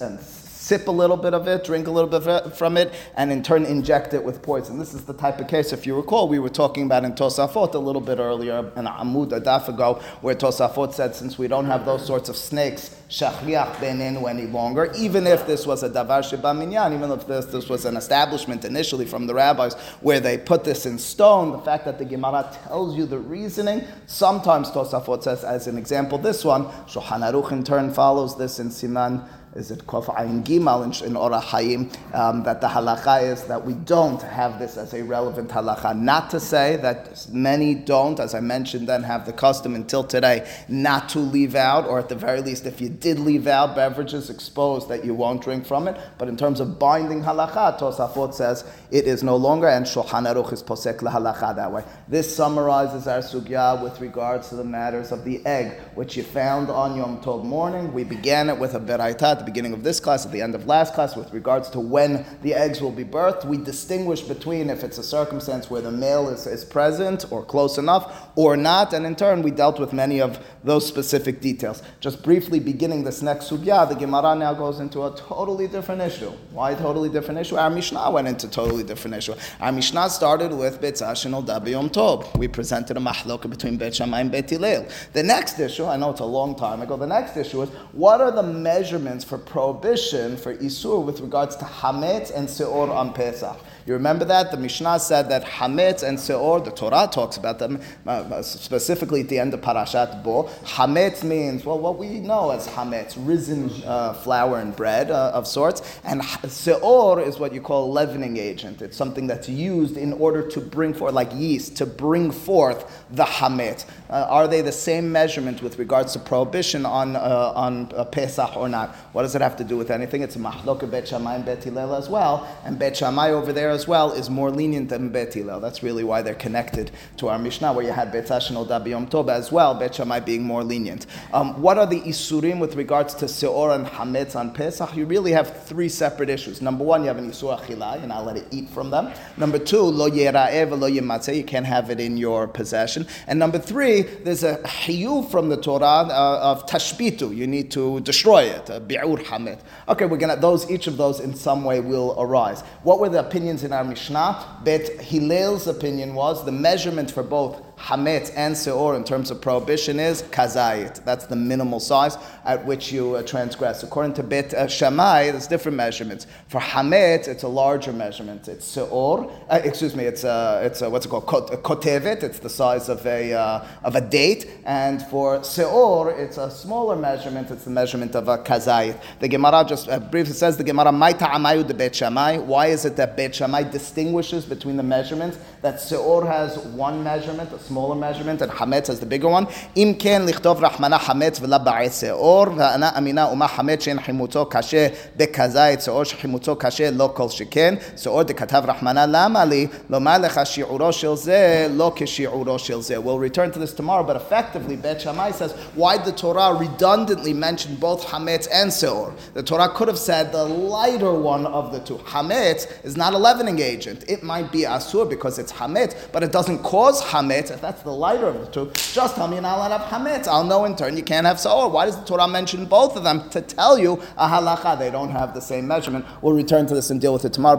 and 0.00 0.18
sip 0.66 0.88
a 0.88 0.90
little 0.90 1.16
bit 1.16 1.32
of 1.32 1.46
it, 1.46 1.62
drink 1.62 1.86
a 1.86 1.90
little 1.92 2.10
bit 2.10 2.52
from 2.56 2.76
it, 2.76 2.92
and 3.16 3.30
in 3.30 3.40
turn 3.40 3.64
inject 3.64 4.12
it 4.14 4.24
with 4.24 4.42
poison. 4.42 4.80
This 4.80 4.94
is 4.94 5.04
the 5.04 5.12
type 5.12 5.38
of 5.38 5.46
case, 5.46 5.72
if 5.72 5.86
you 5.86 5.94
recall, 5.94 6.26
we 6.26 6.40
were 6.40 6.48
talking 6.48 6.82
about 6.86 7.04
in 7.04 7.12
Tosafot 7.12 7.74
a 7.74 7.78
little 7.78 8.00
bit 8.00 8.18
earlier, 8.18 8.58
in 8.74 8.86
Amud 8.86 9.28
Adaf 9.28 9.68
ago, 9.68 10.00
where 10.22 10.34
Tosafot 10.34 10.92
said, 10.92 11.14
since 11.14 11.38
we 11.38 11.46
don't 11.46 11.66
have 11.66 11.84
those 11.84 12.04
sorts 12.04 12.28
of 12.28 12.36
snakes, 12.36 13.00
shachriach 13.08 13.76
benenu 13.76 14.28
any 14.28 14.46
longer, 14.46 14.92
even 14.96 15.28
if 15.28 15.46
this 15.46 15.64
was 15.64 15.84
a 15.84 15.88
davar 15.88 16.28
sheba 16.28 16.52
minyan, 16.52 16.92
even 16.92 17.12
if 17.12 17.24
this, 17.28 17.46
this 17.46 17.68
was 17.68 17.84
an 17.84 17.96
establishment 17.96 18.64
initially 18.64 19.06
from 19.06 19.28
the 19.28 19.34
rabbis 19.34 19.74
where 20.00 20.18
they 20.18 20.36
put 20.36 20.64
this 20.64 20.84
in 20.84 20.98
stone, 20.98 21.52
the 21.52 21.60
fact 21.60 21.84
that 21.84 21.96
the 21.96 22.04
Gemara 22.04 22.50
tells 22.64 22.96
you 22.96 23.06
the 23.06 23.20
reasoning, 23.20 23.84
sometimes 24.06 24.72
Tosafot 24.72 25.22
says, 25.22 25.44
as 25.44 25.68
an 25.68 25.78
example, 25.78 26.18
this 26.18 26.44
one, 26.44 26.64
Shulchan 26.88 27.22
Aruch 27.22 27.52
in 27.52 27.62
turn 27.62 27.94
follows 27.94 28.36
this 28.36 28.58
in 28.58 28.70
Siman 28.70 29.24
is 29.56 29.70
it 29.70 29.86
Kof 29.86 30.06
Ayin 30.06 30.44
Gimal 30.44 30.84
in, 30.84 31.06
in 31.06 31.16
Ora 31.16 31.40
Hayim, 31.40 31.92
um, 32.14 32.42
that 32.44 32.60
the 32.60 32.68
halacha 32.68 33.22
is 33.22 33.44
that 33.44 33.64
we 33.64 33.72
don't 33.72 34.20
have 34.22 34.58
this 34.58 34.76
as 34.76 34.92
a 34.94 35.02
relevant 35.02 35.50
halacha. 35.50 35.98
Not 35.98 36.30
to 36.30 36.40
say 36.40 36.76
that 36.76 37.26
many 37.32 37.74
don't, 37.74 38.20
as 38.20 38.34
I 38.34 38.40
mentioned, 38.40 38.88
then 38.88 39.02
have 39.02 39.26
the 39.26 39.32
custom 39.32 39.74
until 39.74 40.04
today 40.04 40.48
not 40.68 41.08
to 41.10 41.18
leave 41.18 41.54
out, 41.54 41.86
or 41.86 41.98
at 41.98 42.08
the 42.08 42.14
very 42.14 42.40
least, 42.42 42.66
if 42.66 42.80
you 42.80 42.88
did 42.88 43.18
leave 43.18 43.46
out 43.46 43.74
beverages 43.74 44.30
exposed, 44.30 44.88
that 44.88 45.04
you 45.04 45.14
won't 45.14 45.42
drink 45.42 45.66
from 45.66 45.88
it. 45.88 45.96
But 46.18 46.28
in 46.28 46.36
terms 46.36 46.60
of 46.60 46.78
binding 46.78 47.22
halacha, 47.22 47.78
Tosafot 47.78 48.34
says 48.34 48.64
it 48.90 49.06
is 49.06 49.22
no 49.22 49.36
longer, 49.36 49.68
and 49.68 49.86
Shulchan 49.86 50.32
Aruch 50.32 50.52
is 50.52 50.62
posek 50.62 50.98
halacha 50.98 51.56
that 51.56 51.72
way. 51.72 51.84
This 52.08 52.34
summarizes 52.34 53.06
our 53.06 53.20
sugya 53.20 53.82
with 53.82 54.00
regards 54.00 54.48
to 54.50 54.56
the 54.56 54.64
matters 54.64 55.12
of 55.12 55.24
the 55.24 55.44
egg, 55.46 55.80
which 55.94 56.16
you 56.16 56.22
found 56.22 56.68
on 56.68 56.96
Yom 56.96 57.22
Tov 57.22 57.44
morning. 57.44 57.92
We 57.92 58.04
began 58.04 58.48
it 58.48 58.58
with 58.58 58.74
a 58.74 58.80
beraita 58.80 59.45
beginning 59.46 59.72
of 59.72 59.82
this 59.82 60.00
class, 60.00 60.26
at 60.26 60.32
the 60.32 60.42
end 60.42 60.54
of 60.54 60.66
last 60.66 60.92
class, 60.92 61.16
with 61.16 61.32
regards 61.32 61.70
to 61.70 61.80
when 61.80 62.26
the 62.42 62.52
eggs 62.52 62.82
will 62.82 62.92
be 62.92 63.04
birthed. 63.04 63.46
We 63.46 63.56
distinguish 63.56 64.20
between 64.20 64.68
if 64.68 64.84
it's 64.84 64.98
a 64.98 65.02
circumstance 65.02 65.70
where 65.70 65.80
the 65.80 65.90
male 65.90 66.28
is, 66.28 66.46
is 66.46 66.64
present 66.64 67.24
or 67.30 67.44
close 67.44 67.78
enough 67.78 68.28
or 68.36 68.56
not, 68.56 68.92
and 68.92 69.06
in 69.06 69.16
turn, 69.16 69.42
we 69.42 69.50
dealt 69.50 69.78
with 69.78 69.92
many 69.92 70.20
of 70.20 70.38
those 70.64 70.86
specific 70.86 71.40
details. 71.40 71.82
Just 72.00 72.22
briefly 72.22 72.60
beginning 72.60 73.04
this 73.04 73.22
next 73.22 73.48
sugya, 73.48 73.88
the 73.88 73.94
Gemara 73.94 74.34
now 74.34 74.52
goes 74.52 74.80
into 74.80 75.04
a 75.04 75.16
totally 75.16 75.68
different 75.68 76.02
issue. 76.02 76.30
Why 76.50 76.74
totally 76.74 77.08
different 77.08 77.40
issue? 77.40 77.56
Our 77.56 77.70
Mishnah 77.70 78.10
went 78.10 78.28
into 78.28 78.48
totally 78.48 78.82
different 78.82 79.16
issue. 79.16 79.34
Our 79.60 79.72
Mishnah 79.72 80.10
started 80.10 80.52
with 80.52 80.80
Betzah 80.80 81.12
Shinol 81.12 81.46
Dabi 81.46 81.70
Yom 81.70 81.88
Tov. 81.88 82.36
We 82.36 82.48
presented 82.48 82.96
a 82.96 83.00
mahloka 83.00 83.48
between 83.48 83.76
Bet 83.76 83.94
Shammai 83.94 84.20
and 84.20 84.32
Bet 84.32 84.50
Hillel. 84.50 84.86
The 85.12 85.22
next 85.22 85.58
issue, 85.60 85.84
I 85.84 85.96
know 85.96 86.10
it's 86.10 86.20
a 86.20 86.24
long 86.24 86.56
time 86.56 86.82
ago, 86.82 86.96
the 86.96 87.06
next 87.06 87.36
issue 87.36 87.62
is 87.62 87.68
what 87.92 88.20
are 88.20 88.32
the 88.32 88.42
measurements 88.42 89.24
for 89.24 89.35
prohibition 89.38 90.36
for 90.36 90.54
Isur 90.56 91.04
with 91.04 91.20
regards 91.20 91.56
to 91.56 91.64
Hametz 91.64 92.30
and 92.34 92.48
Seor 92.48 92.90
on 92.90 93.12
Pesach? 93.12 93.58
You 93.86 93.92
remember 93.92 94.24
that? 94.24 94.50
The 94.50 94.56
Mishnah 94.56 94.98
said 94.98 95.28
that 95.28 95.44
Hametz 95.44 96.02
and 96.02 96.18
Seor, 96.18 96.64
the 96.64 96.72
Torah 96.72 97.08
talks 97.10 97.36
about 97.36 97.60
them 97.60 97.80
uh, 98.04 98.42
specifically 98.42 99.20
at 99.20 99.28
the 99.28 99.38
end 99.38 99.54
of 99.54 99.60
Parashat 99.60 100.24
Bo. 100.24 100.50
Hametz 100.64 101.22
means, 101.22 101.64
well, 101.64 101.78
what 101.78 101.96
we 101.96 102.18
know 102.18 102.50
as 102.50 102.66
Hametz, 102.66 103.14
risen 103.16 103.70
uh, 103.84 104.12
flour 104.14 104.58
and 104.58 104.74
bread 104.74 105.12
uh, 105.12 105.30
of 105.32 105.46
sorts. 105.46 106.00
And 106.02 106.20
Seor 106.20 107.24
is 107.24 107.38
what 107.38 107.54
you 107.54 107.60
call 107.60 107.88
a 107.88 107.92
leavening 107.92 108.38
agent. 108.38 108.82
It's 108.82 108.96
something 108.96 109.28
that's 109.28 109.48
used 109.48 109.96
in 109.96 110.12
order 110.14 110.42
to 110.48 110.60
bring 110.60 110.92
forth, 110.92 111.14
like 111.14 111.32
yeast, 111.32 111.76
to 111.76 111.86
bring 111.86 112.32
forth 112.32 113.04
the 113.10 113.24
Hametz. 113.24 113.84
Uh, 114.08 114.26
are 114.28 114.48
they 114.48 114.60
the 114.60 114.72
same 114.72 115.10
measurement 115.10 115.62
with 115.62 115.78
regards 115.78 116.12
to 116.12 116.18
prohibition 116.18 116.86
on, 116.86 117.16
uh, 117.16 117.52
on 117.54 117.90
uh, 117.96 118.04
Pesach 118.04 118.56
or 118.56 118.68
not? 118.68 118.94
What 119.12 119.22
does 119.22 119.34
it 119.34 119.42
have 119.42 119.56
to 119.56 119.64
do 119.64 119.76
with 119.76 119.90
anything? 119.90 120.22
It's 120.22 120.36
a 120.36 120.38
mahloka 120.38 120.90
Bet 120.90 121.08
Shammai 121.08 121.36
and 121.36 121.44
Bet 121.44 121.64
Hillel 121.64 121.94
as 121.94 122.08
well. 122.08 122.46
And 122.64 122.78
Bet 122.78 122.96
Shammai 122.96 123.30
over 123.30 123.52
there 123.52 123.70
as 123.70 123.88
well 123.88 124.12
is 124.12 124.30
more 124.30 124.50
lenient 124.50 124.88
than 124.88 125.08
Bet 125.08 125.34
Hillel. 125.34 125.60
That's 125.60 125.82
really 125.82 126.04
why 126.04 126.22
they're 126.22 126.34
connected 126.34 126.90
to 127.18 127.28
our 127.28 127.38
Mishnah, 127.38 127.72
where 127.72 127.84
you 127.84 127.92
had 127.92 128.12
Bet 128.12 128.26
Hashin 128.26 128.56
Dabi 128.66 128.88
Yom 128.88 129.06
Tov 129.06 129.28
as 129.28 129.50
well, 129.50 129.74
Bet 129.74 129.94
Shammai 129.94 130.20
being 130.20 130.42
more 130.42 130.62
lenient. 130.62 131.06
Um, 131.32 131.60
what 131.60 131.78
are 131.78 131.86
the 131.86 132.00
Isurim 132.00 132.58
with 132.58 132.76
regards 132.76 133.14
to 133.14 133.26
Seor 133.26 133.74
and 133.74 133.86
Hametz 133.86 134.36
on 134.36 134.52
Pesach? 134.52 134.96
You 134.96 135.06
really 135.06 135.32
have 135.32 135.64
three 135.64 135.88
separate 135.88 136.30
issues. 136.30 136.62
Number 136.62 136.84
one, 136.84 137.02
you 137.02 137.08
have 137.08 137.18
an 137.18 137.30
Isur 137.30 137.58
Achila, 137.58 137.98
you're 137.98 138.08
not 138.08 138.22
allowed 138.22 138.36
to 138.36 138.46
eat 138.50 138.68
from 138.68 138.90
them. 138.90 139.12
Number 139.36 139.58
two, 139.58 139.80
Lo 139.80 140.10
Yera'eh, 140.10 140.70
Lo 140.78 140.86
you 140.86 141.44
can't 141.44 141.66
have 141.66 141.90
it 141.90 142.00
in 142.00 142.16
your 142.16 142.46
possession. 142.46 143.06
And 143.26 143.38
number 143.38 143.58
three, 143.58 143.95
there's 144.02 144.42
a 144.42 144.56
Hiyuv 144.58 145.30
from 145.30 145.48
the 145.48 145.56
Torah 145.56 145.84
uh, 145.84 146.40
of 146.42 146.66
Tashbitu, 146.66 147.34
you 147.34 147.46
need 147.46 147.70
to 147.72 148.00
destroy 148.00 148.44
it, 148.44 148.66
Bi'ur 148.66 149.22
Hametz. 149.24 149.60
Okay, 149.88 150.06
we're 150.06 150.16
gonna, 150.16 150.36
those, 150.36 150.70
each 150.70 150.86
of 150.86 150.96
those 150.96 151.20
in 151.20 151.34
some 151.34 151.64
way 151.64 151.80
will 151.80 152.14
arise. 152.18 152.62
What 152.82 153.00
were 153.00 153.08
the 153.08 153.20
opinions 153.20 153.64
in 153.64 153.72
our 153.72 153.84
Mishnah? 153.84 154.60
Bet 154.64 155.00
Hillel's 155.00 155.66
opinion 155.66 156.14
was 156.14 156.44
the 156.44 156.52
measurement 156.52 157.10
for 157.10 157.22
both 157.22 157.62
Hametz 157.76 158.32
and 158.34 158.54
Seor 158.54 158.96
in 158.96 159.04
terms 159.04 159.30
of 159.30 159.40
prohibition 159.40 160.00
is 160.00 160.22
Kazayit. 160.22 161.04
That's 161.04 161.26
the 161.26 161.36
minimal 161.36 161.78
size 161.78 162.16
at 162.46 162.64
which 162.64 162.92
you 162.92 163.16
uh, 163.16 163.22
transgress. 163.22 163.82
According 163.82 164.14
to 164.14 164.22
Bet 164.22 164.54
uh, 164.54 164.68
Shammai, 164.68 165.32
there's 165.32 165.48
different 165.48 165.76
measurements. 165.76 166.26
For 166.48 166.60
Hametz, 166.60 167.26
it's 167.26 167.42
a 167.42 167.48
larger 167.48 167.92
measurement. 167.92 168.46
It's 168.48 168.64
Seor, 168.76 169.32
uh, 169.50 169.60
excuse 169.64 169.96
me, 169.96 170.04
it's, 170.04 170.24
uh, 170.24 170.62
it's 170.64 170.80
uh, 170.80 170.88
what's 170.88 171.06
it 171.06 171.08
called? 171.08 171.26
Kotevet, 171.62 172.22
it's 172.22 172.38
the 172.38 172.48
size 172.48 172.88
of 172.88 173.04
a, 173.06 173.34
uh, 173.34 173.66
of 173.82 173.96
a 173.96 174.00
date. 174.00 174.48
And 174.64 175.02
for 175.02 175.40
Seor, 175.40 176.16
it's 176.16 176.38
a 176.38 176.50
smaller 176.50 176.96
measurement, 176.96 177.50
it's 177.50 177.64
the 177.64 177.70
measurement 177.70 178.14
of 178.14 178.28
a 178.28 178.38
Kazayit. 178.38 179.00
The 179.18 179.28
Gemara 179.28 179.64
just 179.66 179.88
uh, 179.88 179.98
briefly 179.98 180.34
says, 180.34 180.56
the 180.56 180.64
Gemara, 180.64 180.92
Maita 180.92 181.28
Amayu 181.28 181.66
de 181.66 181.74
Bet 181.74 181.96
Shammai. 181.96 182.38
Why 182.38 182.68
is 182.68 182.84
it 182.84 182.94
that 182.96 183.16
Bet 183.16 183.34
Shammai 183.34 183.64
distinguishes 183.64 184.44
between 184.44 184.76
the 184.76 184.82
measurements? 184.82 185.38
That 185.62 185.76
Seor 185.76 186.24
has 186.26 186.58
one 186.58 187.02
measurement, 187.02 187.52
a 187.52 187.58
smaller 187.58 187.96
measurement, 187.96 188.40
and 188.42 188.52
Hametz 188.52 188.86
has 188.86 189.00
the 189.00 189.06
bigger 189.06 189.28
one. 189.28 189.48
Im 189.74 189.94
ken 189.96 190.26
lichtov 190.26 190.60
rahmana 190.60 190.98
Hametz 190.98 191.40
v'la 191.40 191.64
ba'et 191.64 191.90
se'or, 191.90 192.35
v'ana 192.44 192.94
amina 192.94 193.30
uma 193.32 193.48
Hametz 193.48 193.84
she'en 193.84 193.98
chimuto 193.98 194.44
kashe 194.50 194.94
bekazayit 195.16 195.80
se'or 195.80 196.04
shechimuto 196.04 196.54
kashe 196.58 196.94
lo 196.94 197.08
kol 197.08 197.28
sheken, 197.28 197.80
se'or 197.98 198.24
dekatav 198.24 198.66
rahmana 198.66 199.10
lama 199.10 199.46
li, 199.46 199.68
lomar 199.88 200.22
lecha 200.22 200.44
shi'uro 200.44 200.92
shel 200.92 201.16
ze, 201.16 201.68
lo 201.68 201.90
keshi'uro 201.90 202.58
shel 202.60 202.82
ze. 202.82 202.98
We'll 202.98 203.18
return 203.18 203.50
to 203.52 203.58
this 203.58 203.72
tomorrow, 203.72 204.04
but 204.04 204.16
effectively, 204.16 204.76
Bet 204.76 205.00
Shammai 205.00 205.30
says, 205.30 205.52
why 205.74 205.96
the 205.96 206.12
Torah 206.12 206.54
redundantly 206.54 207.32
mentioned 207.32 207.80
both 207.80 208.04
Hametz 208.06 208.48
and 208.52 208.72
Se'or? 208.72 209.14
The 209.34 209.42
Torah 209.42 209.68
could 209.68 209.88
have 209.88 209.98
said 209.98 210.32
the 210.32 210.44
lighter 210.44 211.12
one 211.12 211.46
of 211.46 211.72
the 211.72 211.80
two. 211.80 211.96
Hametz 211.96 212.84
is 212.84 212.96
not 212.96 213.14
a 213.14 213.18
leavening 213.18 213.58
agent. 213.60 214.04
It 214.08 214.22
might 214.22 214.52
be 214.52 214.60
Asur 214.60 215.08
because 215.08 215.38
it's 215.38 215.52
Hametz, 215.52 215.94
but 216.12 216.22
it 216.22 216.32
doesn't 216.32 216.58
cause 216.58 217.02
Hametz 217.02 217.50
if 217.50 217.60
that's 217.60 217.82
the 217.82 217.92
lighter 217.92 218.26
of 218.26 218.40
the 218.40 218.46
two. 218.46 218.70
Just 218.92 219.14
tell 219.14 219.28
me 219.28 219.38
allowed 219.38 219.68
to 219.68 219.78
have 219.78 219.88
Hametz. 219.88 220.26
I'll 220.26 220.44
know 220.44 220.64
in 220.64 220.76
turn 220.76 220.96
you 220.96 221.02
can't 221.02 221.26
have 221.26 221.38
Se'or. 221.38 221.68
Why 221.68 221.86
does 221.86 221.98
the 221.98 222.04
Torah 222.04 222.25
mention 222.26 222.66
both 222.66 222.96
of 222.96 223.04
them? 223.04 223.28
To 223.30 223.40
tell 223.40 223.78
you 223.78 224.02
a 224.16 224.28
halacha, 224.28 224.78
they 224.78 224.90
don't 224.90 225.10
have 225.10 225.34
the 225.34 225.40
same 225.40 225.66
measurement. 225.66 226.04
We'll 226.22 226.34
return 226.34 226.66
to 226.66 226.74
this 226.74 226.90
and 226.90 227.00
deal 227.00 227.12
with 227.12 227.24
it 227.24 227.32
tomorrow. 227.32 227.56